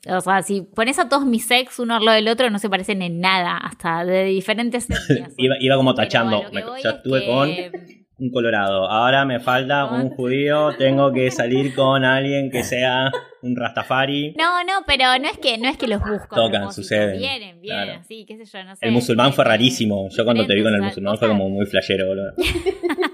O 0.07 0.21
sea, 0.21 0.43
si 0.43 0.61
pones 0.61 0.99
a 0.99 1.09
todos 1.09 1.25
mis 1.25 1.51
ex 1.51 1.79
uno 1.79 1.95
al 1.97 2.05
lado 2.05 2.17
del 2.17 2.29
otro, 2.29 2.51
no 2.51 2.59
se 2.59 2.69
parecen 2.69 3.01
en 3.01 3.21
nada, 3.21 3.57
hasta 3.57 4.05
de 4.05 4.25
diferentes 4.25 4.85
etnias. 4.91 5.33
Iba, 5.39 5.55
iba 5.61 5.77
como 5.77 5.95
tachando. 5.95 6.43
Me- 6.53 6.61
yo 6.61 6.75
es 6.77 6.85
estuve 6.85 7.21
que- 7.21 7.27
con 7.27 8.04
un 8.19 8.31
colorado. 8.31 8.89
Ahora 8.89 9.25
me 9.25 9.41
falta 9.41 9.87
un 9.87 10.11
judío. 10.11 10.75
Tengo 10.77 11.13
que 11.13 11.31
salir 11.31 11.75
con 11.75 12.05
alguien 12.05 12.51
que 12.51 12.63
sea 12.63 13.11
un 13.43 13.57
rastafari. 13.57 14.35
No, 14.39 14.63
no, 14.65 14.85
pero 14.87 15.05
no 15.21 15.29
es 15.29 15.39
que 15.39 15.59
no 15.59 15.69
es 15.69 15.77
que 15.77 15.89
los 15.89 16.01
busco. 16.01 16.35
Tocan, 16.35 16.73
suceden. 16.73 17.19
Vienen, 17.19 17.61
vienen, 17.61 17.85
Claro. 17.87 18.01
así, 18.01 18.25
qué 18.27 18.37
sé 18.37 18.45
yo, 18.45 18.65
no 18.65 18.77
sé. 18.77 18.87
El 18.87 18.93
musulmán 18.93 19.33
fue 19.33 19.45
Vienen 19.45 19.45
rarísimo. 19.45 20.09
Yo 20.11 20.25
cuando 20.25 20.47
te 20.47 20.55
vi 20.55 20.63
con 20.63 20.75
el 20.75 20.83
musulmán 20.83 21.19
fue 21.19 21.29
como 21.29 21.49
muy 21.49 21.67
flashero, 21.67 22.07
boludo. 22.07 22.33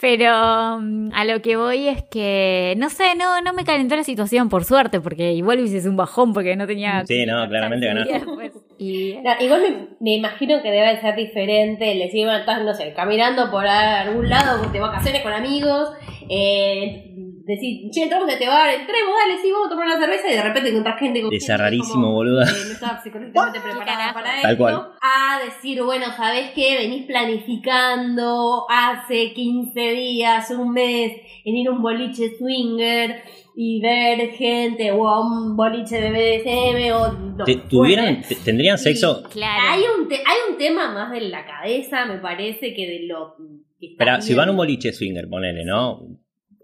Pero 0.00 0.80
mm, 0.80 1.10
a 1.12 1.24
lo 1.24 1.42
que 1.42 1.56
voy 1.56 1.88
es 1.88 2.04
que, 2.04 2.74
no 2.78 2.88
sé, 2.88 3.14
no, 3.16 3.40
no 3.40 3.52
me 3.52 3.64
calentó 3.64 3.96
la 3.96 4.04
situación, 4.04 4.48
por 4.48 4.64
suerte, 4.64 5.00
porque 5.00 5.32
igual 5.32 5.58
hubiese 5.58 5.80
sido 5.80 5.90
un 5.90 5.96
bajón 5.96 6.32
porque 6.32 6.54
no 6.54 6.66
tenía... 6.66 7.04
Sí, 7.04 7.26
no, 7.26 7.48
claramente 7.48 7.86
ganaste. 7.86 8.12
ganaste. 8.12 8.52
Y, 8.80 9.18
No, 9.24 9.32
igual 9.40 9.60
me, 9.62 9.88
me 9.98 10.14
imagino 10.14 10.62
que 10.62 10.70
debe 10.70 11.00
ser 11.00 11.16
diferente 11.16 11.96
bueno, 12.12 12.36
estás, 12.38 12.62
no 12.62 12.72
sé, 12.74 12.92
caminando 12.94 13.50
por 13.50 13.66
algún 13.66 14.28
lado 14.28 14.70
de 14.70 14.78
vacaciones 14.78 15.22
con 15.22 15.32
amigos, 15.32 15.90
eh, 16.28 17.27
decir, 17.54 17.90
che, 17.90 18.02
entramos 18.04 18.28
a 18.28 18.32
este 18.34 18.46
bar, 18.46 18.68
entremos, 18.70 19.12
dale, 19.26 19.40
sí, 19.42 19.50
vamos 19.50 19.66
a 19.66 19.70
tomar 19.70 19.86
una 19.86 19.98
cerveza 19.98 20.28
y 20.30 20.36
de 20.36 20.42
repente 20.42 20.68
encontrás 20.70 20.98
gente 21.00 21.22
con 21.22 21.40
ser 21.40 21.58
rarísimo, 21.58 22.12
boluda. 22.12 22.44
no 22.44 22.50
estaba 22.72 23.02
psicológicamente 23.02 23.60
preparada 23.60 24.12
para 24.14 24.40
Tal 24.42 24.52
esto. 24.52 24.56
cual. 24.62 24.88
A 25.00 25.40
decir, 25.44 25.82
bueno, 25.82 26.06
¿sabés 26.16 26.50
qué? 26.54 26.76
Venís 26.78 27.06
planificando 27.06 28.66
hace 28.68 29.32
15 29.32 29.80
días, 29.92 30.50
un 30.50 30.72
mes, 30.72 31.12
en 31.44 31.56
ir 31.56 31.68
a 31.68 31.72
un 31.72 31.82
boliche 31.82 32.36
swinger 32.36 33.22
y 33.56 33.80
ver 33.80 34.30
gente 34.32 34.92
o 34.92 35.08
a 35.08 35.20
un 35.20 35.56
boliche 35.56 36.00
de 36.00 36.10
BDSM 36.10 36.92
o 36.94 37.44
Te- 37.44 37.54
que 37.54 37.60
¿Tuvieran, 37.68 38.22
¿Tendrían 38.44 38.78
sexo? 38.78 39.22
claro. 39.32 39.62
Hay 39.72 39.80
un, 39.98 40.08
te- 40.08 40.16
hay 40.16 40.52
un 40.52 40.58
tema 40.58 40.92
más 40.92 41.10
de 41.10 41.22
la 41.22 41.44
cabeza, 41.44 42.04
me 42.06 42.18
parece, 42.18 42.74
que 42.74 42.86
de 42.86 43.06
lo 43.06 43.34
Espera, 43.80 44.20
si 44.20 44.34
van 44.34 44.48
a 44.48 44.50
un 44.52 44.56
boliche 44.56 44.92
swinger, 44.92 45.28
ponele, 45.28 45.64
¿no? 45.64 46.00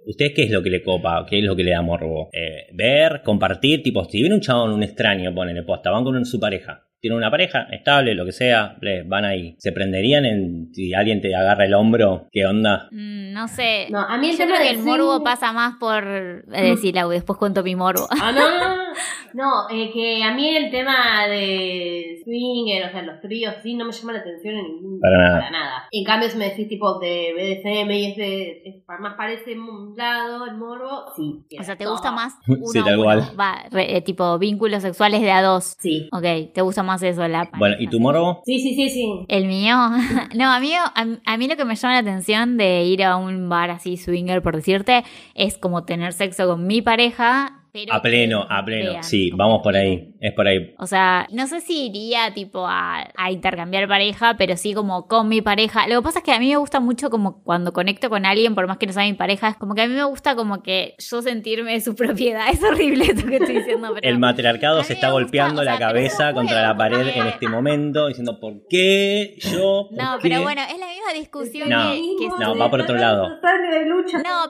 ¿Ustedes 0.07 0.33
qué 0.35 0.43
es 0.45 0.51
lo 0.51 0.63
que 0.63 0.71
le 0.71 0.83
copa? 0.83 1.25
¿Qué 1.29 1.39
es 1.39 1.45
lo 1.45 1.57
que 1.57 1.65
le 1.65 1.71
da 1.71 1.83
morbo? 1.83 2.29
Eh, 2.33 2.67
ver, 2.73 3.23
compartir, 3.23 3.83
tipo, 3.83 4.05
si 4.05 4.21
viene 4.21 4.35
un 4.35 4.41
chabón, 4.41 4.73
un 4.73 4.83
extraño, 4.83 5.35
ponele 5.35 5.63
posta, 5.63 5.91
van 5.91 6.05
con 6.05 6.25
su 6.25 6.39
pareja. 6.39 6.87
Tienen 7.05 7.19
una 7.19 7.31
pareja 7.31 7.67
estable, 7.71 8.15
lo 8.15 8.25
que 8.25 8.33
sea, 8.33 8.77
le- 8.81 9.03
van 9.03 9.27
ahí. 9.27 9.57
¿Se 9.59 9.73
prenderían 9.73 10.25
en 10.25 10.73
si 10.73 10.95
alguien 10.95 11.21
te 11.21 11.37
agarra 11.37 11.67
el 11.67 11.75
hombro? 11.75 12.29
¿Qué 12.33 12.47
onda? 12.47 12.89
Mm, 12.93 13.35
no 13.35 13.47
sé. 13.47 13.89
No, 13.91 13.99
a 14.01 14.17
mí 14.17 14.31
el 14.31 14.33
Yo 14.33 14.39
tema 14.39 14.57
creo 14.57 14.63
que 14.63 14.69
del 14.77 14.79
el 14.79 14.85
morbo 14.87 15.23
pasa 15.23 15.53
más 15.53 15.75
por... 15.79 16.03
Es 16.51 16.63
decir, 16.77 16.95
Lau, 16.95 17.11
después 17.11 17.39
cuento 17.39 17.63
mi 17.63 17.77
morbo. 17.77 18.07
Ah, 18.11 18.33
no, 18.33 18.41
no, 19.35 19.69
eh, 19.71 19.91
que 19.93 20.23
a 20.23 20.33
mí 20.33 20.57
el 20.57 20.71
tema 20.71 21.27
de 21.29 22.21
swinger, 22.25 22.87
o 22.89 22.91
sea, 22.93 23.03
los 23.03 23.21
tríos, 23.21 23.55
sí, 23.63 23.75
no 23.75 23.85
me 23.85 23.93
llama 23.93 24.13
la 24.15 24.21
atención 24.21 24.55
en 24.55 24.65
ningún 24.65 25.01
Para 25.01 25.51
nada. 25.51 25.89
En 25.91 26.05
cambio, 26.05 26.31
si 26.31 26.39
me 26.39 26.49
decís 26.49 26.69
tipo 26.69 26.99
de 27.01 27.35
BDSM 27.35 27.91
y 27.91 28.11
es 28.13 28.17
de, 28.17 28.63
es 28.65 28.75
más 29.01 29.15
parece 29.15 29.59
un 29.59 29.95
lado, 29.97 30.47
el 30.47 30.57
morbo, 30.57 31.05
sí. 31.17 31.45
O 31.59 31.63
sea, 31.65 31.77
¿te 31.77 31.85
todo. 31.85 31.95
gusta 31.95 32.13
más 32.13 32.33
Sí, 32.47 32.53
uno 32.79 32.85
tal 32.85 32.95
a 32.95 32.97
uno? 32.97 33.05
cual. 33.05 33.23
Va, 33.39 33.65
re- 33.71 33.97
eh, 33.97 34.01
tipo 34.01 34.39
vínculos 34.39 34.83
sexuales 34.83 35.21
de 35.21 35.31
a 35.33 35.43
dos. 35.43 35.77
Sí. 35.79 36.09
Ok, 36.13 36.53
¿te 36.55 36.63
gusta 36.63 36.83
más 36.83 36.94
eso? 37.03 37.27
La 37.29 37.51
Bueno, 37.57 37.77
¿y 37.79 37.89
tu 37.89 38.01
morbo? 38.01 38.43
Sí, 38.45 38.61
sí, 38.61 38.75
sí, 38.75 38.89
sí. 38.89 39.07
El 39.29 39.47
mío, 39.47 39.77
no, 40.35 40.53
a 40.53 40.61
mí, 40.61 40.73
a, 40.75 40.93
a 41.25 41.37
mí 41.37 41.49
lo 41.49 41.57
que 41.57 41.65
me 41.65 41.75
llama 41.75 41.95
la 41.95 42.01
atención 42.01 42.57
de 42.57 42.85
ir 42.85 43.03
a 43.03 43.17
un 43.17 43.49
bar 43.49 43.71
así 43.71 43.97
swinger, 43.97 44.43
por 44.43 44.57
decirte, 44.57 45.05
es 45.35 45.59
como 45.59 45.85
tener 45.85 46.13
sexo 46.13 46.47
con 46.47 46.67
mi 46.67 46.83
pareja, 46.83 47.64
A 47.91 48.01
pleno, 48.01 48.47
que 48.47 48.55
a 48.55 48.65
pleno. 48.65 48.91
vean, 48.93 49.05
Sí, 49.05 49.31
vamos 49.35 49.61
por 49.63 49.75
ahí. 49.77 50.15
Es 50.21 50.33
por 50.33 50.47
ahí. 50.47 50.75
O 50.79 50.87
sea, 50.87 51.27
no 51.33 51.47
sé 51.49 51.61
si 51.61 51.87
iría 51.87 52.33
tipo 52.33 52.67
a, 52.67 53.11
a 53.17 53.31
intercambiar 53.33 53.89
pareja, 53.89 54.37
pero 54.39 54.57
sí 54.57 54.75
como 54.75 55.09
con 55.09 55.29
mi 55.29 55.43
pareja. 55.43 55.89
Lo 55.89 55.97
que 55.97 56.03
pasa 56.05 56.19
es 56.21 56.25
que 56.25 56.33
a 56.33 56.39
mí 56.39 56.49
me 56.51 56.57
gusta 56.57 56.79
mucho 56.81 57.11
como 57.11 57.43
cuando 57.43 57.73
conecto 57.73 58.09
con 58.09 58.27
alguien, 58.27 58.55
por 58.55 58.69
más 58.69 58.79
que 58.79 58.87
no 58.87 58.93
sea 58.93 59.03
mi 59.03 59.15
pareja, 59.15 59.49
es 59.49 59.57
como 59.57 59.75
que 59.75 59.83
a 59.83 59.89
mí 59.89 59.95
me 59.95 60.05
gusta 60.05 60.37
como 60.37 60.63
que 60.63 60.95
yo 60.99 61.21
sentirme 61.21 61.73
de 61.73 61.81
su 61.81 61.95
propiedad. 61.97 62.49
Es 62.53 62.63
horrible 62.63 63.07
esto 63.07 63.27
que 63.27 63.37
estoy 63.39 63.57
diciendo, 63.57 63.89
pero... 63.93 64.09
El 64.09 64.19
matriarcado 64.21 64.83
se 64.85 64.93
está 64.93 65.09
gusta, 65.09 65.13
golpeando 65.25 65.61
o 65.63 65.65
sea, 65.65 65.73
la 65.75 65.79
cabeza 65.81 66.29
no 66.31 66.35
contra 66.37 66.63
la 66.63 66.77
pared 66.77 67.09
en 67.09 67.27
este 67.27 67.49
momento, 67.49 68.07
diciendo 68.07 68.39
¿por 68.39 68.67
qué 68.71 69.35
yo? 69.41 69.89
¿Por 69.91 69.99
No, 70.01 70.19
qué? 70.23 70.29
pero 70.29 70.43
bueno, 70.43 70.63
es 70.63 70.79
la 70.79 70.87
misma 70.87 71.13
discusión 71.13 71.69
No. 71.69 71.91
que, 71.91 72.01
que 72.21 72.29
No, 72.39 72.57
va 72.57 72.71
por 72.71 72.81
otro 72.83 72.97
lado. 72.97 73.29
No, 73.31 73.39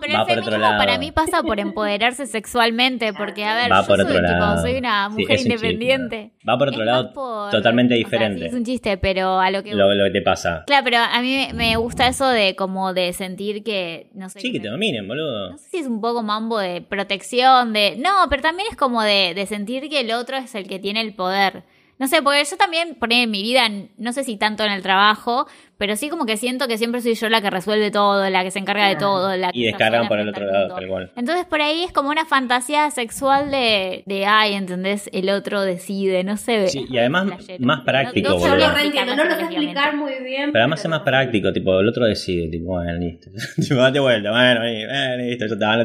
pero 0.01 0.15
Va 0.15 0.21
el 0.21 0.27
por 0.27 0.39
otro 0.39 0.45
feminismo 0.45 0.59
lado. 0.59 0.79
para 0.79 0.99
mí 0.99 1.11
pasa 1.11 1.43
por 1.43 1.59
empoderarse 1.59 2.27
sexualmente, 2.35 3.13
porque 3.17 3.45
a 3.45 3.55
ver, 3.57 3.71
Va 3.73 3.81
yo 3.83 3.87
por 3.87 3.97
soy, 3.97 4.05
otro 4.07 4.21
tipo, 4.21 4.39
lado. 4.39 4.63
soy 4.63 4.75
una 4.77 5.09
Sí, 5.09 5.13
mujer 5.21 5.37
es 5.37 5.45
un 5.45 5.51
chiste. 5.51 5.67
independiente. 5.67 6.31
Va 6.49 6.59
por 6.59 6.69
otro 6.69 6.81
Es 6.83 6.87
lado 6.87 7.13
por- 7.13 7.51
totalmente 7.51 7.95
o 7.95 7.97
sea, 7.97 8.05
diferente. 8.05 8.41
sí, 8.41 8.47
es 8.47 8.55
un 8.55 8.65
chiste, 8.65 8.97
pero 8.99 9.39
a 9.41 9.51
lo 9.51 9.63
que 9.63 9.75
lo, 9.75 9.95
lo 9.95 10.05
que 10.05 10.11
te 10.11 10.23
pasa. 10.23 10.65
Claro, 10.67 10.85
pero 10.85 10.99
a 10.99 11.21
mí 11.21 11.49
me- 11.55 11.77
gusta 11.77 12.07
eso 12.09 12.29
de 12.29 12.55
como 12.57 12.93
de 12.95 13.13
sentir 13.13 13.63
que, 13.65 14.09
no 14.15 14.29
sé. 14.29 14.41
Sí, 14.41 14.53
que 14.53 14.61
te 14.61 14.69
dominen, 14.69 15.07
boludo. 15.09 15.51
No 15.51 15.59
sé 15.59 15.69
si 15.71 15.77
es 15.79 15.87
un 15.87 16.01
poco 16.01 16.23
mambo 16.23 16.59
de 16.59 16.81
protección, 16.83 17.73
de... 17.73 17.97
No, 17.99 18.11
pero 18.31 18.43
también 18.43 18.69
es 18.71 18.77
como 18.77 19.03
de, 19.03 19.33
de 19.35 19.47
sentir 19.47 19.89
que 19.89 20.01
el 20.01 20.13
otro 20.13 20.37
es 20.37 20.55
el 20.55 20.67
que 20.67 20.79
tiene 20.79 21.01
el 21.01 21.15
poder. 21.15 21.63
No 21.99 22.09
sé, 22.09 22.23
porque 22.23 22.43
yo 22.45 22.57
también, 22.57 22.97
ahí 23.01 23.21
en 23.21 23.31
mi 23.31 23.43
vida, 23.43 23.69
no 23.99 24.13
sé 24.13 24.25
si 24.25 24.37
tanto 24.37 24.65
en 24.65 24.73
el 24.73 24.83
trabajo, 24.83 25.47
pero 25.79 25.97
sí 25.97 26.09
como 26.09 26.27
que 26.27 26.37
siento 26.37 26.67
que 26.67 26.79
siempre 26.79 27.01
soy 27.01 27.15
yo 27.15 27.29
la 27.29 27.41
que 27.41 27.51
resuelve 27.51 27.91
todo, 27.91 28.29
la 28.31 28.43
que 28.43 28.51
se 28.51 28.59
encarga 28.59 28.89
de 28.89 28.97
todo, 28.97 29.37
la 29.37 29.53
que 29.53 29.59
Y 29.59 29.65
descargan 29.65 30.09
por 30.09 30.19
el 30.19 30.29
otro 30.29 30.47
lado, 30.47 30.75
tal 30.75 30.89
cual. 30.89 31.13
Entonces 31.17 31.45
por 31.47 31.61
ahí 31.61 31.85
es 31.85 31.93
como 31.93 32.11
una 32.11 32.25
fantasía 32.25 32.91
sexual 32.91 33.51
de, 33.51 34.03
de 34.07 34.27
ay, 34.27 34.55
¿entendés? 34.55 35.09
El 35.13 35.31
otro 35.31 35.63
decide, 35.63 36.25
no 36.25 36.37
sé. 36.37 36.69
Sí, 36.69 36.87
y 36.89 36.99
además 36.99 37.27
más 37.61 37.81
práctico, 37.83 38.31
no, 38.31 38.35
no 38.35 38.41
Yo 38.41 38.45
lo 38.45 38.61
sabría 38.61 38.73
reentiendo, 38.73 39.17
no 39.17 39.25
lo 39.25 39.35
sé 39.35 39.43
explicar 39.43 39.97
muy 39.97 40.15
bien. 40.23 40.53
Pero 40.53 40.65
además 40.65 40.85
es 40.85 40.91
más 40.91 41.01
práctico, 41.01 41.53
tipo, 41.53 41.79
el 41.79 41.89
otro 41.89 42.07
decide, 42.07 42.49
tipo, 42.49 42.67
bueno, 42.67 42.93
listo. 42.95 43.31
tipo, 43.57 43.75
date 43.77 44.01
vuelta, 44.01 44.31
bueno, 44.31 44.61
bueno, 44.61 45.17
listo, 45.25 45.47
yo 45.47 45.59
te 45.59 45.65
van 45.65 45.81
a. 45.81 45.85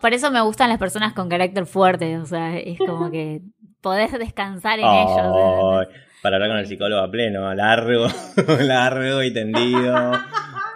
Por 0.00 0.14
eso 0.14 0.30
me 0.30 0.40
gustan 0.42 0.68
las 0.68 0.78
personas 0.78 1.12
con 1.12 1.28
carácter 1.28 1.66
fuerte, 1.66 2.18
o 2.18 2.26
sea, 2.26 2.58
es 2.58 2.78
como 2.78 3.10
que 3.10 3.40
podés 3.86 4.10
descansar 4.18 4.78
en 4.80 4.84
ellos. 4.84 5.86
Para 6.22 6.36
hablar 6.36 6.50
con 6.50 6.58
el 6.58 6.66
psicólogo 6.66 7.02
a 7.02 7.10
pleno, 7.10 7.54
largo, 7.54 8.06
largo 8.60 9.22
y 9.22 9.32
tendido. 9.32 10.12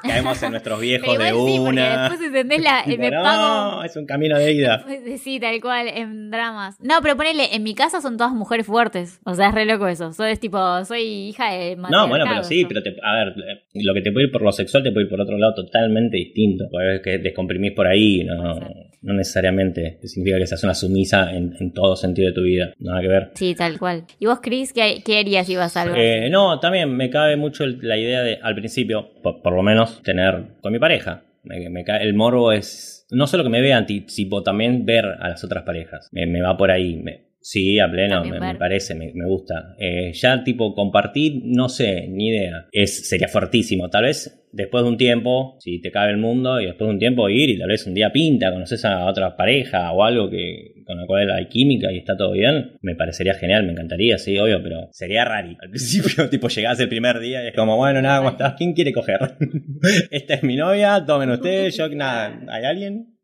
Caemos 0.02 0.42
en 0.44 0.52
nuestros 0.52 0.80
viejos 0.80 1.18
de 1.18 1.28
sí, 1.30 1.58
una. 1.58 2.08
después 2.08 2.20
entendés 2.28 2.62
la, 2.62 2.84
Tipo, 2.84 3.02
me 3.02 3.10
no, 3.10 3.22
pago. 3.22 3.82
es 3.82 3.96
un 3.96 4.06
camino 4.06 4.38
de 4.38 4.52
ida. 4.52 4.82
Pues, 4.84 5.20
Sí, 5.20 5.38
tal 5.40 5.60
cual, 5.60 5.88
en 5.88 6.30
dramas. 6.30 6.76
No, 6.80 7.00
pero 7.02 7.16
ponele, 7.16 7.54
en 7.54 7.62
mi 7.64 7.74
casa 7.74 8.00
son 8.00 8.16
todas 8.16 8.32
mujeres 8.32 8.64
fuertes. 8.66 9.20
O 9.24 9.34
sea, 9.34 9.48
es 9.48 9.54
re 9.54 9.66
loco 9.66 9.88
eso. 9.88 10.12
Soy 10.14 10.36
tipo, 10.36 10.84
soy 10.86 11.02
hija 11.30 11.52
de 11.52 11.76
No, 11.76 12.08
bueno, 12.08 12.24
pero 12.28 12.44
sí, 12.44 12.64
pero 12.64 12.82
te- 12.82 12.96
a 13.02 13.14
ver, 13.16 13.34
lo 13.74 13.92
que 13.92 14.00
te 14.02 14.10
puede 14.12 14.26
ir 14.26 14.32
por 14.32 14.40
lo 14.42 14.52
sexual 14.52 14.82
te 14.84 14.90
puede 14.92 15.04
ir 15.06 15.10
por 15.10 15.20
otro 15.20 15.36
lado 15.36 15.52
totalmente 15.54 16.16
distinto. 16.16 16.64
Porque 16.70 16.94
es 16.96 17.00
que 17.02 17.18
descomprimís 17.18 17.72
por 17.72 17.86
ahí, 17.86 18.24
no. 18.24 18.54
No 19.02 19.14
necesariamente 19.14 19.98
significa 20.04 20.38
que 20.38 20.46
seas 20.46 20.62
una 20.64 20.74
sumisa 20.74 21.32
en, 21.32 21.54
en 21.58 21.72
todo 21.72 21.96
sentido 21.96 22.28
de 22.28 22.34
tu 22.34 22.42
vida, 22.42 22.72
nada 22.78 23.00
que 23.00 23.08
ver. 23.08 23.30
Sí, 23.34 23.54
tal 23.54 23.78
cual. 23.78 24.04
¿Y 24.18 24.26
vos, 24.26 24.40
Chris, 24.42 24.72
qué, 24.72 25.02
qué 25.04 25.18
harías 25.18 25.46
si 25.46 25.52
ibas 25.54 25.76
a 25.76 25.82
algo? 25.82 25.94
Eh, 25.96 26.28
no, 26.30 26.60
también 26.60 26.94
me 26.96 27.08
cabe 27.10 27.36
mucho 27.36 27.66
la 27.66 27.96
idea 27.96 28.22
de, 28.22 28.38
al 28.42 28.54
principio, 28.54 29.10
por, 29.22 29.42
por 29.42 29.54
lo 29.54 29.62
menos, 29.62 30.02
tener 30.02 30.56
con 30.60 30.72
mi 30.72 30.78
pareja. 30.78 31.22
Me, 31.42 31.70
me 31.70 31.84
cae- 31.84 32.02
el 32.02 32.12
morbo 32.14 32.52
es 32.52 33.06
no 33.10 33.26
solo 33.26 33.42
que 33.42 33.48
me 33.48 33.60
vean, 33.62 33.86
ti- 33.86 34.02
tipo 34.02 34.42
también 34.42 34.84
ver 34.84 35.06
a 35.06 35.28
las 35.30 35.42
otras 35.42 35.64
parejas. 35.64 36.08
Me, 36.12 36.26
me 36.26 36.42
va 36.42 36.56
por 36.56 36.70
ahí. 36.70 36.96
me- 36.96 37.29
sí, 37.40 37.78
a 37.78 37.90
pleno, 37.90 38.22
me, 38.24 38.38
parece, 38.58 38.94
me, 38.94 39.12
me 39.14 39.26
gusta. 39.26 39.74
Eh, 39.78 40.12
ya 40.12 40.42
tipo 40.44 40.74
compartir, 40.74 41.40
no 41.44 41.68
sé, 41.68 42.06
ni 42.08 42.28
idea. 42.28 42.66
Es, 42.72 43.08
sería 43.08 43.28
fuertísimo. 43.28 43.88
Tal 43.90 44.04
vez 44.04 44.36
después 44.52 44.82
de 44.84 44.90
un 44.90 44.96
tiempo, 44.96 45.56
si 45.60 45.80
te 45.80 45.90
cabe 45.92 46.10
el 46.10 46.18
mundo, 46.18 46.60
y 46.60 46.66
después 46.66 46.86
de 46.88 46.94
un 46.94 46.98
tiempo 46.98 47.28
ir 47.28 47.50
y 47.50 47.58
tal 47.58 47.68
vez 47.68 47.86
un 47.86 47.94
día 47.94 48.10
pinta, 48.12 48.52
conoces 48.52 48.84
a 48.84 49.06
otra 49.06 49.36
pareja 49.36 49.92
o 49.92 50.02
algo 50.04 50.28
que 50.28 50.74
con 50.84 50.98
la 50.98 51.06
cual 51.06 51.30
hay 51.30 51.46
química 51.46 51.92
y 51.92 51.98
está 51.98 52.16
todo 52.16 52.32
bien, 52.32 52.72
me 52.82 52.96
parecería 52.96 53.34
genial, 53.34 53.64
me 53.64 53.70
encantaría, 53.72 54.18
sí, 54.18 54.36
obvio, 54.38 54.60
pero 54.60 54.88
sería 54.90 55.24
raro. 55.24 55.50
Al 55.60 55.70
principio, 55.70 56.28
tipo, 56.28 56.48
llegás 56.48 56.80
el 56.80 56.88
primer 56.88 57.20
día 57.20 57.44
y 57.44 57.48
es 57.48 57.54
como, 57.54 57.76
bueno, 57.76 58.02
nada, 58.02 58.18
¿cómo 58.18 58.30
estás? 58.30 58.54
¿Quién 58.58 58.72
quiere 58.72 58.92
coger? 58.92 59.20
Esta 60.10 60.34
es 60.34 60.42
mi 60.42 60.56
novia, 60.56 61.04
tomen 61.06 61.30
ustedes, 61.30 61.76
yo, 61.76 61.88
nada, 61.90 62.40
¿hay 62.48 62.64
alguien? 62.64 63.16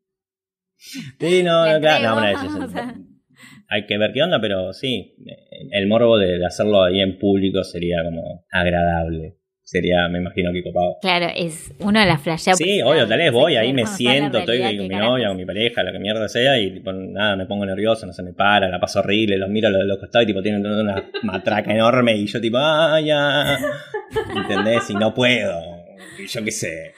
Sí, 0.79 1.43
no, 1.43 1.65
La 1.67 1.75
no, 1.75 1.81
claro, 1.81 2.05
no, 2.05 2.21
no, 2.21 2.29
es- 2.29 2.43
es- 2.45 2.55
o 2.63 2.69
sea. 2.69 2.95
Hay 3.69 3.87
que 3.87 3.99
ver 3.99 4.13
qué 4.13 4.23
onda, 4.23 4.41
pero 4.41 4.73
sí, 4.73 5.17
el 5.71 5.87
morbo 5.87 6.19
de 6.19 6.45
hacerlo 6.45 6.83
ahí 6.83 7.01
en 7.01 7.19
público 7.19 7.65
sería 7.65 8.03
como 8.05 8.45
agradable. 8.51 9.37
sería, 9.63 10.09
me 10.09 10.19
imagino 10.21 10.53
que 10.53 10.63
copado. 10.63 10.97
Claro, 11.03 11.27
es 11.35 11.75
uno 11.81 11.99
de 11.99 12.07
las 12.07 12.21
flasheas. 12.23 12.57
Sí, 12.57 12.81
obvio, 12.83 13.07
tal 13.09 13.19
vez 13.19 13.33
voy, 13.33 13.57
ahí 13.57 13.73
me 13.73 13.85
siento, 13.87 14.39
estoy 14.39 14.61
con 14.77 14.89
mi 14.89 14.95
novia, 14.95 15.29
con 15.29 15.37
mi 15.37 15.45
pareja, 15.45 15.83
lo 15.83 15.91
que 15.91 15.99
mierda 15.99 16.29
sea, 16.29 16.59
y 16.59 16.71
tipo, 16.71 16.93
nada, 16.93 17.35
me 17.35 17.47
pongo 17.47 17.67
nervioso, 17.67 18.07
no 18.07 18.13
se 18.13 18.23
me 18.23 18.33
para, 18.33 18.69
la 18.69 18.79
paso 18.79 19.01
horrible, 19.01 19.37
los 19.37 19.51
miro 19.51 19.67
a 19.69 19.71
los, 19.73 19.85
los 19.85 19.99
costados 19.99 20.25
y 20.25 20.27
tipo 20.29 20.41
tienen 20.43 20.65
una 20.65 21.11
matraca 21.25 21.73
enorme 21.73 22.17
y 22.17 22.27
yo 22.27 22.41
tipo, 22.41 22.59
ah, 22.59 23.01
ya, 23.01 23.59
¿entendés? 24.37 24.89
Y 24.91 24.95
no 24.95 25.13
puedo, 25.13 25.76
yo 26.27 26.45
qué 26.45 26.51
sé, 26.51 26.95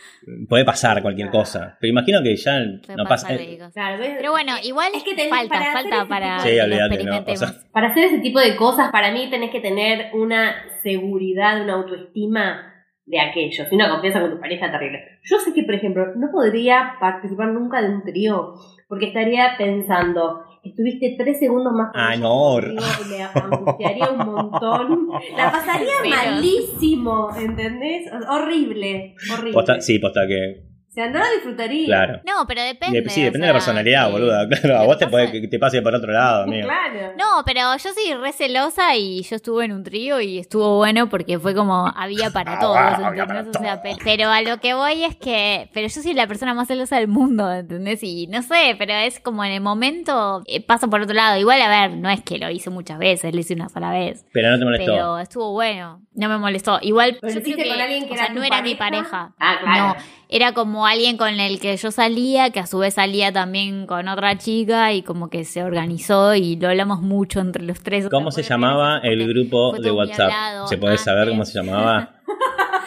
puede 0.48 0.64
pasar 0.64 1.02
cualquier 1.02 1.30
cosa, 1.30 1.76
pero 1.80 1.90
imagino 1.90 2.22
que 2.22 2.36
ya 2.36 2.60
no 2.96 3.04
pasa. 3.04 3.28
Claro, 3.72 4.02
pero 4.16 4.30
bueno, 4.30 4.52
igual 4.62 4.92
es 4.94 5.02
que 5.02 5.28
falta, 5.28 5.58
para 5.58 5.72
falta 5.72 6.06
para 6.08 6.40
sí, 6.40 6.58
olvídate, 6.58 7.04
no, 7.04 7.24
Para 7.72 7.88
hacer 7.88 8.04
ese 8.04 8.18
tipo 8.18 8.38
de 8.38 8.56
cosas, 8.56 8.90
para 8.90 9.12
mí 9.12 9.28
tenés 9.30 9.50
que 9.50 9.60
tener 9.60 10.14
una 10.14 10.54
seguridad, 10.82 11.62
una 11.62 11.74
autoestima 11.74 12.74
de 13.08 13.20
aquello, 13.20 13.64
si 13.64 13.74
una 13.74 13.88
confianza 13.88 14.20
con 14.20 14.30
tu 14.32 14.40
pareja 14.40 14.70
terrible. 14.70 15.18
Yo 15.22 15.38
sé 15.38 15.54
que, 15.54 15.62
por 15.62 15.74
ejemplo, 15.74 16.14
no 16.14 16.30
podría 16.30 16.96
participar 17.00 17.48
nunca 17.48 17.80
de 17.80 17.88
un 17.88 18.02
trío, 18.02 18.54
porque 18.86 19.06
estaría 19.06 19.54
pensando, 19.56 20.44
estuviste 20.68 21.14
tres 21.18 21.38
segundos 21.38 21.72
más 21.72 21.90
ah, 21.94 22.16
no. 22.16 22.58
me 22.58 23.22
angustiaría 23.22 24.10
un 24.10 24.18
montón. 24.18 25.08
La 25.36 25.50
pasaría 25.50 25.94
malísimo, 26.08 27.28
¿entendés? 27.38 28.10
Horrible, 28.28 29.14
horrible. 29.32 29.80
sí, 29.80 29.98
posta 29.98 30.26
que 30.26 30.67
sea, 30.98 31.10
no 31.10 31.18
lo 31.18 31.30
disfrutaría. 31.32 31.86
Claro. 31.86 32.20
No, 32.24 32.46
pero 32.46 32.62
depende. 32.62 33.08
sí, 33.08 33.22
depende 33.22 33.46
de 33.46 33.52
la 33.52 33.58
personalidad, 33.58 34.10
boluda. 34.10 34.48
Claro, 34.48 34.78
a 34.78 34.84
vos 34.84 34.98
te 34.98 35.06
puede 35.06 35.30
que 35.30 35.46
te 35.46 35.58
pase 35.58 35.82
por 35.82 35.94
otro 35.94 36.12
lado, 36.12 36.44
amigo. 36.44 36.66
Claro. 36.66 37.12
No, 37.16 37.42
pero 37.44 37.76
yo 37.76 37.92
soy 37.92 38.14
re 38.14 38.32
celosa 38.32 38.96
y 38.96 39.22
yo 39.22 39.36
estuve 39.36 39.66
en 39.66 39.72
un 39.72 39.84
trío 39.84 40.20
y 40.20 40.38
estuvo 40.38 40.76
bueno 40.76 41.08
porque 41.08 41.38
fue 41.38 41.54
como 41.54 41.92
había 41.94 42.30
para 42.30 42.54
ah, 42.54 42.58
todos, 42.58 42.78
¿entendés? 43.18 43.56
O 43.56 43.58
sea, 43.58 43.82
pero 44.04 44.30
a 44.30 44.42
lo 44.42 44.58
que 44.58 44.74
voy 44.74 45.04
es 45.04 45.16
que, 45.16 45.70
pero 45.72 45.86
yo 45.88 46.02
soy 46.02 46.14
la 46.14 46.26
persona 46.26 46.54
más 46.54 46.68
celosa 46.68 46.96
del 46.96 47.08
mundo, 47.08 47.52
¿entendés? 47.52 48.02
Y 48.02 48.26
no 48.26 48.42
sé, 48.42 48.74
pero 48.78 48.94
es 48.94 49.20
como 49.20 49.44
en 49.44 49.52
el 49.52 49.60
momento 49.60 50.42
eh, 50.46 50.64
pasa 50.64 50.88
por 50.88 51.00
otro 51.00 51.14
lado. 51.14 51.38
Igual, 51.38 51.60
a 51.60 51.68
ver, 51.68 51.96
no 51.96 52.08
es 52.10 52.22
que 52.22 52.38
lo 52.38 52.50
hice 52.50 52.70
muchas 52.70 52.98
veces, 52.98 53.34
lo 53.34 53.40
hice 53.40 53.54
una 53.54 53.68
sola 53.68 53.90
vez. 53.90 54.24
Pero 54.32 54.50
no 54.50 54.58
te 54.58 54.64
molestó. 54.64 54.92
Pero 54.92 55.18
estuvo 55.18 55.52
bueno, 55.52 56.02
no 56.14 56.28
me 56.28 56.38
molestó. 56.38 56.78
Igual, 56.82 57.14
yo 57.22 57.42
creo 57.42 57.56
que, 57.56 57.68
con 57.68 57.80
alguien 57.80 58.06
que 58.06 58.14
o 58.14 58.16
sea, 58.16 58.30
no 58.30 58.42
era 58.42 58.62
mi 58.62 58.74
pareja. 58.74 59.34
Ah, 59.38 59.58
claro. 59.60 59.88
No, 59.88 59.96
era 60.28 60.52
como 60.52 60.86
alguien 60.90 61.16
con 61.16 61.40
el 61.40 61.60
que 61.60 61.76
yo 61.76 61.90
salía, 61.90 62.50
que 62.50 62.60
a 62.60 62.66
su 62.66 62.78
vez 62.78 62.94
salía 62.94 63.32
también 63.32 63.86
con 63.86 64.08
otra 64.08 64.38
chica 64.38 64.92
y 64.92 65.02
como 65.02 65.28
que 65.28 65.44
se 65.44 65.62
organizó 65.62 66.34
y 66.34 66.56
lo 66.56 66.68
hablamos 66.68 67.00
mucho 67.00 67.40
entre 67.40 67.62
los 67.62 67.80
tres. 67.80 68.08
¿Cómo 68.10 68.30
se 68.30 68.42
llamaba 68.42 68.98
el 69.02 69.26
grupo 69.28 69.72
de 69.78 69.90
WhatsApp? 69.90 70.66
¿Se 70.68 70.76
puede 70.76 70.98
saber 70.98 71.28
cómo 71.28 71.44
se 71.44 71.54
llamaba? 71.54 72.14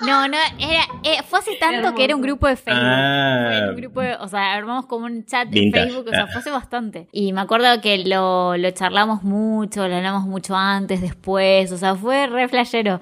No, 0.00 0.28
no, 0.28 0.36
era, 0.58 0.82
eh, 1.02 1.22
fue 1.26 1.38
hace 1.38 1.56
tanto 1.56 1.94
que 1.94 2.04
era 2.04 2.14
un 2.14 2.20
grupo 2.20 2.46
de 2.46 2.56
Facebook. 2.56 2.84
Ah. 2.84 3.68
un 3.70 3.76
grupo 3.76 4.00
o 4.20 4.28
sea, 4.28 4.54
armamos 4.54 4.86
como 4.86 5.06
un 5.06 5.24
chat 5.24 5.48
de 5.48 5.70
Facebook, 5.72 6.06
o 6.08 6.10
sea, 6.10 6.26
fue 6.26 6.40
hace 6.40 6.50
bastante. 6.50 7.08
Y 7.12 7.32
me 7.32 7.40
acuerdo 7.40 7.80
que 7.80 7.98
lo, 8.04 8.56
lo 8.56 8.70
charlamos 8.72 9.22
mucho, 9.22 9.86
lo 9.88 9.96
hablamos 9.96 10.24
mucho 10.24 10.56
antes, 10.56 11.00
después, 11.00 11.72
o 11.72 11.78
sea, 11.78 11.94
fue 11.94 12.26
re 12.26 12.48
flashero. 12.48 13.00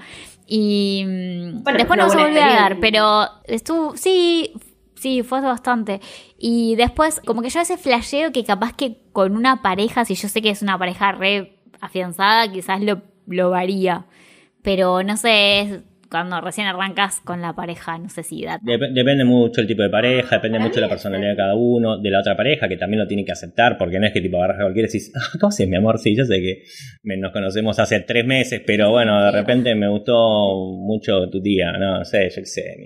Y 0.55 1.03
mm, 1.07 1.65
después 1.65 1.99
no 1.99 2.11
se 2.11 2.19
volvió 2.19 2.45
a 2.45 2.55
dar, 2.55 2.79
pero 2.79 3.27
estuvo, 3.45 3.97
sí, 3.97 4.53
sí, 4.97 5.23
fue 5.23 5.41
bastante. 5.41 6.03
Y 6.37 6.77
después, 6.77 7.23
como 7.25 7.41
que 7.41 7.49
yo 7.49 7.61
a 7.61 7.63
veces 7.63 7.81
flasheo 7.81 8.33
que 8.33 8.45
capaz 8.45 8.75
que 8.75 8.99
con 9.15 9.35
una 9.35 9.63
pareja, 9.63 10.05
si 10.05 10.15
yo 10.15 10.29
sé 10.29 10.43
que 10.43 10.51
es 10.51 10.61
una 10.61 10.79
pareja 10.79 11.13
re 11.13 11.57
afianzada, 11.81 12.53
quizás 12.53 12.83
lo, 12.83 13.01
lo 13.27 13.49
varía. 13.49 14.05
Pero 14.61 15.03
no 15.03 15.17
sé, 15.17 15.85
cuando 16.13 16.39
recién 16.43 16.67
arrancas 16.67 17.23
con 17.23 17.41
la 17.41 17.55
pareja, 17.55 17.97
no 17.97 18.11
sé 18.11 18.23
si 18.23 18.45
da. 18.45 18.61
depende 18.63 19.25
mucho 19.25 19.63
el 19.63 19.67
tipo 19.67 19.83
de 19.83 19.89
pareja, 19.89 20.37
depende 20.37 20.59
mucho 20.59 20.75
de 20.75 20.83
la 20.83 20.89
personalidad 20.91 21.31
de 21.31 21.37
cada 21.37 21.55
uno, 21.55 21.99
de 21.99 22.11
la 22.11 22.21
otra 22.21 22.37
pareja, 22.37 22.69
que 22.69 22.77
también 22.77 23.01
lo 23.01 23.07
tiene 23.07 23.25
que 23.25 23.33
aceptar, 23.33 23.79
porque 23.79 23.99
no 23.99 24.07
es 24.07 24.13
que 24.13 24.21
tipo 24.21 24.37
agarras 24.37 24.59
a 24.59 24.63
cualquiera 24.65 24.89
y 24.89 24.93
decís, 24.93 25.11
ah, 25.17 25.39
¿cómo 25.41 25.49
haces, 25.49 25.67
mi 25.67 25.77
amor? 25.77 25.99
Sí, 25.99 26.15
yo 26.15 26.27
sé 26.27 26.35
que 26.43 26.65
nos 27.17 27.33
conocemos 27.33 27.79
hace 27.79 28.01
tres 28.01 28.27
meses, 28.27 28.61
pero 28.67 28.91
bueno, 28.91 29.25
de 29.25 29.31
repente 29.31 29.75
me 29.75 29.89
gustó 29.89 30.77
mucho 30.77 31.31
tu 31.31 31.41
tía, 31.41 31.73
no, 31.73 32.05
sé, 32.05 32.29
yo 32.29 32.43
qué 32.43 32.47
sé, 32.47 32.77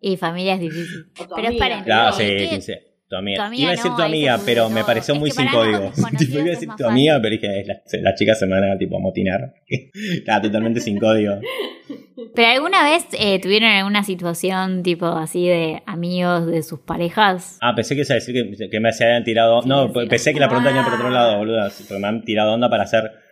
ni 0.00 0.12
Y 0.12 0.16
familia 0.16 0.54
es 0.54 0.60
difícil. 0.60 1.04
Pero 1.36 1.48
esperen. 1.50 1.84
Claro, 1.84 2.12
sí, 2.12 2.62
sí. 2.62 2.72
Tu 3.14 3.18
amiga. 3.18 3.50
iba 3.54 3.68
a 3.68 3.72
decir 3.72 3.92
tu 3.96 4.02
amiga, 4.02 4.38
pero 4.44 4.68
me 4.70 4.84
pareció 4.84 5.14
muy 5.14 5.30
sin 5.30 5.48
código. 5.48 5.92
tipo, 6.18 6.38
iba 6.38 6.46
a 6.46 6.50
decir 6.50 6.68
tu 6.76 6.86
amiga, 6.86 7.18
pero 7.22 7.32
dije, 7.32 7.64
las 8.02 8.14
chicas 8.16 8.38
se 8.38 8.46
van 8.46 8.64
a 8.64 8.78
tipo 8.78 8.98
motinar. 8.98 9.54
Estaba 10.12 10.42
totalmente 10.42 10.80
sin 10.80 10.98
código. 10.98 11.34
¿Pero 12.34 12.48
alguna 12.48 12.82
vez 12.84 13.06
eh, 13.18 13.38
tuvieron 13.40 13.70
alguna 13.70 14.02
situación 14.02 14.82
tipo 14.82 15.06
así 15.06 15.46
de 15.46 15.82
amigos 15.86 16.46
de 16.46 16.62
sus 16.62 16.80
parejas? 16.80 17.58
Ah, 17.60 17.74
pensé 17.74 17.94
que 17.94 18.02
iba 18.02 18.10
a 18.10 18.14
decir 18.14 18.34
que, 18.70 18.80
me 18.80 18.92
se 18.92 19.04
habían 19.04 19.24
tirado. 19.24 19.62
no, 19.62 19.92
pensé 19.92 20.32
que 20.32 20.40
la 20.40 20.48
pregunta 20.48 20.70
venía 20.70 20.84
por 20.84 20.94
otro 20.94 21.10
lado, 21.10 21.38
boludo. 21.38 21.68
Porque 21.88 22.00
me 22.00 22.08
han 22.08 22.24
tirado 22.24 22.54
onda 22.54 22.68
para 22.70 22.84
hacer 22.84 23.23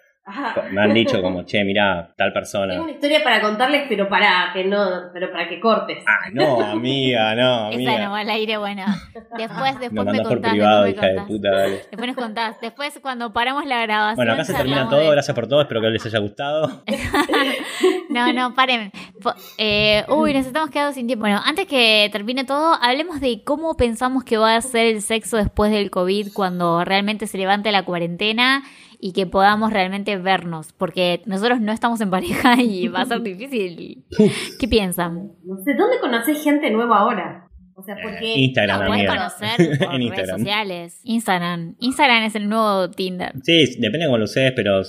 me 0.70 0.80
han 0.80 0.94
dicho 0.94 1.20
como, 1.20 1.44
che, 1.44 1.64
mira, 1.64 2.14
tal 2.16 2.32
persona. 2.32 2.74
Tengo 2.74 2.84
una 2.84 2.92
historia 2.92 3.24
para 3.24 3.40
contarles, 3.40 3.86
pero 3.88 4.08
para 4.08 4.52
que 4.52 4.62
no, 4.64 5.10
pero 5.12 5.32
para 5.32 5.48
que 5.48 5.58
cortes. 5.58 6.04
Ah, 6.06 6.30
no, 6.32 6.60
amiga, 6.60 7.34
no, 7.34 7.66
amiga. 7.72 7.94
Esa 7.94 8.04
no 8.04 8.10
va 8.12 8.20
al 8.20 8.30
aire, 8.30 8.56
bueno. 8.56 8.84
Después, 9.36 9.80
después 9.80 10.06
me, 10.06 10.22
contás. 10.22 10.28
por 10.28 10.40
privado, 10.40 10.86
hija 10.86 11.06
de 11.06 11.20
puta, 11.22 11.50
dale. 11.50 11.82
Después 11.90 12.06
nos 12.06 12.16
contás. 12.16 12.60
Después, 12.60 13.00
cuando 13.02 13.32
paramos 13.32 13.66
la 13.66 13.82
grabación. 13.82 14.16
Bueno, 14.16 14.32
acá 14.34 14.44
se 14.44 14.54
termina 14.54 14.88
todo. 14.88 15.10
Gracias 15.10 15.34
por 15.34 15.48
todo. 15.48 15.62
Espero 15.62 15.80
que 15.80 15.88
les 15.88 16.06
haya 16.06 16.20
gustado. 16.20 16.84
no, 18.10 18.32
no, 18.32 18.54
paren. 18.54 18.92
Eh, 19.58 20.04
uy, 20.08 20.34
nos 20.34 20.46
estamos 20.46 20.70
quedando 20.70 20.92
sin 20.92 21.08
tiempo. 21.08 21.22
Bueno, 21.22 21.40
antes 21.44 21.66
que 21.66 22.08
termine 22.12 22.44
todo, 22.44 22.78
hablemos 22.80 23.20
de 23.20 23.42
cómo 23.42 23.76
pensamos 23.76 24.22
que 24.22 24.36
va 24.36 24.54
a 24.54 24.60
ser 24.60 24.86
el 24.86 25.02
sexo 25.02 25.36
después 25.36 25.72
del 25.72 25.90
COVID 25.90 26.32
cuando 26.32 26.84
realmente 26.84 27.26
se 27.26 27.38
levante 27.38 27.72
la 27.72 27.84
cuarentena 27.84 28.62
y 29.04 29.12
que 29.12 29.26
podamos 29.26 29.72
realmente 29.72 30.16
vernos, 30.16 30.72
porque 30.72 31.22
nosotros 31.26 31.60
no 31.60 31.72
estamos 31.72 32.00
en 32.00 32.10
pareja 32.10 32.54
y 32.62 32.86
va 32.86 33.00
a 33.00 33.06
ser 33.06 33.20
difícil. 33.20 34.04
¿Qué 34.60 34.68
piensan? 34.68 35.32
No 35.44 35.56
sé, 35.64 35.74
¿dónde 35.74 35.98
conoces 36.00 36.42
gente 36.42 36.70
nueva 36.70 37.00
ahora? 37.00 37.48
O 37.74 37.82
sea, 37.82 37.96
porque 38.00 38.34
Instagram, 38.36 38.80
no, 38.80 38.86
puedes 38.86 39.08
conocer 39.08 39.78
por 39.86 39.94
en 39.94 40.10
redes 40.10 40.30
sociales. 40.30 41.00
Instagram. 41.02 41.74
Instagram 41.80 42.22
es 42.24 42.36
el 42.36 42.48
nuevo 42.48 42.90
Tinder. 42.90 43.32
Sí, 43.42 43.74
depende 43.80 44.00
de 44.00 44.06
cómo 44.06 44.18
lo 44.18 44.24
uses, 44.24 44.52
pero 44.54 44.82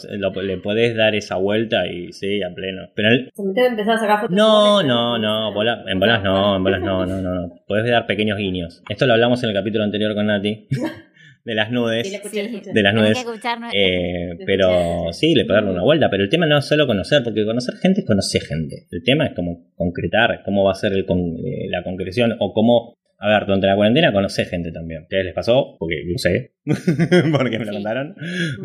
le 0.43 0.57
podés 0.57 0.95
dar 0.95 1.15
esa 1.15 1.37
vuelta 1.37 1.87
y 1.87 2.13
sí, 2.13 2.43
a 2.43 2.53
pleno. 2.53 2.89
Pero 2.93 3.09
¿Se 3.33 3.41
me 3.41 3.65
empezar 3.65 3.95
a 3.95 3.97
sacar 3.97 4.21
fotos? 4.21 4.35
No, 4.35 4.83
no, 4.83 5.17
no, 5.17 5.47
en 5.47 5.53
bolas 5.99 6.23
no, 6.23 6.57
en 6.57 6.63
bolas 6.63 6.81
no, 6.81 7.05
no, 7.05 7.19
no, 7.19 7.33
no. 7.33 7.53
Podés 7.67 7.89
dar 7.89 8.05
pequeños 8.05 8.37
guiños. 8.37 8.83
Esto 8.87 9.07
lo 9.07 9.13
hablamos 9.13 9.41
en 9.41 9.49
el 9.49 9.55
capítulo 9.55 9.83
anterior 9.85 10.13
con 10.13 10.27
Nati. 10.27 10.67
De 11.45 11.55
las 11.55 11.71
nudes. 11.71 12.09
de 12.73 12.83
las 12.83 12.93
nudes. 12.93 13.17
Eh, 13.73 14.37
pero 14.45 15.11
sí, 15.11 15.33
le 15.35 15.45
puedo 15.45 15.55
darle 15.55 15.71
una 15.71 15.83
vuelta. 15.83 16.09
Pero 16.09 16.23
el 16.23 16.29
tema 16.29 16.45
no 16.45 16.57
es 16.57 16.65
solo 16.65 16.87
conocer, 16.87 17.23
porque 17.23 17.45
conocer 17.45 17.75
gente 17.75 18.01
es 18.01 18.07
conocer 18.07 18.41
gente. 18.43 18.87
El 18.91 19.03
tema 19.03 19.25
es 19.25 19.33
como 19.33 19.71
concretar, 19.75 20.41
cómo 20.45 20.63
va 20.63 20.71
a 20.71 20.75
ser 20.75 20.93
el 20.93 21.01
eh, 21.01 21.67
la 21.69 21.83
concreción 21.83 22.35
o 22.39 22.53
cómo. 22.53 22.95
A 23.23 23.29
ver, 23.29 23.45
durante 23.45 23.67
la 23.67 23.75
cuarentena 23.77 24.11
conocí 24.11 24.43
gente 24.43 24.73
también. 24.73 25.05
¿Qué 25.09 25.23
les 25.23 25.33
pasó? 25.33 25.77
Porque 25.79 26.03
lo 26.05 26.17
sé. 26.17 26.55
porque 27.31 27.57
me 27.57 27.63
lo 27.63 27.71
contaron. 27.71 28.15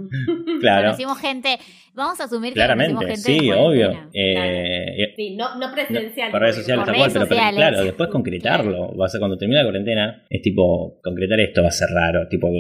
claro. 0.61 0.87
Conocimos 0.87 1.21
gente. 1.21 1.59
Vamos 1.95 2.21
a 2.21 2.25
asumir 2.25 2.55
que 2.55 2.57
Claramente, 2.57 2.95
conocimos 2.95 3.25
gente. 3.25 3.41
Sí, 3.41 3.53
obvio. 3.53 4.11
Eh, 4.13 5.13
sí, 5.15 5.37
no, 5.37 5.57
no 5.61 5.73
presencial. 5.73 6.33
por 6.33 6.41
redes 6.41 6.57
sociales, 6.57 6.87
tal 6.87 6.97
cual. 6.97 7.13
Pero, 7.13 7.27
claro, 7.29 7.85
después 7.85 8.09
concretarlo. 8.09 8.97
Va 8.97 9.07
a 9.07 9.09
ser 9.09 9.21
cuando 9.21 9.39
termine 9.39 9.61
la 9.61 9.65
cuarentena. 9.65 10.25
Es 10.29 10.43
tipo, 10.43 10.99
concretar 11.05 11.39
esto 11.39 11.63
va 11.63 11.69
a 11.69 11.71
ser 11.71 11.91
raro. 11.91 12.27
Tipo, 12.27 12.51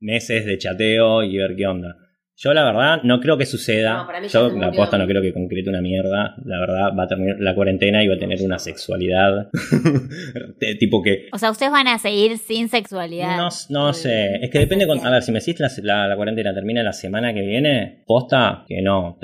meses 0.00 0.46
de 0.46 0.58
chateo 0.58 1.22
y 1.22 1.36
ver 1.36 1.54
qué 1.54 1.68
onda. 1.68 1.96
Yo 2.38 2.52
la 2.52 2.64
verdad 2.64 3.02
no 3.02 3.18
creo 3.18 3.38
que 3.38 3.46
suceda. 3.46 4.06
Yo 4.30 4.50
la 4.50 4.66
aposta 4.66 4.98
no 4.98 5.06
creo 5.06 5.22
que 5.22 5.32
concrete 5.32 5.70
una 5.70 5.80
mierda. 5.80 6.34
La 6.44 6.60
verdad 6.60 6.90
va 6.96 7.04
a 7.04 7.08
terminar 7.08 7.36
la 7.40 7.54
cuarentena 7.54 8.04
y 8.04 8.08
va 8.08 8.16
a 8.16 8.18
tener 8.18 8.42
una 8.42 8.58
sexualidad. 8.58 9.48
tipo 10.78 11.02
que... 11.02 11.28
O 11.32 11.38
sea, 11.38 11.50
ustedes 11.50 11.72
van 11.72 11.88
a 11.88 11.98
seguir 11.98 12.36
sin 12.36 12.68
sexualidad. 12.68 13.38
No, 13.38 13.48
no 13.70 13.92
sé. 13.94 14.36
Es 14.42 14.50
que 14.50 14.58
depende... 14.58 14.86
Con, 14.86 15.04
a 15.04 15.10
ver, 15.10 15.22
si 15.22 15.32
me 15.32 15.38
decís 15.38 15.58
la, 15.82 16.08
la, 16.08 16.14
cuarentena 16.16 16.52
termina 16.52 16.82
la 16.82 16.92
semana 16.92 17.32
que 17.32 17.40
viene, 17.40 18.04
posta 18.06 18.64
que 18.68 18.82
no. 18.82 19.18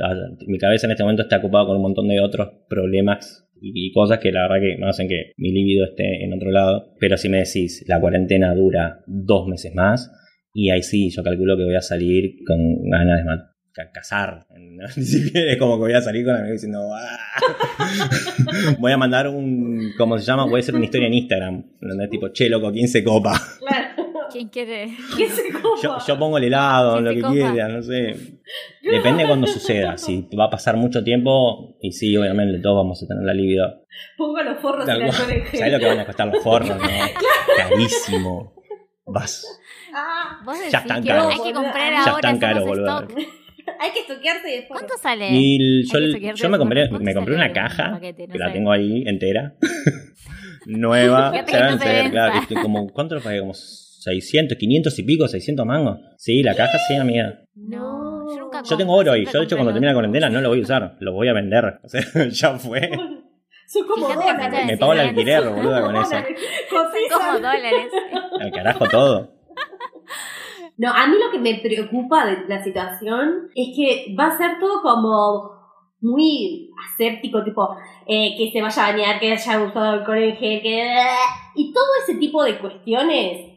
Mi 0.46 0.56
cabeza 0.56 0.86
en 0.86 0.92
este 0.92 1.02
momento 1.02 1.22
está 1.22 1.36
ocupada 1.36 1.66
con 1.66 1.76
un 1.76 1.82
montón 1.82 2.08
de 2.08 2.18
otros 2.18 2.48
problemas 2.66 3.46
y 3.60 3.92
cosas 3.92 4.20
que 4.20 4.32
la 4.32 4.48
verdad 4.48 4.66
que 4.66 4.76
me 4.78 4.88
hacen 4.88 5.06
que 5.06 5.32
mi 5.36 5.52
libido 5.52 5.84
esté 5.84 6.24
en 6.24 6.32
otro 6.32 6.50
lado. 6.50 6.94
Pero 6.98 7.18
si 7.18 7.28
me 7.28 7.38
decís 7.38 7.84
la 7.86 8.00
cuarentena 8.00 8.54
dura 8.54 9.00
dos 9.06 9.46
meses 9.48 9.74
más 9.74 10.10
y 10.52 10.70
ahí 10.70 10.82
sí, 10.82 11.10
yo 11.10 11.22
calculo 11.22 11.56
que 11.56 11.64
voy 11.64 11.76
a 11.76 11.80
salir 11.80 12.44
con 12.46 12.58
ganas 12.90 13.24
de 13.24 13.52
casar. 13.92 14.46
Ni 14.96 15.02
siquiera 15.04 15.52
es 15.52 15.58
como 15.58 15.76
que 15.76 15.80
voy 15.80 15.92
a 15.94 16.02
salir 16.02 16.24
con 16.24 16.34
amigos 16.34 16.52
diciendo, 16.52 16.80
¡Ah! 16.94 18.10
voy 18.78 18.92
a 18.92 18.98
mandar 18.98 19.28
un, 19.28 19.92
¿cómo 19.96 20.18
se 20.18 20.24
llama? 20.24 20.44
Voy 20.44 20.56
a 20.56 20.60
hacer 20.60 20.74
una 20.74 20.84
historia 20.84 21.06
en 21.06 21.14
Instagram, 21.14 21.64
donde 21.80 22.04
es 22.04 22.10
tipo, 22.10 22.28
che, 22.28 22.48
loco, 22.48 22.70
¿quién 22.70 22.88
se 22.88 23.02
copa? 23.02 23.40
¿Quién 24.30 24.48
quiere? 24.48 24.88
¿Qué 25.16 25.28
se 25.28 25.52
copa? 25.52 25.80
Yo, 25.82 25.98
yo 26.06 26.18
pongo 26.18 26.38
el 26.38 26.44
helado, 26.44 27.00
lo 27.00 27.12
que 27.12 27.20
copa. 27.20 27.32
quiera, 27.34 27.68
no 27.68 27.82
sé. 27.82 28.40
Depende 28.82 29.22
de 29.22 29.28
cuando 29.28 29.46
suceda. 29.46 29.98
Si 29.98 30.26
va 30.38 30.46
a 30.46 30.50
pasar 30.50 30.76
mucho 30.76 31.04
tiempo, 31.04 31.76
y 31.82 31.92
sí, 31.92 32.16
obviamente 32.16 32.58
todos 32.60 32.76
vamos 32.76 33.02
a 33.02 33.06
tener 33.06 33.24
la 33.24 33.34
libido. 33.34 33.84
Pongo 34.16 34.42
los 34.42 34.58
forros 34.58 34.88
en 34.88 35.00
la. 35.00 35.12
¿Sabes 35.12 35.72
lo 35.72 35.78
que 35.78 35.86
van 35.86 36.00
a 36.00 36.06
costar 36.06 36.28
los 36.28 36.42
forros? 36.42 36.70
No? 36.70 36.76
Carísimo. 37.58 38.54
Vas. 39.12 39.60
Ah, 39.94 40.40
Vos 40.44 40.56
decís 40.58 40.72
Ya 40.72 40.78
están 40.78 41.02
que 41.02 41.08
caros. 41.08 41.32
hay 41.32 41.40
que 41.42 41.52
comprar 41.52 41.92
Ya 41.92 41.98
ahora 42.00 42.14
están 42.14 42.38
caros, 42.38 42.64
boludo. 42.64 43.08
hay 43.80 43.90
que 43.92 44.00
estoquearse 44.00 44.48
de 44.48 44.62
forros. 44.62 44.82
¿Cuánto 44.82 44.94
sale? 45.02 45.28
Y 45.30 45.56
el- 45.56 46.34
yo, 46.34 46.48
me 46.48 46.58
compré, 46.58 46.88
¿cuánto 46.88 47.04
me 47.04 47.14
compré 47.14 47.34
una 47.34 47.46
un 47.48 47.52
caja 47.52 47.92
paquete? 47.92 48.26
No 48.26 48.32
que 48.32 48.38
la 48.38 48.52
tengo 48.52 48.72
ahí 48.72 49.04
entera. 49.06 49.54
Nueva. 50.66 51.32
Se 51.46 51.56
van 51.58 51.62
a 51.68 51.72
entregar, 51.72 52.10
claro, 52.10 52.46
que 52.48 52.54
como, 52.54 52.88
¿Cuánto 52.88 53.14
lo 53.16 53.20
pagué? 53.20 53.40
Como 53.40 53.54
600, 53.54 54.56
500 54.58 54.98
y 54.98 55.02
pico, 55.02 55.28
600 55.28 55.66
mangos. 55.66 55.98
Sí, 56.16 56.42
la 56.42 56.54
caja 56.54 56.78
sí, 56.78 56.96
amiga. 56.96 57.40
No, 57.54 58.26
yo 58.34 58.40
nunca 58.40 58.62
Yo 58.62 58.76
tengo 58.76 58.94
oro 58.94 59.14
y 59.16 59.20
siempre 59.20 59.32
yo 59.34 59.38
de 59.40 59.44
hecho 59.44 59.56
cuando 59.56 59.72
termine 59.72 59.90
la 59.92 59.94
cuarentena 59.94 60.28
no 60.30 60.40
lo 60.40 60.48
voy 60.48 60.60
a 60.60 60.62
usar, 60.62 60.96
lo 61.00 61.12
voy 61.12 61.28
a 61.28 61.32
vender. 61.32 61.80
O 61.82 61.88
sea, 61.88 62.02
ya 62.30 62.58
fue. 62.58 62.90
Son 63.66 63.86
como 63.86 64.06
Fíjate 64.06 64.26
dólares. 64.26 64.66
Me 64.66 64.76
pago 64.76 64.92
el 64.92 65.00
alquiler, 65.00 65.48
boluda, 65.48 65.82
con 65.82 65.96
eso. 65.96 66.10
Son 66.10 67.18
como 67.18 67.32
dólares. 67.32 67.92
Al 68.40 68.52
carajo 68.52 68.88
todo. 68.88 69.42
No, 70.78 70.90
a 70.90 71.06
mí 71.06 71.16
lo 71.18 71.30
que 71.30 71.38
me 71.38 71.60
preocupa 71.60 72.26
de 72.26 72.48
la 72.48 72.62
situación 72.62 73.50
es 73.54 73.76
que 73.76 74.14
va 74.18 74.28
a 74.28 74.38
ser 74.38 74.58
todo 74.58 74.80
como 74.82 75.52
muy 76.00 76.70
aséptico, 76.84 77.44
tipo 77.44 77.76
eh, 78.06 78.34
que 78.36 78.50
se 78.50 78.60
vaya 78.60 78.86
a 78.86 78.92
bañar, 78.92 79.20
que 79.20 79.32
haya 79.32 79.62
usado 79.62 79.90
alcohol 80.00 80.18
en 80.18 80.36
gel, 80.36 80.62
que... 80.62 80.92
Y 81.54 81.72
todo 81.72 81.86
ese 82.02 82.18
tipo 82.18 82.42
de 82.42 82.58
cuestiones, 82.58 83.51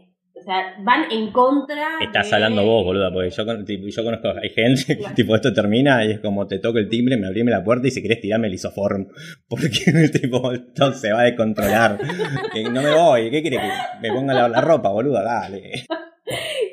sea, 0.46 0.76
van 0.80 1.12
en 1.12 1.32
contra 1.32 1.98
Estás 2.02 2.30
de- 2.30 2.36
hablando 2.36 2.64
vos, 2.64 2.86
boluda, 2.86 3.12
porque 3.12 3.30
yo, 3.32 3.44
yo 3.46 4.04
conozco, 4.04 4.30
hay 4.42 4.50
gente 4.50 4.98
que 4.98 5.04
tipo 5.16 5.36
esto 5.36 5.52
termina 5.54 6.06
y 6.06 6.12
es 6.12 6.20
como 6.20 6.48
te 6.48 6.60
toco 6.60 6.78
el 6.78 6.88
timbre, 6.90 7.18
me 7.18 7.28
abrime 7.28 7.52
la 7.52 7.64
puerta 7.64 7.88
y 7.88 7.92
si 7.92 8.02
querés 8.02 8.22
tirarme 8.22 8.48
el 8.48 8.54
isoform. 8.54 9.08
Porque 9.50 10.10
tipo, 10.20 10.52
esto 10.52 10.94
se 10.94 11.12
va 11.12 11.22
a 11.22 11.24
descontrolar. 11.24 12.00
Que 12.54 12.64
no 12.64 12.82
me 12.82 12.94
voy, 12.94 13.30
¿qué 13.32 13.44
querés 13.44 13.60
que 13.62 13.70
me 14.08 14.14
ponga 14.14 14.34
la, 14.34 14.48
la 14.48 14.62
ropa, 14.62 14.90
boluda? 14.90 15.22
Dale. 15.24 15.84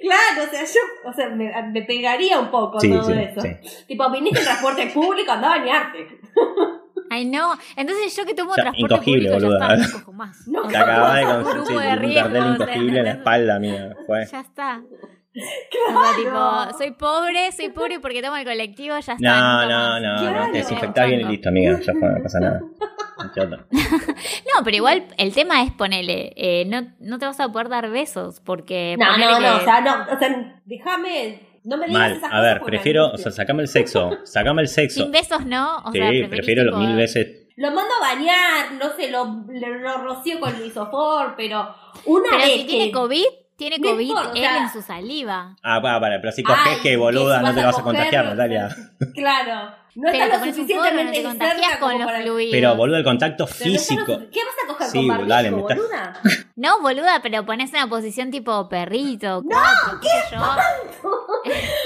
Claro, 0.01 0.49
o 0.49 0.51
sea, 0.51 0.65
yo 0.65 1.11
o 1.11 1.13
sea, 1.13 1.29
me, 1.31 1.51
me 1.73 1.83
pegaría 1.83 2.39
un 2.39 2.51
poco 2.51 2.81
Sí, 2.81 2.91
todo 2.91 3.03
sí, 3.05 3.13
eso. 3.19 3.41
sí. 3.41 3.49
Tipo, 3.87 4.11
viniste 4.11 4.39
en 4.41 4.45
transporte 4.45 4.87
público, 4.93 5.33
anda 5.33 5.55
a 5.55 5.59
bañarte. 5.59 5.99
Ay, 7.13 7.25
no. 7.27 7.53
Entonces 7.77 8.17
yo 8.17 8.25
que 8.25 8.35
tomo 8.35 8.53
O 8.53 8.55
sea, 8.55 8.65
transporte 8.65 8.95
incogible, 8.95 9.29
público 9.31 9.47
boluda. 9.51 9.69
ya 9.69 9.75
está, 9.75 9.87
no 9.89 9.99
cojo 10.01 10.13
más. 10.13 10.39
No, 10.49 10.63
Te 10.69 10.77
acabas 10.77 11.15
de 11.17 11.23
conseguir 11.25 11.61
un 11.61 11.67
cartel 11.83 11.99
riesgo, 12.01 12.29
o 12.29 12.33
sea, 12.33 12.49
incogible 12.55 12.99
en 12.99 13.05
la 13.05 13.11
espalda, 13.13 13.59
mía. 13.59 13.97
Fue. 14.07 14.27
Ya 14.27 14.41
está. 14.41 14.81
Claro. 15.35 15.99
O 15.99 16.05
sea, 16.05 16.17
tipo, 16.71 16.79
soy 16.79 16.91
pobre, 16.91 17.53
soy 17.53 17.69
pobre 17.71 18.01
porque 18.01 18.21
tomo 18.23 18.37
el 18.37 18.45
colectivo, 18.45 18.99
ya 18.99 19.13
está. 19.15 19.17
No, 19.19 19.69
no, 19.69 20.01
no, 20.01 20.21
Claro. 20.21 20.47
no, 20.47 20.53
te 20.53 20.59
desinfectás 20.59 21.07
bien 21.09 21.21
y 21.21 21.25
listo, 21.25 21.49
amiga. 21.49 21.81
Ya 21.81 21.93
fue, 21.95 22.09
no 22.11 22.23
pasa 22.23 22.41
nada. 22.41 22.61
No, 23.35 23.71
pero 24.65 24.77
igual 24.77 25.05
el 25.17 25.33
tema 25.33 25.63
es 25.63 25.71
ponerle, 25.73 26.33
eh, 26.37 26.65
no, 26.67 26.83
no 27.01 27.19
te 27.19 27.27
vas 27.27 27.41
a 27.41 27.49
poder 27.51 27.69
dar 27.69 27.89
besos 27.91 28.41
porque... 28.41 28.97
No, 28.99 29.07
ponele 29.07 29.25
no, 29.33 29.41
no, 29.41 29.59
que- 29.59 29.63
o 29.63 29.65
sea, 29.65 29.81
no, 29.81 30.15
o 30.15 30.19
sea, 30.19 30.61
déjame, 30.65 31.41
no 31.65 31.77
me 31.77 31.87
digas 31.87 32.01
Mal. 32.01 32.13
esas 32.13 32.33
A 32.33 32.41
ver, 32.41 32.61
prefiero, 32.63 33.11
o 33.11 33.19
sea, 33.19 33.31
sacame 33.33 33.63
el 33.63 33.69
sexo. 33.69 34.19
Sacame 34.25 34.63
el 34.63 34.69
sexo. 34.69 35.03
Sin 35.03 35.13
besos 35.13 35.45
no, 35.47 35.79
o 35.85 35.93
Sí, 35.93 35.99
sea, 35.99 36.29
prefiero 36.29 36.65
los 36.65 36.75
tipo- 36.75 36.87
mil 36.87 36.97
veces. 36.97 37.39
Lo 37.57 37.71
mando 37.71 37.93
a 37.95 38.15
bañar, 38.15 38.73
no 38.81 38.97
sé, 38.97 39.11
lo, 39.11 39.25
lo, 39.47 39.79
lo 39.79 39.99
rocío 39.99 40.41
con 40.41 40.59
lisofor, 40.63 41.35
pero 41.37 41.75
una 42.07 42.31
Pero 42.31 42.43
vez 42.43 42.53
si 42.61 42.65
tiene 42.65 42.91
COVID, 42.91 43.25
tiene 43.63 43.79
No 43.79 43.91
COVID 43.91 44.09
importa, 44.09 44.29
o 44.31 44.35
él 44.35 44.41
sea- 44.41 44.57
en 44.59 44.73
su 44.73 44.83
saliva. 44.83 45.57
Ah, 45.63 45.81
para, 45.81 46.01
para, 46.01 46.21
pero 46.21 46.33
si 46.33 46.43
coges 46.43 46.79
que 46.79 46.97
boluda, 46.97 47.39
si 47.39 47.45
no 47.45 47.55
te 47.55 47.57
vas 47.57 47.67
vas 47.67 47.79
a 47.79 47.83
coger, 47.83 47.97
contagiar, 47.97 48.27
o 48.27 48.29
Natalia. 48.31 48.69
Claro, 49.15 49.75
no 49.95 50.03
Pero 50.11 50.13
te 50.13 50.19
está 50.23 50.35
lo 50.35 50.41
pones 50.41 50.59
un 50.59 50.69
forro, 50.69 50.81
no 50.81 50.85
suficientemente 50.89 51.19
te 51.19 51.25
contagias 51.25 51.77
con 51.79 51.93
los 51.99 52.07
para... 52.07 52.23
fluidos. 52.23 52.53
Pero 52.53 52.77
boludo, 52.77 52.97
el 52.97 53.05
contacto 53.05 53.45
no 53.45 53.49
lo 53.51 53.55
físico. 53.55 54.05
¿Qué 54.33 54.41
vas 54.45 54.55
a 54.65 54.67
coger 54.69 54.87
Sí, 54.89 54.99
con 54.99 55.09
barbijo, 55.09 55.29
dale, 55.29 55.51
me 55.51 55.61
está- 55.61 55.75
boluda? 55.75 56.21
No, 56.57 56.81
boluda, 56.81 57.21
pero 57.23 57.45
pones 57.47 57.71
una 57.71 57.89
posición 57.89 58.31
tipo 58.31 58.69
perrito, 58.69 59.43
cuatro, 59.49 60.01
qué 60.01 60.09
yo. 60.35 60.41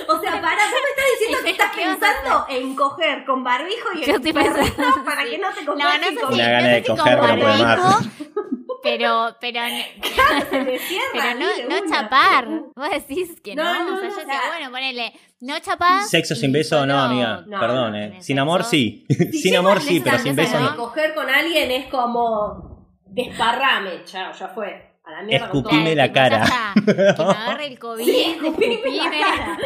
O 0.09 0.21
sea, 0.21 0.33
para, 0.41 0.57
vos 0.65 0.81
me 0.83 0.91
estás 0.91 1.05
diciendo 1.19 1.39
que 1.45 1.51
estás 1.53 1.71
¿Qué 1.73 1.87
vas 1.87 1.97
a 1.97 1.99
pensando 2.01 2.47
en 2.49 2.75
coger 2.77 3.25
con 3.25 3.43
barbijo 3.45 3.89
y 3.95 4.01
Yo 4.05 4.15
en 4.15 4.17
estoy 4.17 4.33
perrito 4.33 4.55
pensando- 4.77 5.05
para 5.05 5.23
sí. 5.23 5.31
que 5.31 5.39
no 5.39 5.49
te 5.53 5.65
No, 5.65 5.75
no 5.75 5.79
contagies 5.81 6.09
sé 6.15 6.21
con 6.21 6.29
si, 6.33 6.35
Una 6.41 6.45
no 6.47 6.51
gana 6.53 6.67
sé 6.67 6.69
de 6.75 6.81
si 6.81 6.87
con 6.89 6.97
coger, 6.97 7.19
pero 7.21 7.35
no 7.37 7.41
puede 7.43 7.63
más. 7.63 8.09
pero, 8.87 9.37
pero, 9.41 9.61
cierra 10.79 11.13
pero 11.13 11.39
no, 11.41 11.47
no 11.81 11.91
chapar. 11.91 12.49
Vos 12.75 12.91
decís 12.91 13.41
que 13.43 13.55
no, 13.55 13.65
No, 13.65 13.85
no, 13.91 13.97
o 13.97 14.01
sea, 14.01 14.09
no, 14.09 14.17
yo 14.17 14.25
sea- 14.27 14.41
bueno, 14.49 14.71
ponele, 14.71 15.13
no 15.41 15.59
chapás. 15.59 16.09
Sexo 16.11 16.35
sin 16.35 16.53
beso, 16.53 16.87
no, 16.87 16.99
amiga. 16.99 17.43
No, 17.47 17.59
Perdón, 17.61 17.93
no, 17.93 17.99
eh. 17.99 18.17
Sin 18.21 18.39
amor, 18.39 18.65
sí. 18.65 19.05
Si 19.09 19.33
Sin 19.43 19.57
amor, 19.57 19.81
sí, 19.81 20.01
pero 20.01 20.19
sin 20.19 20.37
beso 20.37 20.59
no. 20.61 20.77
coger 20.77 21.15
con 21.15 21.29
alguien 21.29 21.71
es 21.71 21.87
como 21.87 22.87
desparrame, 23.07 24.05
chao, 24.05 24.33
ya 24.33 24.49
fue. 24.49 24.86
A 25.07 25.13
la 25.13 25.23
mierda. 25.23 25.47
Escupime 25.47 25.95
la 25.95 26.13
cara. 26.13 26.45
Que 26.85 26.93
me 26.93 27.09
agarre 27.09 27.67
el 27.69 27.79
COVID, 27.79 28.05
Sí, 28.05 28.37
escupime 28.37 28.75
escupime, 28.75 29.19
la 29.21 29.21
cara. 29.21 29.59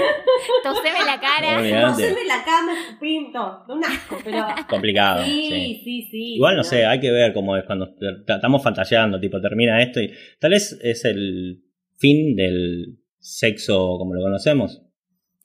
toseme 0.62 1.05
la 1.05 1.20
cara. 1.20 1.86
No 1.88 1.95
se 1.95 2.24
la 2.24 2.45
cama, 2.45 2.72
escupim, 2.78 3.32
no, 3.32 3.64
un 3.68 3.84
asco, 3.84 4.18
pero... 4.22 4.47
Complicado. 4.68 5.24
Sí, 5.24 5.49
sí. 5.51 5.80
sí, 5.82 6.09
sí. 6.11 6.34
Igual 6.34 6.57
no 6.57 6.62
sé, 6.62 6.84
hay 6.86 7.01
que 7.01 7.11
ver 7.11 7.32
cómo 7.32 7.57
es 7.57 7.64
cuando 7.64 7.88
estamos 8.26 8.62
fantaseando, 8.62 9.18
tipo 9.18 9.41
termina 9.41 9.82
esto 9.82 10.01
y 10.01 10.12
tal 10.38 10.53
vez 10.53 10.78
es 10.82 11.05
el 11.07 11.62
fin 11.97 12.36
del 12.36 12.99
sexo 13.18 13.97
como 13.99 14.14
lo 14.14 14.22
conocemos 14.22 14.82
¿El 14.82 14.89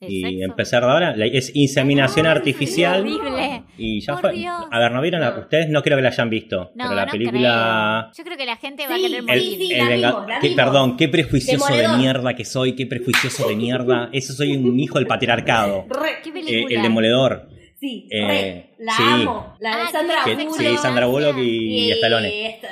y 0.00 0.20
sexo? 0.22 0.44
empezar 0.44 0.82
de 0.84 0.90
ahora 0.90 1.14
es 1.32 1.50
inseminación 1.54 2.26
Ay, 2.26 2.32
artificial 2.32 3.00
Horrible. 3.00 3.62
y 3.78 4.00
ya 4.00 4.12
Por 4.12 4.20
fue. 4.22 4.32
Dios. 4.34 4.54
A 4.70 4.78
ver, 4.78 4.92
¿no 4.92 5.00
vieron? 5.00 5.20
la- 5.22 5.38
ustedes 5.38 5.68
no 5.70 5.82
creo 5.82 5.96
que 5.96 6.02
la 6.02 6.08
hayan 6.10 6.28
visto, 6.28 6.70
No, 6.74 6.84
pero 6.84 6.94
la 6.94 7.06
no 7.06 7.12
película 7.12 8.10
creo. 8.12 8.14
Yo 8.18 8.24
creo 8.24 8.36
que 8.36 8.46
la 8.46 8.56
gente 8.56 8.86
va 8.86 8.94
a 8.94 8.98
querer 8.98 9.14
el- 9.20 9.22
morir. 9.22 9.42
sí, 9.58 9.68
la 9.74 9.88
Venga- 9.88 10.08
vimos, 10.10 10.28
la 10.28 10.38
qué- 10.40 10.48
vimos. 10.48 10.64
perdón, 10.64 10.96
qué 10.96 11.08
prejuicioso 11.08 11.72
de 11.74 11.88
mierda 11.96 12.34
que 12.34 12.44
soy, 12.44 12.74
qué 12.74 12.86
prejuicioso 12.86 13.48
de 13.48 13.56
mierda. 13.56 14.10
Eso 14.12 14.32
soy 14.34 14.54
un 14.56 14.78
hijo 14.78 14.98
del 14.98 15.06
patriarcado. 15.06 15.86
Re, 15.88 16.20
¿Qué 16.22 16.28
Eh, 16.28 16.32
película? 16.32 16.76
el 16.76 16.82
demoledor. 16.82 17.48
sí, 17.80 18.08
Eh, 18.10 18.26
re, 18.26 18.70
la 18.78 18.92
sí. 18.92 19.02
amo. 19.06 19.56
La 19.60 19.76
de 19.76 19.82
Ah, 19.82 19.88
Sandra 19.92 20.16
Bullock. 20.26 20.54
sí, 20.58 20.76
Sandra 20.78 21.06
Bullock 21.06 21.36
y, 21.38 21.86
y 21.88 21.90
Stallone. 21.92 22.46
esta- 22.50 22.68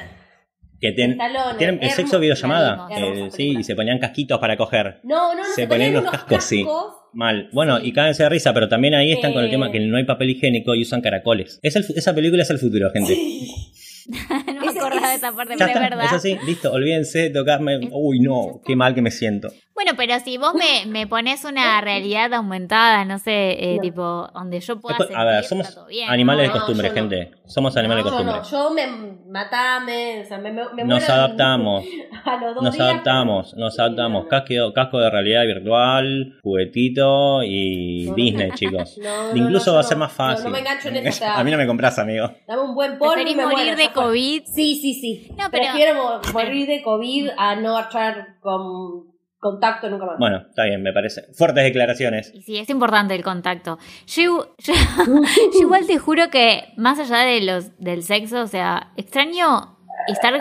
Que 0.81 0.93
ten- 0.93 1.17
tienen 1.57 1.79
el 1.83 1.91
sexo 1.91 2.19
videollamada. 2.21 2.87
La 2.91 2.99
eh, 2.99 3.31
sí, 3.31 3.57
y 3.59 3.65
se 3.65 3.75
ponían 3.75 3.99
casquitos 3.99 4.39
para 4.39 4.57
coger. 4.59 5.01
No, 5.05 5.35
no, 5.35 5.41
no, 5.41 5.45
Se 5.55 5.67
ponían 5.67 5.91
unos 5.93 6.03
los 6.05 6.13
cascos, 6.13 6.45
sí. 6.45 6.67
Mal. 7.15 7.49
Bueno, 7.53 7.79
Sí. 7.81 7.89
y 7.89 7.93
cádense 7.93 8.23
de 8.25 8.29
risa, 8.29 8.53
pero 8.53 8.69
también 8.69 8.95
ahí 8.95 9.13
están 9.13 9.33
con 9.33 9.45
el 9.45 9.51
tema 9.51 9.71
que 9.71 9.81
no 9.81 9.97
hay 9.97 10.05
papel 10.05 10.31
higiénico 10.31 10.75
y 10.75 10.83
usan 10.83 11.01
caracoles. 11.01 11.59
Es 11.63 11.77
el 11.77 11.85
fu- 11.85 11.95
esa 11.97 12.15
película 12.15 12.43
es 12.43 12.51
el 12.51 12.59
futuro, 12.59 12.91
gente. 12.91 13.17
no 14.55 14.61
me 14.73 14.79
acordaba 14.81 15.09
de 15.11 15.15
esa 15.17 15.33
parte, 15.33 15.55
pero 15.59 15.71
es 15.71 15.81
verdad. 15.81 16.05
es 16.05 16.13
así, 16.13 16.37
listo, 16.47 16.71
olvídense 16.73 17.19
de 17.21 17.31
tocarme. 17.31 17.89
Uy, 17.93 18.21
no, 18.21 18.61
qué 18.67 18.77
mal 18.77 18.95
que 18.95 19.01
me 19.03 19.11
siento. 19.11 19.49
Bueno, 19.75 19.93
pero 19.97 20.21
si 20.21 20.39
vos 20.39 20.55
me, 20.55 20.87
me 20.91 21.07
pones 21.09 21.45
una 21.45 21.81
realidad 21.81 22.33
aumentada, 22.35 23.05
no 23.05 23.19
sé, 23.19 23.53
eh, 23.59 23.77
No. 23.77 23.83
tipo, 23.83 24.29
donde 24.33 24.61
yo 24.61 24.81
pueda 24.81 24.97
Después, 24.99 25.19
a 25.19 25.25
ver, 25.25 25.45
somos 25.45 25.67
está 25.69 25.81
todo 25.81 25.89
bien, 25.89 26.09
animales 26.09 26.47
de 26.47 26.53
costumbre, 26.53 26.89
no. 26.89 26.95
gente. 26.95 27.33
Somos 27.47 27.77
animales 27.77 28.05
de 28.05 28.11
costumbre. 28.11 28.37
no, 28.37 28.43
yo 28.51 28.71
me 28.71 28.87
matame, 29.29 30.21
o 30.23 30.25
sea, 30.25 30.39
me, 30.39 30.53
me, 30.53 30.63
me 30.75 30.85
Nos 30.85 31.01
muero 31.01 31.13
adaptamos. 31.15 31.85
a 32.25 32.37
los 32.37 32.55
dos 32.55 32.63
Nos 32.65 32.73
días, 32.75 32.89
adaptamos, 32.89 33.51
pero- 33.51 33.61
nos 33.65 33.79
adaptamos. 33.79 34.27
Casco, 34.29 34.73
casco 34.75 34.99
de 35.01 35.11
realidad 35.11 35.43
virtual, 35.45 36.39
juguetito 36.43 37.43
y 37.43 38.07
No. 38.09 38.15
Disney, 38.15 38.51
chicos. 38.55 38.99
Incluso 39.35 39.71
no, 39.71 39.75
va 39.75 39.81
a 39.81 39.85
ser 39.85 39.99
más 39.99 40.13
fácil. 40.13 40.45
No, 40.45 40.51
no 40.51 40.55
me 40.55 40.61
engancho 40.61 40.89
en 40.89 41.07
esa. 41.07 41.39
A 41.39 41.43
mí 41.45 41.51
no 41.51 41.57
me 41.59 41.67
compras, 41.67 41.99
amigo. 41.99 42.31
Dame 42.47 42.63
un 42.63 42.75
buen 42.75 42.97
polvo 42.97 43.21
y 43.21 43.35
me 43.35 43.45
morir 43.45 43.57
muero, 43.59 43.77
de. 43.77 43.91
COVID. 43.93 44.43
Sí, 44.47 44.77
sí, 44.81 44.95
sí. 44.95 45.29
No, 45.37 45.51
pero- 45.51 45.65
Prefiero 45.65 45.95
mo- 45.97 46.21
morir 46.33 46.67
de 46.69 46.83
COVID 46.83 47.31
a 47.37 47.57
no 47.57 47.79
echar 47.81 48.37
con 48.41 49.13
contacto 49.45 49.89
nunca 49.91 50.07
más. 50.07 50.19
Bueno, 50.19 50.39
está 50.49 50.65
bien, 50.65 50.83
me 50.83 50.93
parece. 50.93 51.23
Fuertes 51.35 51.63
declaraciones. 51.65 52.33
Sí, 52.45 52.57
es 52.59 52.69
importante 52.71 53.15
el 53.15 53.23
contacto. 53.23 53.79
Yo, 54.07 54.55
yo- 54.59 54.75
yo 55.55 55.61
igual 55.61 55.87
te 55.87 55.99
juro 55.99 56.31
que 56.31 56.73
más 56.77 56.99
allá 56.99 57.19
de 57.19 57.41
los 57.43 57.79
del 57.79 58.03
sexo, 58.03 58.41
o 58.43 58.47
sea, 58.47 58.93
extraño 58.97 59.77
estar 60.09 60.33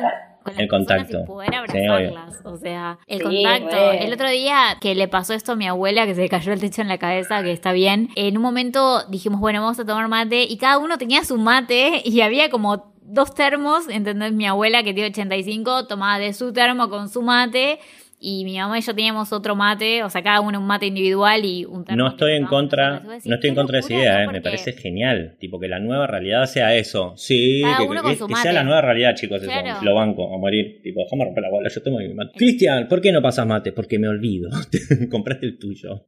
con 0.43 0.51
las 0.53 0.59
El 0.59 0.67
contacto. 0.67 1.21
y 1.21 1.25
poder 1.25 1.49
Sí, 1.51 1.55
abrazarlas. 1.55 2.41
o 2.45 2.57
sea, 2.57 2.97
el 3.07 3.19
Sí, 3.19 3.23
contacto. 3.43 3.91
El 3.91 4.11
otro 4.13 4.29
día 4.29 4.77
que 4.81 4.93
le 4.95 5.07
pasó 5.07 5.33
esto 5.33 5.53
a 5.53 5.55
mi 5.55 5.67
abuela, 5.67 6.05
que 6.05 6.15
se 6.15 6.21
le 6.21 6.29
cayó 6.29 6.51
el 6.53 6.59
techo 6.59 6.81
en 6.81 6.87
la 6.89 6.97
cabeza, 6.97 7.43
que 7.43 7.51
está 7.51 7.71
bien, 7.71 8.09
en 8.15 8.35
un 8.37 8.43
momento 8.43 9.03
dijimos, 9.07 9.39
bueno, 9.39 9.61
vamos 9.61 9.79
a 9.79 9.85
tomar 9.85 10.07
mate, 10.09 10.43
y 10.43 10.57
cada 10.57 10.79
uno 10.79 10.97
tenía 10.97 11.23
su 11.23 11.37
mate, 11.37 12.01
y 12.05 12.21
había 12.21 12.49
como 12.49 12.91
dos 13.05 13.33
termos, 13.35 13.87
¿entendés? 13.89 14.31
Mi 14.33 14.45
abuela, 14.47 14.81
que 14.83 14.93
tiene 14.93 15.09
85, 15.11 15.87
tomaba 15.87 16.17
de 16.19 16.33
su 16.33 16.51
termo 16.51 16.89
con 16.89 17.09
su 17.09 17.21
mate, 17.21 17.79
y 18.23 18.45
mi 18.45 18.57
mamá 18.57 18.79
y 18.79 18.81
yo 18.81 18.95
teníamos 18.95 19.33
otro 19.33 19.55
mate, 19.55 20.01
o 20.03 20.09
sea, 20.09 20.23
cada 20.23 20.39
uno 20.39 20.59
un 20.59 20.65
mate 20.65 20.85
individual 20.87 21.43
y 21.43 21.65
un 21.65 21.83
No 21.95 22.07
estoy 22.07 22.33
en 22.33 22.45
contra, 22.45 23.01
no 23.01 23.13
estoy 23.15 23.31
en 23.33 23.39
"Qué 23.41 23.53
contra 23.53 23.73
de 23.73 23.79
esa 23.81 23.93
idea, 23.93 24.23
¿no? 24.23 24.29
eh, 24.29 24.33
me 24.33 24.41
parece 24.41 24.71
genial, 24.73 25.35
tipo 25.39 25.59
que 25.59 25.67
la 25.67 25.79
nueva 25.79 26.07
realidad 26.07 26.45
sea 26.45 26.73
eso. 26.75 27.13
Sí, 27.17 27.61
Cada 27.63 27.77
que, 27.77 27.83
uno 27.83 27.95
que- 28.01 28.17
con 28.17 28.27
que 28.29 28.35
su 28.35 28.41
sea 28.41 28.53
la 28.53 28.63
nueva 28.63 28.81
realidad, 28.81 29.13
chicos, 29.15 29.43
eso. 29.43 29.51
Lo 29.83 29.95
banco 29.95 30.33
a 30.33 30.37
morir, 30.37 30.79
tipo, 30.81 31.01
déjame 31.03 31.25
romper 31.25 31.43
la 31.43 31.49
bola, 31.49 31.69
yo 31.69 31.83
tomo 31.83 31.97
mi 31.99 32.13
mate. 32.13 32.31
Cristian, 32.37 32.87
¿por 32.87 33.01
qué 33.01 33.11
no 33.11 33.21
pasas 33.21 33.45
mate? 33.45 33.71
Porque 33.73 33.99
me 33.99 34.07
olvido. 34.07 34.49
Compraste 35.11 35.45
el 35.45 35.59
tuyo. 35.59 36.05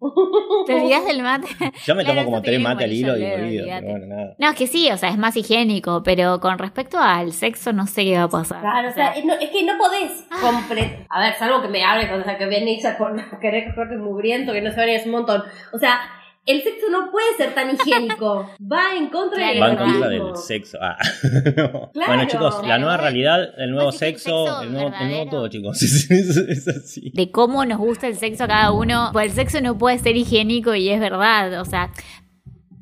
¿Te 0.65 0.73
olvidás 0.73 1.05
del 1.05 1.21
mate? 1.21 1.47
Yo 1.85 1.95
me 1.95 2.03
Claro, 2.03 2.19
tomo 2.21 2.25
como 2.31 2.41
tres 2.41 2.59
mates 2.59 2.85
al 2.85 2.93
hilo 2.93 3.17
y 3.17 3.21
me 3.21 3.33
olvido, 3.35 3.65
pero 3.67 3.87
bueno, 3.89 4.05
nada. 4.07 4.35
No, 4.39 4.49
es 4.49 4.55
que 4.55 4.67
sí, 4.67 4.89
o 4.91 4.97
sea, 4.97 5.09
es 5.09 5.17
más 5.17 5.35
higiénico, 5.37 6.01
pero 6.03 6.39
con 6.39 6.57
respecto 6.57 6.97
al 6.97 7.33
sexo 7.33 7.71
no 7.73 7.85
sé 7.87 8.03
qué 8.03 8.17
va 8.17 8.23
a 8.23 8.29
pasar. 8.29 8.61
Claro, 8.61 8.89
o 8.89 8.93
sea, 8.93 9.11
es, 9.11 9.25
no- 9.25 9.33
es 9.35 9.49
que 9.49 9.63
no 9.63 9.73
podés 9.77 10.23
completar. 10.41 11.05
A 11.09 11.19
ver, 11.21 11.33
salvo 11.35 11.61
que 11.61 11.67
me 11.67 11.83
hable 11.83 12.04
con 12.09 12.21
esa 12.21 12.37
que 12.37 12.45
viene 12.47 12.79
ya 12.81 12.97
por 12.97 13.15
querer 13.39 13.73
un 13.77 14.01
mugriento 14.01 14.53
que 14.53 14.61
no 14.61 14.71
se 14.71 14.95
es 14.95 15.05
un 15.05 15.11
montón. 15.13 15.43
O 15.73 15.77
sea, 15.79 15.99
el 16.45 16.61
sexo 16.61 16.85
no 16.91 17.09
puede 17.11 17.33
ser 17.37 17.55
tan 17.55 17.73
higiénico. 17.73 18.47
Va 18.71 18.95
en 18.95 19.07
contra 19.09 19.37
Claro, 19.37 19.53
del 19.53 19.61
Va 19.63 19.67
en 19.69 19.75
verdad. 19.75 19.85
contra 19.85 20.07
organismo. 20.07 20.27
del 20.27 20.37
sexo. 20.37 20.77
Ah. 20.81 20.97
No. 21.55 21.91
Claro. 21.91 22.07
bueno, 22.07 22.25
chicos, 22.27 22.67
la 22.67 22.77
nueva 22.77 22.97
realidad, 22.97 23.49
el 23.57 23.71
nuevo 23.71 23.89
el 23.89 23.95
sexo, 23.95 24.61
el 24.61 24.71
nuevo, 24.71 24.87
el 24.89 24.93
nuevo 24.93 24.99
verdadero. 24.99 25.29
todo, 25.31 25.47
chicos. 25.47 25.81
Es, 25.81 26.11
es- 26.11 26.37
es 26.37 26.67
así. 26.67 27.11
de 27.15 27.31
cómo 27.31 27.65
nos 27.65 27.79
gusta 27.79 28.07
el 28.07 28.15
sexo 28.15 28.43
a 28.43 28.47
cada 28.47 28.71
uno. 28.71 29.09
Pues 29.11 29.27
el 29.27 29.31
sexo 29.31 29.59
no 29.61 29.77
puede 29.77 29.97
ser 29.97 30.15
higiénico 30.17 30.75
y 30.75 30.89
es 30.89 30.99
verdad. 30.99 31.59
O 31.61 31.65
sea, 31.65 31.89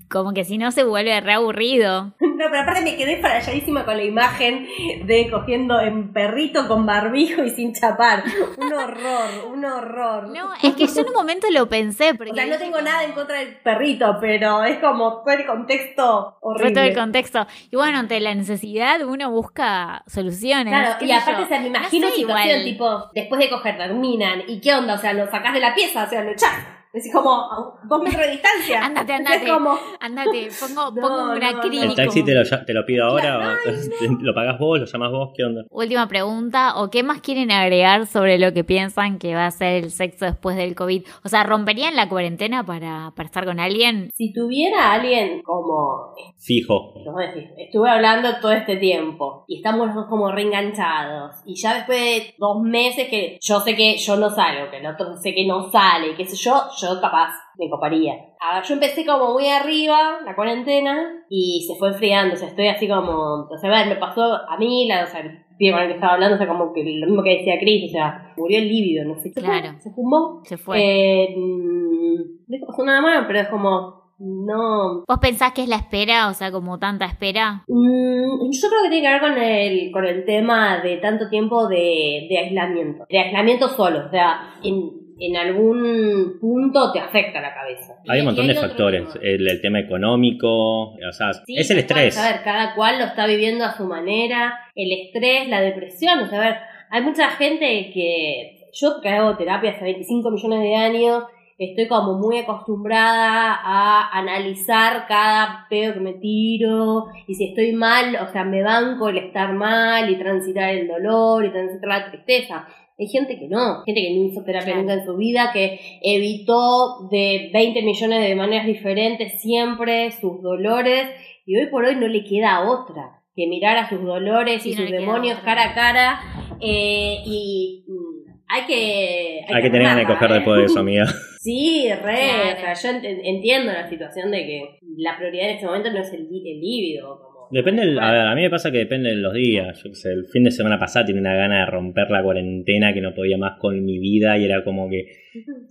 como 0.10 0.34
que 0.34 0.44
si 0.44 0.58
no 0.58 0.72
se 0.72 0.84
vuelve 0.84 1.20
re 1.22 1.34
aburrido. 1.34 2.14
No, 2.20 2.33
pero 2.54 2.62
aparte 2.64 2.82
me 2.82 2.96
quedé 2.96 3.18
faralladísima 3.20 3.84
con 3.84 3.98
la 3.98 4.04
imagen 4.04 4.68
de 5.06 5.28
cogiendo 5.32 5.80
en 5.82 6.14
perrito 6.14 6.68
con 6.68 6.86
barbijo 6.86 7.44
y 7.44 7.50
sin 7.50 7.74
chapar. 7.74 8.24
Un 8.58 8.72
horror, 8.72 9.48
un 9.52 9.66
horror. 9.66 10.28
No, 10.30 10.54
es 10.62 10.76
que 10.76 10.86
yo 10.86 11.02
en 11.02 11.08
un 11.08 11.14
momento 11.14 11.48
lo 11.50 11.68
pensé. 11.68 12.14
Porque 12.14 12.32
o 12.32 12.36
sea, 12.36 12.46
no 12.46 12.58
tengo 12.58 12.80
nada 12.80 13.04
en 13.06 13.14
contra 13.14 13.40
del 13.40 13.56
perrito, 13.58 14.18
pero 14.22 14.64
es 14.64 14.78
como 14.78 15.24
todo 15.24 15.32
el 15.34 15.48
contexto 15.48 16.38
Fue 16.42 16.52
horrible. 16.52 16.74
todo 16.74 16.84
el 16.84 16.94
contexto. 16.96 17.48
Y 17.72 17.76
bueno, 17.76 17.98
ante 17.98 18.20
la 18.20 18.36
necesidad 18.36 19.02
uno 19.02 19.32
busca 19.32 20.04
soluciones. 20.06 20.72
Claro, 20.74 21.04
y 21.04 21.12
aparte, 21.12 21.48
sea, 21.48 21.60
me 21.60 21.68
imagino 21.68 22.06
No 22.06 22.12
sé, 22.12 22.20
situación 22.20 22.60
igual. 22.60 22.64
tipo, 22.64 23.10
después 23.16 23.42
de 23.42 23.50
coger, 23.50 23.78
terminan, 23.78 24.44
¿y 24.48 24.62
qué 24.62 24.76
onda? 24.76 24.94
O 24.94 24.98
sea, 25.00 25.14
lo 25.14 25.26
sacás 25.32 25.54
de 25.56 25.60
la 25.60 25.74
pieza, 25.74 26.04
o 26.04 26.08
sea, 26.08 26.24
lo 26.24 26.32
echás. 26.32 26.54
Es 26.94 27.12
como 27.12 27.32
a 27.32 27.74
dos 27.90 28.04
metros 28.04 28.22
de 28.22 28.32
distancia. 28.34 28.86
Andate, 28.86 29.14
andate. 29.14 29.48
como, 29.48 29.76
Andate, 30.00 30.50
pongo, 30.60 30.92
No, 30.92 31.02
pongo 31.02 31.32
un 31.34 31.40
no, 31.40 31.48
acrílico. 31.48 31.86
¿El 31.86 31.96
taxi 31.96 32.24
te 32.24 32.36
lo, 32.36 32.44
te 32.44 32.74
lo 32.74 32.86
pido 32.86 33.06
ahora? 33.06 33.58
Claro, 33.64 33.78
o 34.08 34.12
¿Lo 34.22 34.34
pagás 34.36 34.60
vos? 34.60 34.80
¿Lo 34.80 34.86
llamas 34.86 35.12
vos? 35.12 35.30
¿Qué 35.36 35.44
onda? 35.44 35.64
Última 35.72 36.08
pregunta, 36.08 36.76
¿o 36.76 36.92
qué 36.92 37.02
más 37.02 37.22
quieren 37.22 37.50
agregar 37.52 38.06
sobre 38.06 38.38
lo 38.38 38.54
que 38.54 38.64
piensan 38.64 39.18
que 39.18 39.34
va 39.34 39.48
a 39.48 39.52
ser 39.52 39.84
el 39.84 39.92
sexo 39.92 40.26
después 40.26 40.56
del 40.56 40.76
COVID? 40.76 41.04
O 41.24 41.30
sea, 41.30 41.44
¿romperían 41.44 41.96
la 41.96 42.08
cuarentena 42.08 42.64
para, 42.64 43.12
para 43.16 43.26
estar 43.26 43.46
con 43.46 43.60
alguien? 43.60 44.12
si 44.14 44.32
tuviera 44.32 44.94
alguien 44.94 45.42
como, 45.42 46.14
Fijo. 46.38 46.94
¿cómo 46.94 47.18
decir? 47.18 47.50
Estuve 47.58 47.90
hablando 47.90 48.30
todo 48.40 48.52
este 48.52 48.78
tiempo 48.78 49.46
y 49.48 49.58
estamos 49.58 49.88
los 49.88 49.96
dos 49.96 50.06
como 50.08 50.32
reenganchados. 50.32 51.38
Y 51.46 51.56
ya 51.56 51.74
después 51.74 52.00
de 52.00 52.36
dos 52.38 52.62
meses 52.62 53.08
que 53.10 53.40
yo 53.42 53.60
sé 53.62 53.76
que 53.76 53.98
yo 53.98 54.16
no 54.18 54.30
salgo, 54.30 54.70
que 54.70 54.78
el 54.78 54.86
otro 54.86 55.18
sé 55.18 55.34
que 55.34 55.46
no 55.46 55.72
sale, 55.72 56.16
qué 56.16 56.26
sé 56.26 56.36
yo, 56.36 56.54
yo 56.80 56.83
capaz 57.02 57.34
me 57.58 57.70
coparía. 57.70 58.14
A 58.40 58.56
ver, 58.56 58.64
yo 58.64 58.74
empecé 58.74 59.06
como 59.06 59.34
muy 59.34 59.48
arriba 59.48 60.20
la 60.26 60.36
cuarentena 60.36 61.26
y 61.30 61.66
se 61.68 61.76
fue 61.78 61.90
enfriando, 61.90 62.36
o 62.36 62.38
sea, 62.38 62.48
estoy 62.48 62.68
así 62.68 62.88
como, 62.88 63.48
o 63.50 63.58
sea, 63.58 63.70
a 63.70 63.80
ver, 63.80 63.88
me 63.88 63.96
pasó 63.96 64.22
a 64.22 64.58
mí, 64.58 64.88
la, 64.88 65.04
o 65.04 65.08
sea, 65.08 65.22
el 65.22 65.44
con 65.72 65.82
el 65.82 65.88
que 65.88 65.94
estaba 65.94 66.14
hablando, 66.14 66.36
o 66.36 66.38
sea, 66.38 66.48
como 66.48 66.74
que 66.74 66.84
lo 66.84 67.08
mismo 67.08 67.24
que 67.24 67.38
decía 67.38 67.60
Chris, 67.60 67.90
o 67.90 67.94
sea, 67.94 68.34
murió 68.38 68.60
el 68.60 68.68
líbido, 68.68 69.06
no 69.06 69.16
sé 69.18 69.32
qué. 69.32 69.42
Claro. 69.42 69.76
Se 69.80 69.92
fumó. 69.92 70.42
Se 70.44 70.58
fue. 70.58 70.78
Eh, 70.80 71.36
no 71.36 72.68
pasó 72.68 72.84
nada 72.84 73.02
malo, 73.02 73.26
pero 73.28 73.40
es 73.40 73.48
como, 73.48 74.04
no, 74.20 75.04
¿Vos 75.08 75.20
pensás 75.20 75.54
que 75.54 75.64
es 75.64 75.68
la 75.68 75.76
espera? 75.78 76.30
O 76.30 76.34
sea, 76.34 76.52
como 76.52 76.80
tanta 76.80 77.06
espera. 77.06 77.64
Mm, 77.68 78.52
yo 78.52 78.70
creo 78.70 78.84
que 78.84 78.90
tiene 78.90 79.08
que 79.08 79.14
ver 79.14 79.22
con 79.22 79.38
el, 79.38 79.92
con 79.92 80.06
el 80.06 80.26
tema 80.26 80.82
de 80.82 80.98
tanto 80.98 81.30
tiempo 81.30 81.68
de, 81.68 82.28
de 82.30 82.38
aislamiento. 82.38 83.06
De 83.10 83.20
aislamiento 83.20 83.68
solo. 83.70 84.06
O 84.06 84.10
sea, 84.10 84.54
en, 84.64 85.03
en 85.20 85.38
algún 85.38 86.38
punto 86.40 86.92
te 86.92 87.00
afecta 87.00 87.40
la 87.42 87.54
cabeza. 87.54 87.94
Hay 88.08 88.20
un 88.20 88.26
montón 88.28 88.48
de 88.48 88.56
factores. 88.56 89.14
tema. 89.14 89.26
El, 89.26 89.48
el 89.48 89.62
tema 89.62 89.80
económico, 89.80 90.92
o 90.92 91.12
sea, 91.12 91.34
Sí, 91.34 91.56
es 91.58 91.70
el 91.72 91.86
cual, 91.86 92.00
estrés. 92.00 92.18
a 92.18 92.32
ver, 92.32 92.44
cada 92.44 92.76
cual 92.76 93.00
lo 93.00 93.06
está 93.06 93.28
viviendo 93.28 93.64
a 93.66 93.76
su 93.76 93.86
manera. 93.86 94.54
El 94.76 94.92
estrés, 94.92 95.48
la 95.50 95.62
depresión. 95.62 96.20
O 96.20 96.28
sea, 96.28 96.40
a 96.42 96.46
ver, 96.46 96.56
hay 96.90 97.02
mucha 97.02 97.30
gente 97.32 97.92
que. 97.94 98.60
Yo 98.76 99.02
que 99.02 99.10
hago 99.10 99.38
terapia 99.38 99.72
hace 99.72 99.84
25 99.84 100.32
millones 100.32 100.62
de 100.62 100.76
años. 100.76 101.24
Estoy 101.60 101.88
como 101.88 102.18
muy 102.18 102.40
acostumbrada 102.40 103.54
a 103.64 104.10
analizar 104.18 105.06
cada 105.08 105.68
pedo 105.70 105.94
que 105.94 106.00
me 106.00 106.14
tiro 106.14 107.06
y 107.28 107.36
si 107.36 107.50
estoy 107.50 107.72
mal, 107.74 108.16
o 108.16 108.28
sea, 108.32 108.44
me 108.44 108.64
banco 108.64 109.10
el 109.10 109.20
estar 109.20 109.54
mal 109.54 110.10
y 110.10 110.18
transitar 110.18 110.70
el 110.74 110.88
dolor 110.88 111.46
y 111.46 111.52
transitar 111.52 111.88
la 111.90 112.10
tristeza. 112.12 112.68
Hay 113.00 113.08
gente 113.08 113.40
que 113.40 113.48
no, 113.48 113.84
gente 113.86 114.02
que 114.02 114.14
no 114.16 114.26
hizo 114.26 114.44
terapia 114.44 114.66
Claro. 114.74 114.82
nunca 114.82 114.94
en 114.94 115.06
su 115.06 115.16
vida, 115.18 115.50
que 115.54 115.80
evitó 116.02 117.08
de 117.12 117.50
20 117.54 117.82
millones 117.82 118.22
de 118.28 118.36
maneras 118.36 118.66
diferentes 118.68 119.42
siempre 119.42 120.12
sus 120.12 120.42
dolores 120.42 121.08
y 121.46 121.56
hoy 121.58 121.68
por 121.68 121.86
hoy 121.86 121.96
no 121.96 122.08
le 122.08 122.24
queda 122.24 122.70
otra 122.70 123.20
que 123.36 123.48
mirar 123.48 123.78
a 123.78 123.90
sus 123.90 124.02
dolores 124.04 124.62
Sí, 124.62 124.72
y 124.72 124.76
no 124.76 124.82
sus 124.84 124.92
demonios 124.92 125.40
otra. 125.40 125.56
cara 125.56 125.72
a 125.72 125.74
cara 125.74 126.20
eh, 126.62 127.18
y 127.26 127.84
mm, 127.88 128.32
hay 128.48 128.62
que... 128.68 129.42
Hay 129.48 129.62
que 129.64 129.70
tener 129.72 129.88
armarla, 129.88 130.08
coger 130.14 130.32
¿eh? 130.32 130.34
después 130.36 130.60
de 130.60 130.66
eso, 130.66 130.80
amiga. 130.82 131.06
Sí, 131.40 131.90
re, 131.92 132.14
Claro. 132.14 132.56
o 132.56 132.60
sea, 132.60 132.74
yo 132.76 133.00
ent- 133.00 133.22
entiendo 133.24 133.74
la 133.74 133.90
situación 133.90 134.30
de 134.32 134.46
que 134.46 134.64
la 134.98 135.18
prioridad 135.18 135.50
en 135.50 135.56
este 135.56 135.66
momento 135.66 135.92
no 135.92 136.00
es 136.00 136.14
el, 136.14 136.22
el 136.22 136.62
líbido. 136.62 137.33
Depende, 137.54 137.84
el- 137.84 138.00
a, 138.00 138.12
ver, 138.12 138.22
a 138.22 138.34
mí 138.36 138.42
me 138.42 138.50
pasa 138.50 138.72
que 138.72 138.80
depende 138.80 139.10
de 139.10 139.16
los 139.18 139.32
días. 139.34 139.84
Yo 139.84 139.92
qué 139.92 139.96
sé, 139.96 140.12
el 140.12 140.26
fin 140.26 140.44
de 140.44 140.50
semana 140.52 140.80
pasado 140.80 141.06
tenía 141.06 141.22
una 141.22 141.36
gana 141.36 141.60
de 141.60 141.66
romper 141.68 142.10
la 142.10 142.24
cuarentena 142.24 142.94
que 142.94 143.02
no 143.02 143.14
podía 143.14 143.38
más 143.38 143.60
con 143.60 143.86
mi 143.86 144.00
vida 144.00 144.38
y 144.40 144.46
era 144.46 144.64
como 144.64 144.90
que 144.90 145.06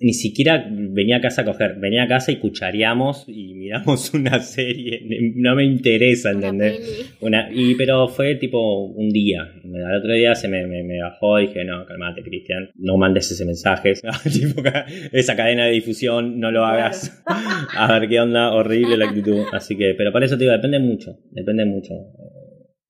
ni 0.00 0.12
siquiera 0.12 0.66
venía 0.68 1.18
a 1.18 1.20
casa 1.20 1.42
a 1.42 1.44
coger, 1.44 1.76
venía 1.78 2.04
a 2.04 2.08
casa 2.08 2.32
y 2.32 2.36
cuchareamos 2.36 3.24
y 3.28 3.54
miramos 3.54 4.12
una 4.14 4.40
serie. 4.40 5.02
No 5.36 5.54
me 5.54 5.64
interesa, 5.64 6.30
Una 6.30 6.48
¿entendés? 6.48 7.14
Una, 7.20 7.48
y, 7.52 7.74
pero 7.74 8.08
fue 8.08 8.36
tipo 8.36 8.86
un 8.86 9.10
día. 9.10 9.42
Al 9.42 9.98
otro 9.98 10.12
día 10.12 10.34
se 10.34 10.48
me, 10.48 10.66
me, 10.66 10.82
me 10.82 11.00
bajó 11.00 11.38
y 11.40 11.46
dije, 11.46 11.64
no, 11.64 11.84
calmate, 11.86 12.22
Cristian, 12.22 12.70
no 12.76 12.96
mandes 12.96 13.30
ese 13.30 13.44
mensaje. 13.44 13.94
Tipo, 14.32 14.62
esa 15.12 15.36
cadena 15.36 15.66
de 15.66 15.72
difusión, 15.72 16.40
no 16.40 16.50
lo 16.50 16.64
hagas. 16.64 17.22
A 17.76 17.98
ver 17.98 18.08
qué 18.08 18.20
onda, 18.20 18.52
horrible 18.52 18.96
la 18.96 19.06
actitud. 19.06 19.44
Así 19.52 19.76
que, 19.76 19.94
pero 19.96 20.12
por 20.12 20.24
eso 20.24 20.36
te 20.36 20.44
digo, 20.44 20.52
depende 20.52 20.78
mucho, 20.78 21.18
depende 21.30 21.64
mucho. 21.64 21.94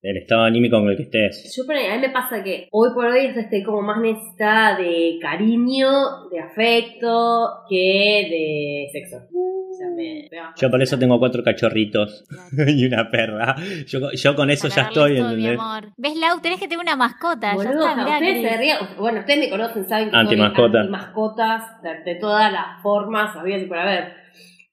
Del 0.03 0.17
estado 0.17 0.43
anímico 0.43 0.77
con 0.81 0.89
el 0.89 0.97
que 0.97 1.03
estés. 1.03 1.55
Yo, 1.55 1.65
por 1.65 1.75
ahí, 1.75 1.85
a 1.87 1.95
mí 1.95 2.01
me 2.01 2.09
pasa 2.09 2.43
que 2.43 2.67
hoy 2.71 2.89
por 2.93 3.05
hoy 3.05 3.27
estoy 3.27 3.63
como 3.63 3.81
más 3.81 4.01
necesitada 4.01 4.75
de 4.77 5.17
cariño, 5.21 6.27
de 6.29 6.39
afecto, 6.41 7.63
que 7.69 8.27
de 8.29 8.87
sexo. 8.91 9.17
O 9.33 9.73
sea, 9.73 9.87
me- 9.95 10.27
me. 10.29 10.37
Yo 10.57 10.69
por 10.69 10.81
eso 10.81 10.99
tengo 10.99 11.17
cuatro 11.19 11.41
cachorritos 11.41 12.25
y 12.67 12.85
una 12.85 13.09
perra. 13.09 13.55
Yo, 13.87 14.11
yo 14.11 14.35
con 14.35 14.49
eso 14.49 14.67
Para 14.67 14.75
ya 14.81 14.87
estoy, 14.89 15.17
todo 15.19 15.35
mi 15.37 15.47
amor. 15.47 15.93
¿Ves, 15.95 16.17
Lau? 16.17 16.41
Tenés 16.41 16.59
que 16.59 16.67
tener 16.67 16.83
una 16.83 16.97
mascota. 16.97 17.53
Boludo, 17.53 17.71
ya 17.85 17.91
está, 17.91 18.03
mirá, 18.03 18.17
ustedes 18.19 18.59
se. 18.59 18.99
Bueno, 18.99 19.19
ustedes 19.21 19.39
me 19.39 19.49
conocen, 19.49 19.87
saben 19.87 20.11
que 20.11 20.17
Antimascota. 20.17 20.81
soy 20.81 20.91
mascotas 20.91 21.81
de, 21.81 22.13
de 22.13 22.19
todas 22.19 22.51
las 22.51 22.81
formas, 22.83 23.35
había 23.37 23.57
y 23.57 23.65
por 23.67 23.77
haber. 23.79 24.03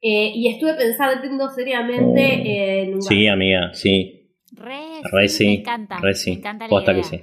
Eh, 0.03 0.33
y 0.35 0.49
estuve 0.49 0.75
pensando 0.75 1.49
seriamente 1.51 2.83
en 2.83 2.95
un 2.95 3.03
Sí, 3.03 3.29
amiga, 3.29 3.71
sí. 3.75 4.20
Re, 5.11 5.29
sí, 5.29 5.47
me 5.47 5.55
encanta. 5.61 5.99
Re 6.01 6.15
sí. 6.15 6.31
Me 6.33 6.37
encanta 6.39 6.65
la 6.67 6.71
Posta 6.71 6.93
idea. 6.93 7.03
que 7.03 7.09
sí. 7.09 7.23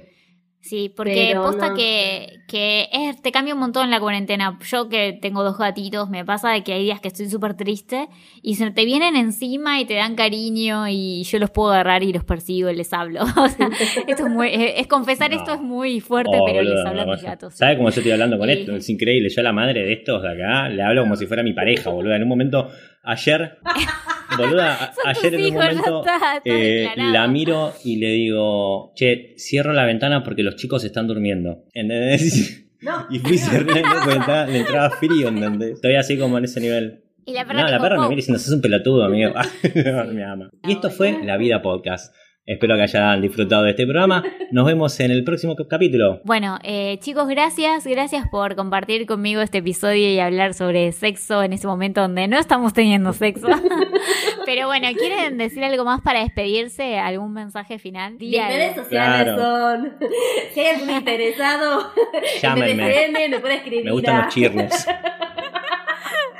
Sí, 0.60 0.92
porque 0.94 1.28
Pero 1.28 1.44
posta 1.44 1.68
no 1.70 1.74
que, 1.76 2.40
que 2.48 2.88
es, 2.92 3.22
te 3.22 3.30
cambia 3.30 3.54
un 3.54 3.60
montón 3.60 3.90
la 3.90 4.00
cuarentena. 4.00 4.58
Yo 4.68 4.88
que 4.88 5.12
tengo 5.22 5.44
dos 5.44 5.56
gatitos, 5.56 6.10
me 6.10 6.24
pasa 6.24 6.50
de 6.50 6.64
que 6.64 6.72
hay 6.72 6.82
días 6.82 7.00
que 7.00 7.08
estoy 7.08 7.30
súper 7.30 7.54
triste 7.54 8.08
y 8.42 8.56
se 8.56 8.70
te 8.72 8.84
vienen 8.84 9.14
encima 9.14 9.80
y 9.80 9.84
te 9.86 9.94
dan 9.94 10.16
cariño 10.16 10.88
y 10.88 11.22
yo 11.22 11.38
los 11.38 11.50
puedo 11.50 11.70
agarrar 11.70 12.02
y 12.02 12.12
los 12.12 12.24
persigo 12.24 12.68
y 12.70 12.74
les 12.74 12.92
hablo. 12.92 13.20
O 13.36 13.48
sea, 13.48 13.70
esto 14.08 14.26
es 14.26 14.30
muy, 14.32 14.48
es, 14.48 14.72
es 14.80 14.86
confesar 14.88 15.30
No. 15.30 15.36
esto 15.36 15.54
es 15.54 15.60
muy 15.60 16.00
fuerte, 16.00 16.36
Oh, 16.38 16.44
pero 16.44 16.60
les 16.60 16.72
boludo, 16.72 16.88
hablo 16.88 17.02
a 17.02 17.04
no 17.06 17.12
mis 17.12 17.20
pasa. 17.20 17.30
gatos. 17.30 17.54
¿Sabes 17.54 17.76
cómo 17.76 17.90
yo 17.90 18.00
estoy 18.00 18.10
hablando 18.12 18.36
con 18.36 18.50
esto? 18.50 18.74
Es 18.74 18.88
increíble. 18.90 19.28
Yo 19.30 19.40
a 19.40 19.44
la 19.44 19.52
madre 19.52 19.84
de 19.84 19.92
estos 19.92 20.20
de 20.22 20.28
acá 20.28 20.68
le 20.68 20.82
hablo 20.82 21.02
como 21.02 21.14
si 21.14 21.26
fuera 21.26 21.44
mi 21.44 21.52
pareja, 21.52 21.88
boluda. 21.90 22.16
En 22.16 22.24
un 22.24 22.28
momento, 22.28 22.68
ayer, 23.04 23.58
boluda, 24.38 24.74
a- 25.04 25.10
ayer 25.10 25.34
en 25.34 25.44
un 25.46 25.54
momento 25.54 26.00
está, 26.00 26.40
eh, 26.44 26.88
la 26.96 27.26
miro 27.28 27.74
y 27.84 27.96
le 27.96 28.08
digo, 28.12 28.92
che, 28.94 29.34
cierro 29.38 29.72
la 29.74 29.84
ventana 29.84 30.22
porque 30.24 30.42
los 30.42 30.56
chicos 30.56 30.84
están 30.84 31.06
durmiendo. 31.06 31.64
¿Entendés? 31.74 32.64
No. 32.80 33.06
Y 33.10 33.18
fui 33.18 33.36
cerrando 33.38 33.88
porque 34.04 34.14
entraba- 34.18 34.46
le 34.46 34.58
entraba 34.58 34.90
frío, 34.90 35.26
¿entendés? 35.26 35.72
Estoy 35.72 35.96
así 35.96 36.16
como 36.16 36.38
en 36.38 36.44
ese 36.44 36.60
nivel. 36.60 37.02
Y 37.26 37.32
la 37.32 37.44
perra 37.44 37.62
No, 37.62 37.68
la 37.68 37.80
perra 37.80 37.96
me 37.96 38.00
"Wow". 38.02 38.08
mira 38.10 38.16
diciendo, 38.18 38.38
sos 38.38 38.54
un 38.54 38.60
pelotudo, 38.60 39.02
amigo. 39.04 39.32
No, 39.84 40.04
me 40.12 40.24
ama. 40.24 40.48
Y 40.62 40.72
esto 40.74 40.88
fue 40.88 41.18
La 41.24 41.36
Vida 41.38 41.60
Podcast. 41.60 42.14
Espero 42.48 42.76
que 42.76 42.82
hayan 42.82 43.20
disfrutado 43.20 43.64
de 43.64 43.70
este 43.72 43.84
programa. 43.84 44.24
Nos 44.52 44.64
vemos 44.64 44.98
en 45.00 45.10
el 45.10 45.22
próximo 45.22 45.54
capítulo. 45.68 46.22
Bueno, 46.24 46.58
eh, 46.62 46.96
chicos, 47.00 47.28
gracias. 47.28 47.86
Gracias 47.86 48.26
por 48.30 48.56
compartir 48.56 49.04
conmigo 49.04 49.42
este 49.42 49.58
episodio 49.58 50.10
y 50.10 50.18
hablar 50.18 50.54
sobre 50.54 50.90
sexo 50.92 51.42
en 51.42 51.52
ese 51.52 51.66
momento 51.66 52.00
donde 52.00 52.26
no 52.26 52.38
estamos 52.38 52.72
teniendo 52.72 53.12
sexo. 53.12 53.48
Pero 54.46 54.66
bueno, 54.66 54.88
¿quieren 54.96 55.36
decir 55.36 55.62
algo 55.62 55.84
más 55.84 56.00
para 56.00 56.20
despedirse? 56.20 56.98
¿Algún 56.98 57.34
mensaje 57.34 57.78
final? 57.78 58.14
Mis 58.18 58.32
redes 58.32 58.76
sociales 58.76 59.34
Claro. 59.34 59.36
son. 59.36 59.92
Si 60.54 60.60
hay 60.60 60.74
algún 60.76 60.90
interesado 60.90 61.92
Llámenme. 62.40 63.08
me 63.28 63.38
puede 63.40 63.56
escribir. 63.56 63.84
Me 63.84 63.92
gustan 63.92 64.24
los 64.24 64.34
chirnos. 64.34 64.86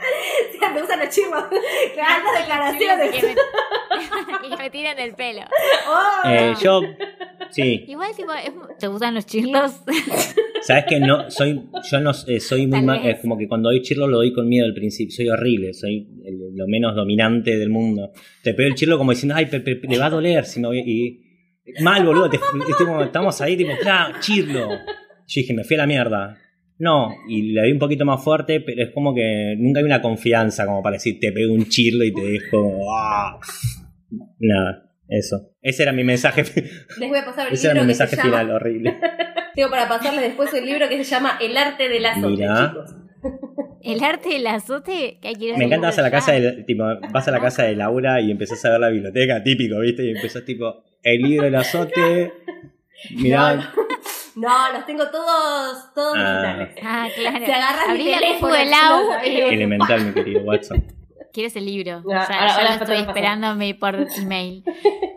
Sí, 0.53 0.59
me 0.75 0.81
gustan 0.81 0.99
los 1.01 1.09
chirmos. 1.11 1.43
Altas 1.45 2.39
declaraciones. 2.39 3.11
Que 3.11 3.23
me, 3.27 3.33
y 4.47 4.51
que 4.51 4.57
me 4.57 4.71
tiren 4.71 4.97
del 4.97 5.15
pelo. 5.15 5.43
Oh. 5.89 6.29
Eh, 6.29 6.55
yo, 6.63 6.81
sí, 7.51 7.85
Igual, 7.89 8.15
tipo, 8.17 8.33
es- 8.33 8.79
¿te 8.79 8.87
gustan 8.89 9.15
los 9.15 9.25
chirlos? 9.27 9.73
sabes 10.63 10.85
que 10.89 10.99
no, 11.01 11.31
soy, 11.31 11.63
yo 11.91 12.01
no 12.01 12.11
eh, 12.27 12.41
soy 12.41 12.67
muy 12.67 12.83
mal, 12.83 13.07
es 13.07 13.21
como 13.21 13.39
que 13.39 13.47
cuando 13.49 13.69
doy 13.71 13.81
chirlo 13.83 14.07
lo 14.09 14.17
doy 14.19 14.33
con 14.33 14.49
miedo 14.49 14.67
al 14.67 14.75
principio, 14.75 15.15
soy 15.15 15.29
horrible, 15.29 15.73
soy 15.73 16.07
el- 16.25 16.55
lo 16.57 16.67
menos 16.67 16.95
dominante 16.97 17.57
del 17.57 17.71
mundo. 17.71 18.11
Te 18.43 18.55
pego 18.55 18.69
el 18.69 18.75
chirlo 18.75 18.99
como 18.99 19.13
diciendo, 19.13 19.35
ay, 19.37 19.47
pe- 19.47 19.61
pe- 19.61 19.81
le 19.89 19.99
va 19.99 20.07
a 20.07 20.11
doler 20.11 20.45
si 20.45 20.61
no 20.61 20.69
voy-". 20.69 20.81
y 20.87 21.83
mal 21.83 22.05
boludo, 22.05 22.29
te- 22.31 22.41
estamos 23.05 23.41
ahí 23.41 23.57
tipo, 23.57 23.73
claro, 23.81 24.17
chirlo. 24.21 24.69
Yo 24.71 25.41
dije, 25.41 25.55
me 25.55 25.63
fui 25.65 25.77
a 25.77 25.81
la 25.81 25.87
mierda. 25.87 26.37
No, 26.79 27.11
y 27.29 27.53
le 27.53 27.61
doy 27.63 27.73
un 27.73 27.79
poquito 27.79 28.05
más 28.05 28.23
fuerte, 28.23 28.61
pero 28.61 28.83
es 28.85 28.91
como 28.95 29.15
que 29.15 29.57
nunca 29.59 29.81
hay 29.81 29.85
una 29.87 30.01
confianza 30.01 30.65
como 30.65 30.83
para 30.83 30.95
decir, 30.95 31.19
te 31.21 31.33
pego 31.33 31.53
un 31.53 31.67
chirlo 31.69 32.05
y 32.05 32.13
te 32.15 32.21
dejo. 32.23 32.93
¡ah! 32.97 33.39
Nada, 34.39 34.91
eso. 35.09 35.51
Ese 35.61 35.83
era 35.83 35.93
mi 35.93 36.05
mensaje. 36.05 36.45
Les 36.99 37.09
voy 37.09 37.19
a 37.19 37.25
pasar 37.25 37.49
el 37.49 37.55
Ese 37.55 37.67
era 37.71 37.75
mi 37.83 37.89
que 37.89 37.95
se 37.95 38.03
mensaje 38.05 38.17
llama. 38.17 38.29
final, 38.41 38.51
horrible. 38.53 38.97
Tengo 39.55 39.71
para 39.71 39.89
pasarles 39.89 40.23
después 40.23 40.55
el 40.55 40.67
libro 40.67 40.89
que 40.89 41.03
se 41.03 41.11
llama 41.11 41.37
El 41.41 41.57
arte 41.57 41.89
del 41.89 42.07
azote, 42.07 42.29
Mira. 42.29 42.69
chicos. 42.71 42.95
El 43.83 44.05
arte 44.05 44.29
del 44.29 44.47
azote. 44.47 45.19
que 45.21 45.29
hay 45.29 45.35
que 45.35 45.45
ir 45.47 45.57
Me 45.59 45.65
encanta 45.65 45.89
vas 45.89 45.99
a 45.99 46.03
la 46.03 46.11
casa 46.13 46.33
de, 46.33 46.63
tipo, 46.63 46.85
vas 47.13 47.27
a 47.27 47.31
la 47.33 47.41
casa 47.41 47.65
de 47.65 47.75
Laura 47.75 48.21
y 48.21 48.31
empezás 48.31 48.65
a 48.65 48.71
ver 48.71 48.81
la 48.81 48.89
biblioteca, 48.91 49.43
típico, 49.43 49.81
¿viste? 49.81 50.05
Y 50.05 50.11
empezás 50.11 50.45
tipo, 50.45 50.85
el 51.03 51.23
libro 51.23 51.45
del 51.47 51.57
azote. 51.57 52.33
Mirá, 53.17 53.55
No, 53.57 53.63
los 54.41 54.87
tengo 54.87 55.09
todos, 55.11 55.93
todos 55.95 56.17
Ah. 56.19 56.57
digitales. 56.59 56.77
Ah, 56.83 57.09
claro. 57.15 57.47
Se 57.47 57.53
agarra 57.53 57.85
mi 57.87 57.91
Abrí 57.93 58.11
la 58.11 58.19
teléfono, 58.19 58.53
del 58.55 58.73
AU 58.73 58.99
biblioteca. 59.23 59.55
elemental, 59.55 60.05
mi 60.05 60.13
querido 60.13 60.41
Watson. 60.43 60.85
Quiero 61.33 61.49
ese 61.49 61.61
libro. 61.61 61.99
Ah, 61.99 62.03
ya 62.29 62.39
ahora- 62.41 62.55
ahora 62.55 62.77
lo 62.77 62.83
estoy 62.85 62.97
esperándome 62.99 63.75
por 63.75 63.95
email. 64.17 64.65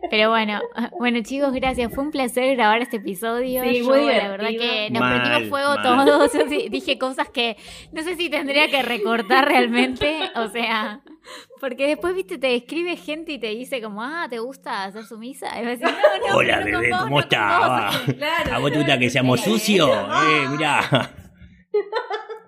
Pero 0.09 0.29
bueno, 0.29 0.59
bueno 0.99 1.19
chicos, 1.23 1.53
gracias. 1.53 1.93
Fue 1.93 2.03
un 2.03 2.11
placer 2.11 2.55
grabar 2.57 2.81
este 2.81 2.97
episodio. 2.97 3.63
Sí, 3.63 3.79
Yo, 3.79 3.85
muy 3.85 4.05
la 4.07 4.27
verdad 4.27 4.49
que 4.49 4.89
nos 4.91 4.99
Mal, 4.99 5.21
prendimos 5.21 5.49
fuego 5.49 5.75
mal. 5.75 5.83
todos. 6.05 6.33
Yo 6.33 6.45
dije 6.69 6.97
cosas 6.99 7.29
que 7.29 7.55
no 7.93 8.03
sé 8.03 8.15
si 8.17 8.29
tendría 8.29 8.67
que 8.69 8.81
recortar 8.81 9.47
realmente. 9.47 10.19
O 10.35 10.47
sea, 10.49 10.99
porque 11.59 11.87
después, 11.87 12.15
viste, 12.15 12.37
te 12.37 12.55
escribe 12.55 12.95
gente 12.97 13.33
y 13.33 13.39
te 13.39 13.47
dice 13.47 13.81
como, 13.81 14.03
ah, 14.03 14.27
¿te 14.29 14.39
gusta 14.39 14.83
hacer 14.85 15.05
sumisa? 15.05 15.47
Y 15.59 15.65
vas 15.65 15.67
a 15.67 15.69
decir, 15.69 15.87
no, 15.87 16.27
no, 16.29 16.35
Hola, 16.37 16.59
bebé, 16.59 16.89
vos, 16.91 17.01
¿cómo 17.03 17.15
no 17.15 17.19
estás? 17.21 17.59
vos". 17.59 17.67
Va. 18.07 18.13
Claro. 18.17 18.53
¿A 18.55 18.59
vos 18.59 18.71
te 18.71 18.77
gusta 18.77 18.99
que 18.99 19.09
seamos 19.09 19.41
sucios? 19.43 19.89
Eh, 19.89 20.47
mirá. 20.49 21.11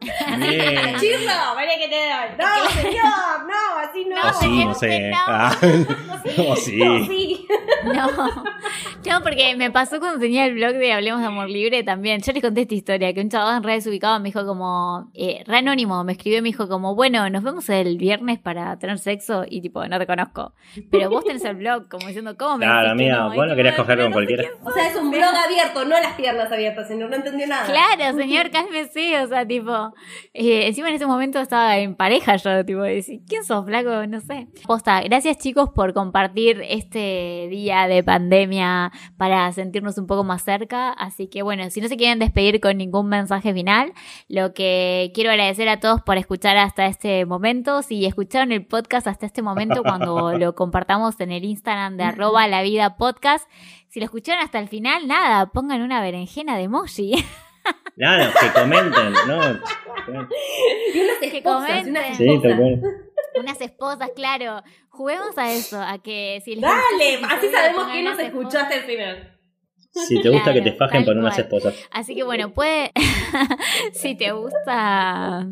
Chirlo, 0.99 1.55
vale 1.55 1.77
que 1.79 1.87
te 1.87 1.95
doy. 1.95 2.37
No, 2.37 2.69
señor, 2.81 3.47
no, 3.47 3.79
así 3.79 4.05
no. 4.05 4.15
No, 4.15 4.29
O 4.29 4.33
sí, 4.33 4.65
no 4.65 4.73
señor, 4.73 4.75
sé. 4.75 5.09
no. 5.11 5.17
Ah, 5.27 5.57
O 6.49 6.55
sí. 6.55 6.77
No, 6.77 7.05
sí. 7.05 7.47
No, 7.85 8.07
no, 9.05 9.21
porque 9.23 9.55
me 9.57 9.69
pasó 9.71 9.99
cuando 9.99 10.19
tenía 10.19 10.45
el 10.45 10.53
blog 10.53 10.73
de 10.73 10.93
Hablemos 10.93 11.19
de 11.21 11.27
Amor 11.27 11.49
Libre 11.49 11.83
también. 11.83 12.21
Yo 12.21 12.31
les 12.31 12.41
conté 12.41 12.61
esta 12.61 12.73
historia, 12.75 13.13
que 13.13 13.19
un 13.21 13.29
chabón 13.29 13.57
en 13.57 13.63
redes 13.63 13.85
ubicado 13.87 14.19
me 14.19 14.29
dijo 14.29 14.45
como, 14.45 15.11
eh, 15.13 15.43
re 15.45 15.57
anónimo, 15.57 16.03
me 16.05 16.13
escribió 16.13 16.39
y 16.39 16.41
me 16.41 16.47
dijo 16.49 16.67
como, 16.69 16.95
bueno, 16.95 17.29
nos 17.29 17.43
vemos 17.43 17.67
el 17.69 17.97
viernes 17.97 18.39
para 18.39 18.77
tener 18.79 18.97
sexo 18.99 19.43
y 19.49 19.61
tipo, 19.61 19.85
no 19.85 19.99
te 19.99 20.07
conozco. 20.07 20.53
Pero 20.91 21.09
vos 21.09 21.25
tenés 21.25 21.43
el 21.43 21.55
blog, 21.55 21.89
como 21.89 22.07
diciendo, 22.07 22.37
¿cómo 22.37 22.57
me 22.57 22.65
Claro, 22.65 22.95
no? 22.95 23.01
Y 23.33 23.35
vos 23.37 23.47
no 23.47 23.55
querías 23.55 23.75
coger 23.75 23.97
"No, 23.97 24.03
con 24.05 24.11
no 24.11 24.15
cualquiera". 24.15 24.43
O 24.63 24.71
sea, 24.71 24.87
es 24.87 24.95
un 24.95 25.11
blog 25.11 25.23
abierto, 25.45 25.83
no 25.85 25.99
las 25.99 26.13
piernas 26.13 26.51
abiertas, 26.51 26.87
sino 26.87 27.07
no 27.09 27.15
entendió 27.15 27.47
nada. 27.47 27.65
Claro, 27.65 28.17
señor, 28.17 28.49
cálmese, 28.49 29.19
o 29.21 29.27
sea, 29.27 29.45
tipo, 29.45 29.92
eh, 30.33 30.67
encima 30.67 30.89
en 30.89 30.95
ese 30.95 31.05
momento 31.05 31.39
estaba 31.39 31.77
en 31.77 31.95
pareja 31.95 32.35
yo, 32.35 32.65
tipo, 32.65 32.81
decir, 32.81 33.21
¿quién 33.27 33.43
sos, 33.43 33.65
flaco? 33.65 34.05
No 34.07 34.19
sé. 34.21 34.47
Posta, 34.65 35.01
gracias 35.01 35.37
chicos 35.37 35.69
por 35.69 35.93
compartir 35.93 36.61
este 36.67 37.47
día 37.49 37.87
de 37.87 38.03
pandemia 38.03 38.91
para 39.17 39.51
sentirnos 39.51 39.97
un 39.97 40.07
poco 40.07 40.23
más 40.23 40.43
cerca, 40.43 40.91
así 40.91 41.27
que 41.27 41.43
bueno, 41.43 41.69
si 41.69 41.81
no 41.81 41.87
se 41.87 41.97
quieren 41.97 42.19
despedir 42.19 42.59
con 42.59 42.77
ningún 42.77 43.07
mensaje 43.07 43.53
final, 43.53 43.93
lo 44.27 44.53
que 44.53 45.11
quiero 45.13 45.31
agradecer 45.31 45.69
a 45.69 45.79
todos 45.79 46.01
por 46.01 46.17
escuchar 46.17 46.57
hasta 46.57 46.85
este 46.85 47.25
momento, 47.25 47.81
si 47.81 48.05
escucharon 48.05 48.51
el 48.51 48.65
podcast 48.65 49.07
hasta 49.07 49.25
este 49.25 49.41
momento 49.41 49.83
cuando 49.83 50.33
lo 50.37 50.55
compartamos 50.55 51.19
en 51.19 51.31
el 51.31 51.43
Instagram 51.43 51.97
de 51.97 52.03
arroba 52.03 52.47
la 52.47 52.61
vida 52.61 52.97
podcast, 52.97 53.49
si 53.89 53.99
lo 53.99 54.05
escucharon 54.05 54.43
hasta 54.43 54.59
el 54.59 54.67
final, 54.67 55.07
nada, 55.07 55.47
pongan 55.47 55.81
una 55.81 56.01
berenjena 56.01 56.57
de 56.57 56.63
emoji. 56.63 57.13
Claro, 57.95 58.31
que 58.39 58.59
comenten, 58.59 59.13
¿no? 59.27 59.59
Y 60.93 60.99
unas 60.99 61.17
Que 61.19 61.37
esposas, 61.37 61.67
comenten. 61.69 61.89
unas 61.91 62.17
Sí, 62.17 62.29
esposas. 62.29 62.57
cual. 62.59 62.81
Unas 63.39 63.61
esposas, 63.61 64.09
claro. 64.15 64.63
Juguemos 64.89 65.37
a 65.37 65.51
eso, 65.51 65.81
a 65.81 65.97
que 66.01 66.41
si 66.45 66.55
les 66.55 66.61
Dale, 66.61 67.17
gusta 67.19 67.35
así 67.35 67.47
sabemos 67.51 67.87
que 67.91 68.03
nos 68.03 68.19
escuchaste 68.19 68.73
al 68.75 68.81
final. 68.83 69.29
Si 70.07 70.21
te 70.21 70.29
gusta 70.29 70.53
que 70.53 70.61
te 70.61 70.71
Claro, 70.75 70.77
fajen, 70.91 71.05
pon 71.05 71.19
unas 71.19 71.37
esposas. 71.37 71.75
Así 71.91 72.15
que 72.15 72.23
bueno, 72.23 72.51
puede. 72.53 72.91
si 73.93 74.15
te 74.15 74.31
gusta. 74.31 75.47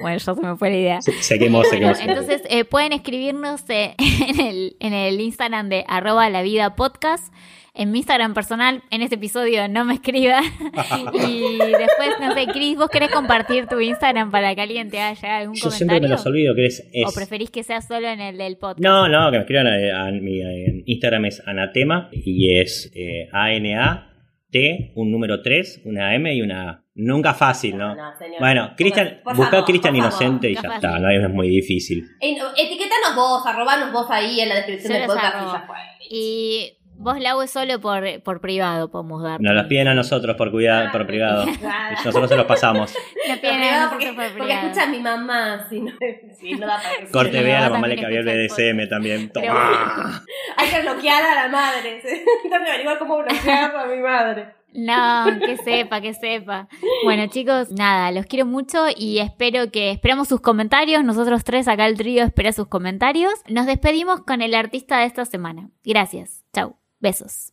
Bueno, 0.00 0.16
ya 0.18 0.34
se 0.34 0.40
me 0.40 0.56
fue 0.56 0.70
la 0.70 0.76
idea. 0.76 1.02
Se, 1.02 1.12
se 1.22 1.38
quemó, 1.38 1.64
se 1.64 1.78
quemó. 1.80 1.92
Entonces 2.00 2.42
eh, 2.48 2.64
pueden 2.64 2.92
escribirnos 2.92 3.62
eh, 3.68 3.94
en, 3.98 4.40
el, 4.40 4.76
en 4.80 4.92
el 4.92 5.20
Instagram 5.20 5.68
de 5.70 5.84
arroba 5.88 6.28
la 6.30 6.42
vida 6.42 6.76
podcast. 6.76 7.32
En 7.78 7.92
mi 7.92 7.98
Instagram 7.98 8.34
personal, 8.34 8.82
en 8.90 9.02
este 9.02 9.14
episodio 9.14 9.68
no 9.68 9.84
me 9.84 9.94
escriban. 9.94 10.42
y 11.14 11.58
después, 11.58 12.10
no 12.20 12.34
sé, 12.34 12.48
Cris, 12.48 12.76
¿vos 12.76 12.90
querés 12.90 13.08
compartir 13.12 13.68
tu 13.68 13.78
Instagram 13.78 14.32
para 14.32 14.52
que 14.56 14.62
alguien 14.62 14.90
te 14.90 14.96
llegar 14.96 15.42
algún 15.42 15.54
Yo 15.54 15.70
siempre 15.70 16.00
comentario? 16.00 16.08
me 16.08 16.08
los 16.08 16.26
olvido, 16.26 16.56
que 16.56 16.66
es... 16.66 16.90
¿O 17.06 17.12
preferís 17.14 17.50
que 17.52 17.62
sea 17.62 17.80
solo 17.80 18.08
en 18.08 18.20
el 18.20 18.36
del 18.36 18.56
podcast? 18.56 18.80
No, 18.80 19.08
no, 19.08 19.30
que 19.30 19.36
me 19.36 19.42
escriban 19.42 19.68
a, 19.68 20.08
a 20.08 20.10
mi 20.10 20.40
en 20.40 20.82
Instagram 20.86 21.26
es 21.26 21.40
Anatema 21.46 22.08
y 22.10 22.58
es 22.58 22.90
eh, 22.96 23.28
A-N-A-T, 23.32 24.92
un 24.96 25.12
número 25.12 25.40
3, 25.40 25.82
una 25.84 26.16
M 26.16 26.34
y 26.34 26.42
una 26.42 26.70
A. 26.70 26.84
Nunca 26.96 27.32
fácil, 27.32 27.78
¿no? 27.78 27.94
No, 27.94 28.18
señor. 28.18 28.40
Bueno, 28.40 28.72
Cristian, 28.76 29.20
favor, 29.24 29.64
Cristian. 29.64 29.94
Inocente 29.94 30.50
y 30.50 30.56
ya 30.56 30.62
fácil. 30.62 30.74
está, 30.74 30.98
no 30.98 31.08
es 31.08 31.30
muy 31.30 31.48
difícil. 31.48 32.02
No, 32.02 32.48
etiquetanos 32.56 33.14
vos, 33.14 33.46
arrobanos 33.46 33.92
vos 33.92 34.10
ahí 34.10 34.40
en 34.40 34.48
la 34.48 34.56
descripción 34.56 34.94
Yo 34.94 34.98
del 34.98 35.06
podcast 35.06 35.36
y 35.36 35.52
ya 35.52 35.64
fue. 35.64 35.76
Y 36.10 36.77
vos, 36.98 37.18
Lau, 37.20 37.46
solo 37.46 37.80
por, 37.80 38.22
por 38.22 38.40
privado 38.40 38.90
podemos 38.90 39.22
dar. 39.22 39.40
Nos 39.40 39.54
los 39.54 39.66
piden 39.66 39.88
a 39.88 39.94
nosotros 39.94 40.36
por 40.36 40.50
cuidado, 40.50 40.90
por 40.92 41.06
privado. 41.06 41.46
Nosotros 42.04 42.28
se 42.28 42.36
los 42.36 42.46
pasamos. 42.46 42.94
Por 43.28 43.40
piden 43.40 43.62
a 43.62 43.90
porque, 43.90 44.12
por 44.12 44.38
porque 44.38 44.52
escucha 44.52 44.84
a 44.84 44.86
mi 44.86 45.00
mamá, 45.00 45.66
si 45.68 45.80
no, 45.80 45.92
si 46.40 46.52
no 46.52 46.66
da 46.66 46.80
para 46.82 47.10
Corte, 47.10 47.38
Sí, 47.38 47.44
ve 47.44 47.54
a 47.54 47.60
la 47.60 47.70
mamá 47.70 47.86
le 47.86 47.96
que 47.96 48.06
había 48.06 48.20
el 48.20 48.24
BDSM 48.24 48.88
también. 48.88 49.30
Toma. 49.30 50.24
Hay 50.56 50.68
que 50.70 50.80
bloquear 50.80 51.22
a 51.22 51.34
la 51.34 51.48
madre. 51.48 52.00
Tengo 52.02 52.64
que 52.64 52.70
averiguar 52.70 52.98
cómo 52.98 53.18
bloquear 53.18 53.76
a 53.76 53.86
mi 53.86 53.98
madre. 53.98 54.58
No, 54.72 55.24
que 55.40 55.56
sepa, 55.56 56.00
que 56.00 56.14
sepa. 56.14 56.68
Bueno, 57.04 57.26
chicos, 57.28 57.70
nada, 57.70 58.12
los 58.12 58.26
quiero 58.26 58.46
mucho 58.46 58.86
y 58.94 59.18
espero 59.18 59.70
que 59.70 59.90
esperamos 59.90 60.28
sus 60.28 60.40
comentarios. 60.40 61.04
Nosotros 61.04 61.44
tres 61.44 61.68
acá 61.68 61.86
el 61.86 61.96
trío 61.96 62.22
espera 62.22 62.52
sus 62.52 62.68
comentarios. 62.68 63.32
Nos 63.48 63.66
despedimos 63.66 64.20
con 64.22 64.42
el 64.42 64.54
artista 64.54 65.00
de 65.00 65.06
esta 65.06 65.24
semana. 65.24 65.70
Gracias. 65.84 66.44
Chau. 66.52 66.76
Besos. 67.00 67.52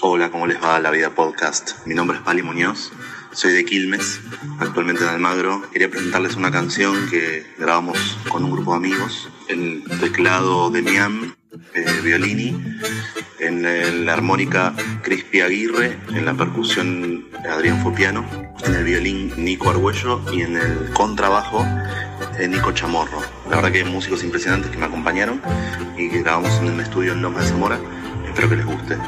Hola, 0.00 0.30
¿cómo 0.30 0.46
les 0.46 0.62
va 0.62 0.78
la 0.80 0.90
vida 0.90 1.10
podcast? 1.10 1.86
Mi 1.86 1.94
nombre 1.94 2.18
es 2.18 2.22
Pali 2.22 2.42
Muñoz, 2.42 2.92
soy 3.32 3.52
de 3.52 3.64
Quilmes, 3.64 4.20
actualmente 4.58 5.02
en 5.04 5.08
Almagro. 5.10 5.62
Quería 5.70 5.88
presentarles 5.90 6.36
una 6.36 6.50
canción 6.50 7.08
que 7.08 7.46
grabamos 7.58 8.18
con 8.28 8.44
un 8.44 8.50
grupo 8.52 8.72
de 8.72 8.76
amigos. 8.78 9.30
En 9.48 9.84
el 9.88 10.00
teclado 10.00 10.70
Demian 10.70 11.34
eh, 11.74 12.00
Violini, 12.02 12.60
en 13.38 13.64
el- 13.64 14.04
la 14.04 14.12
armónica 14.14 14.74
Crispy 15.02 15.40
Aguirre, 15.40 15.98
en 16.10 16.26
la 16.26 16.34
percusión 16.34 17.28
Adrián 17.48 17.82
Fopiano, 17.82 18.28
en 18.64 18.74
el 18.74 18.84
violín 18.84 19.32
Nico 19.38 19.70
Argüello 19.70 20.20
y 20.32 20.42
en 20.42 20.56
el 20.56 20.90
contrabajo 20.92 21.64
eh, 22.38 22.48
Nico 22.48 22.72
Chamorro. 22.72 23.20
La 23.48 23.56
verdad 23.56 23.72
que 23.72 23.78
hay 23.78 23.84
músicos 23.84 24.22
impresionantes 24.24 24.70
que 24.70 24.76
me 24.76 24.86
acompañaron 24.86 25.40
y 25.96 26.10
que 26.10 26.18
grabamos 26.20 26.50
en 26.60 26.70
un 26.72 26.80
estudio 26.80 27.12
en 27.12 27.22
Loma 27.22 27.40
de 27.40 27.48
Zamora. 27.48 27.80
Espero 28.36 28.50
que 28.50 28.56
les 28.56 28.66
guste. 28.66 28.98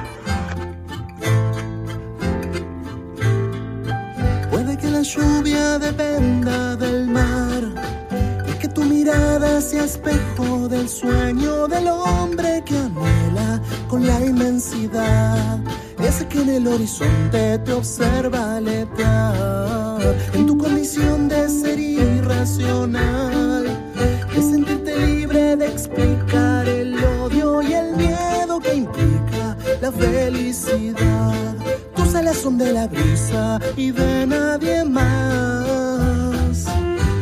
Puede 4.51 4.79
que 4.79 4.91
la 4.91 5.03
lluvia 5.03 5.79
dependa 5.79 6.77
del 6.77 7.09
mar 7.09 7.63
y 8.49 8.53
que 8.59 8.69
tu 8.69 8.85
mirada 8.85 9.61
sea 9.61 9.85
espejo 9.85 10.67
de 10.71 10.81
el 10.81 10.89
sueño 10.89 11.69
del 11.69 11.89
hombre 11.89 12.63
que 12.65 12.79
anhela 12.79 13.61
con 13.87 14.07
la 14.07 14.19
inmensidad. 14.25 15.59
Ese 15.99 16.27
que 16.27 16.41
en 16.41 16.49
el 16.49 16.67
horizonte 16.67 17.59
te 17.59 17.73
observa 17.75 18.57
aletear. 18.57 20.17
En 20.33 20.47
tu 20.47 20.57
condición 20.57 21.29
de 21.29 21.51
ser 21.51 21.79
irracional, 21.79 23.65
de 24.35 24.43
sentirte 24.43 25.07
libre 25.07 25.55
de 25.57 25.67
explicar 25.67 26.67
el 26.67 26.95
odio 27.05 27.61
y 27.61 27.75
el 27.75 27.95
miedo 27.95 28.59
que 28.61 28.75
implica 28.75 29.18
la 29.91 29.93
felicidad. 29.93 31.55
Tus 31.95 32.15
alas 32.15 32.37
son 32.39 32.59
de 32.59 32.73
la 32.73 32.87
brisa 32.87 33.59
y 33.77 33.91
de 33.91 34.27
nadie 34.27 34.85
más. 34.85 36.67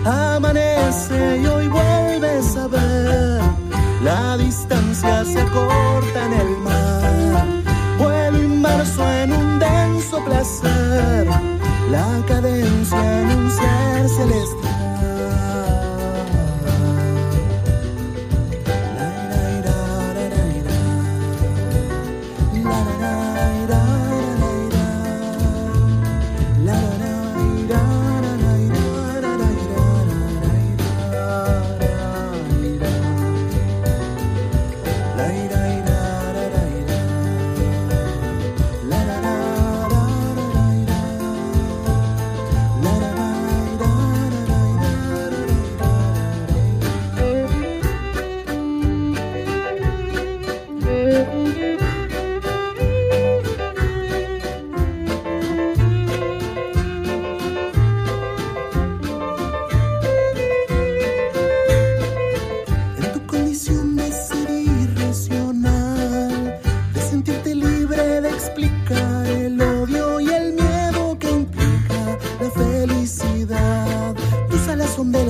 Amanece 0.05 1.39
y 1.43 1.47
hoy 1.47 1.69
vuelves 1.69 2.57
a 2.57 2.67
ver. 2.69 3.41
La 4.03 4.37
distancia 4.37 5.25
se 5.25 5.43
corta 5.57 6.27
en 6.27 6.33
el 6.33 6.57
mar. 6.59 7.47
Vuelo 7.99 8.43
inmerso 8.43 9.03
en 9.23 9.33
un 9.33 9.59
denso 9.59 10.25
placer. 10.25 11.27
La 11.91 12.09
cadencia 12.27 13.21
en 13.21 13.31
un 13.31 13.51
ser 13.51 14.09
celestial. 14.09 14.76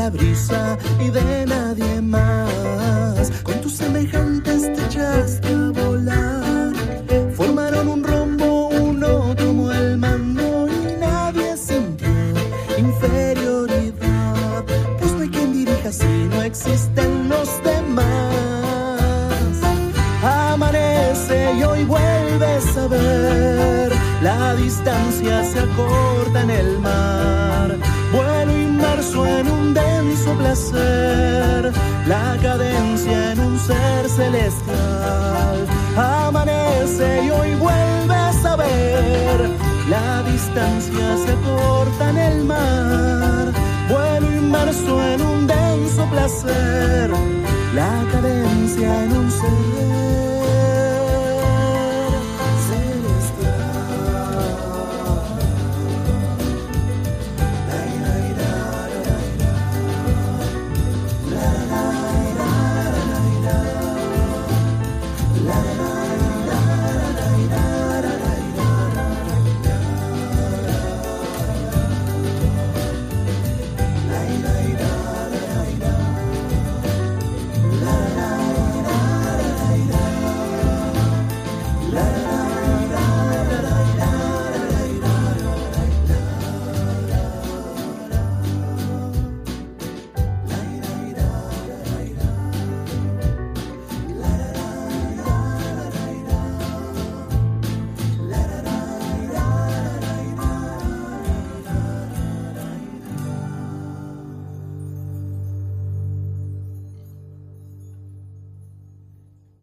Y 0.09 1.11
de 1.11 1.47
nadie 1.47 2.01
más. 2.01 3.33
Con 3.43 3.61
tus 3.61 3.73
semejantes 3.73 4.63
te 4.63 4.85
echaste 4.85 5.49
a 5.49 5.71
volar. 5.73 6.73
Formaron 7.35 7.89
un 7.89 8.05
rombo, 8.05 8.69
uno 8.69 9.35
tomó 9.35 9.73
el 9.73 9.99
mando 9.99 10.69
y 10.69 11.01
nadie 11.01 11.57
sintió 11.57 12.07
inferioridad. 12.79 14.65
Pues 15.01 15.13
no 15.13 15.23
hay 15.23 15.29
quien 15.29 15.53
dirija 15.53 15.91
si 15.91 16.29
no 16.31 16.43
existen 16.43 17.29
los 17.29 17.49
demás. 17.65 18.07
Amanece 20.23 21.53
y 21.59 21.65
hoy 21.65 21.85
vuelves 21.85 22.77
a 22.77 22.87
ver. 22.87 23.93
La 24.23 24.55
distancia 24.55 25.43
se 25.45 25.59
acorta 25.59 26.06
La 32.07 32.39
cadencia 32.41 33.33
en 33.33 33.41
un 33.41 33.59
ser 33.59 34.09
celestial. 34.09 35.67
Amanece 35.97 37.25
y 37.25 37.31
hoy 37.31 37.55
vuelves 37.57 38.45
a 38.45 38.57
ver. 38.57 39.51
La 39.91 40.23
distancia 40.23 41.17
se 41.19 41.33
acorta 41.33 42.11
en 42.11 42.19
el 42.19 42.45
mar. 42.45 43.53
Vuelo 43.91 44.33
inmerso 44.33 45.05
en 45.05 45.21
un 45.21 45.47
denso 45.47 46.07
placer. 46.11 47.11
La 47.75 48.05
cadencia 48.13 49.05
en 49.05 49.13
un 49.13 49.31
ser 49.31 50.26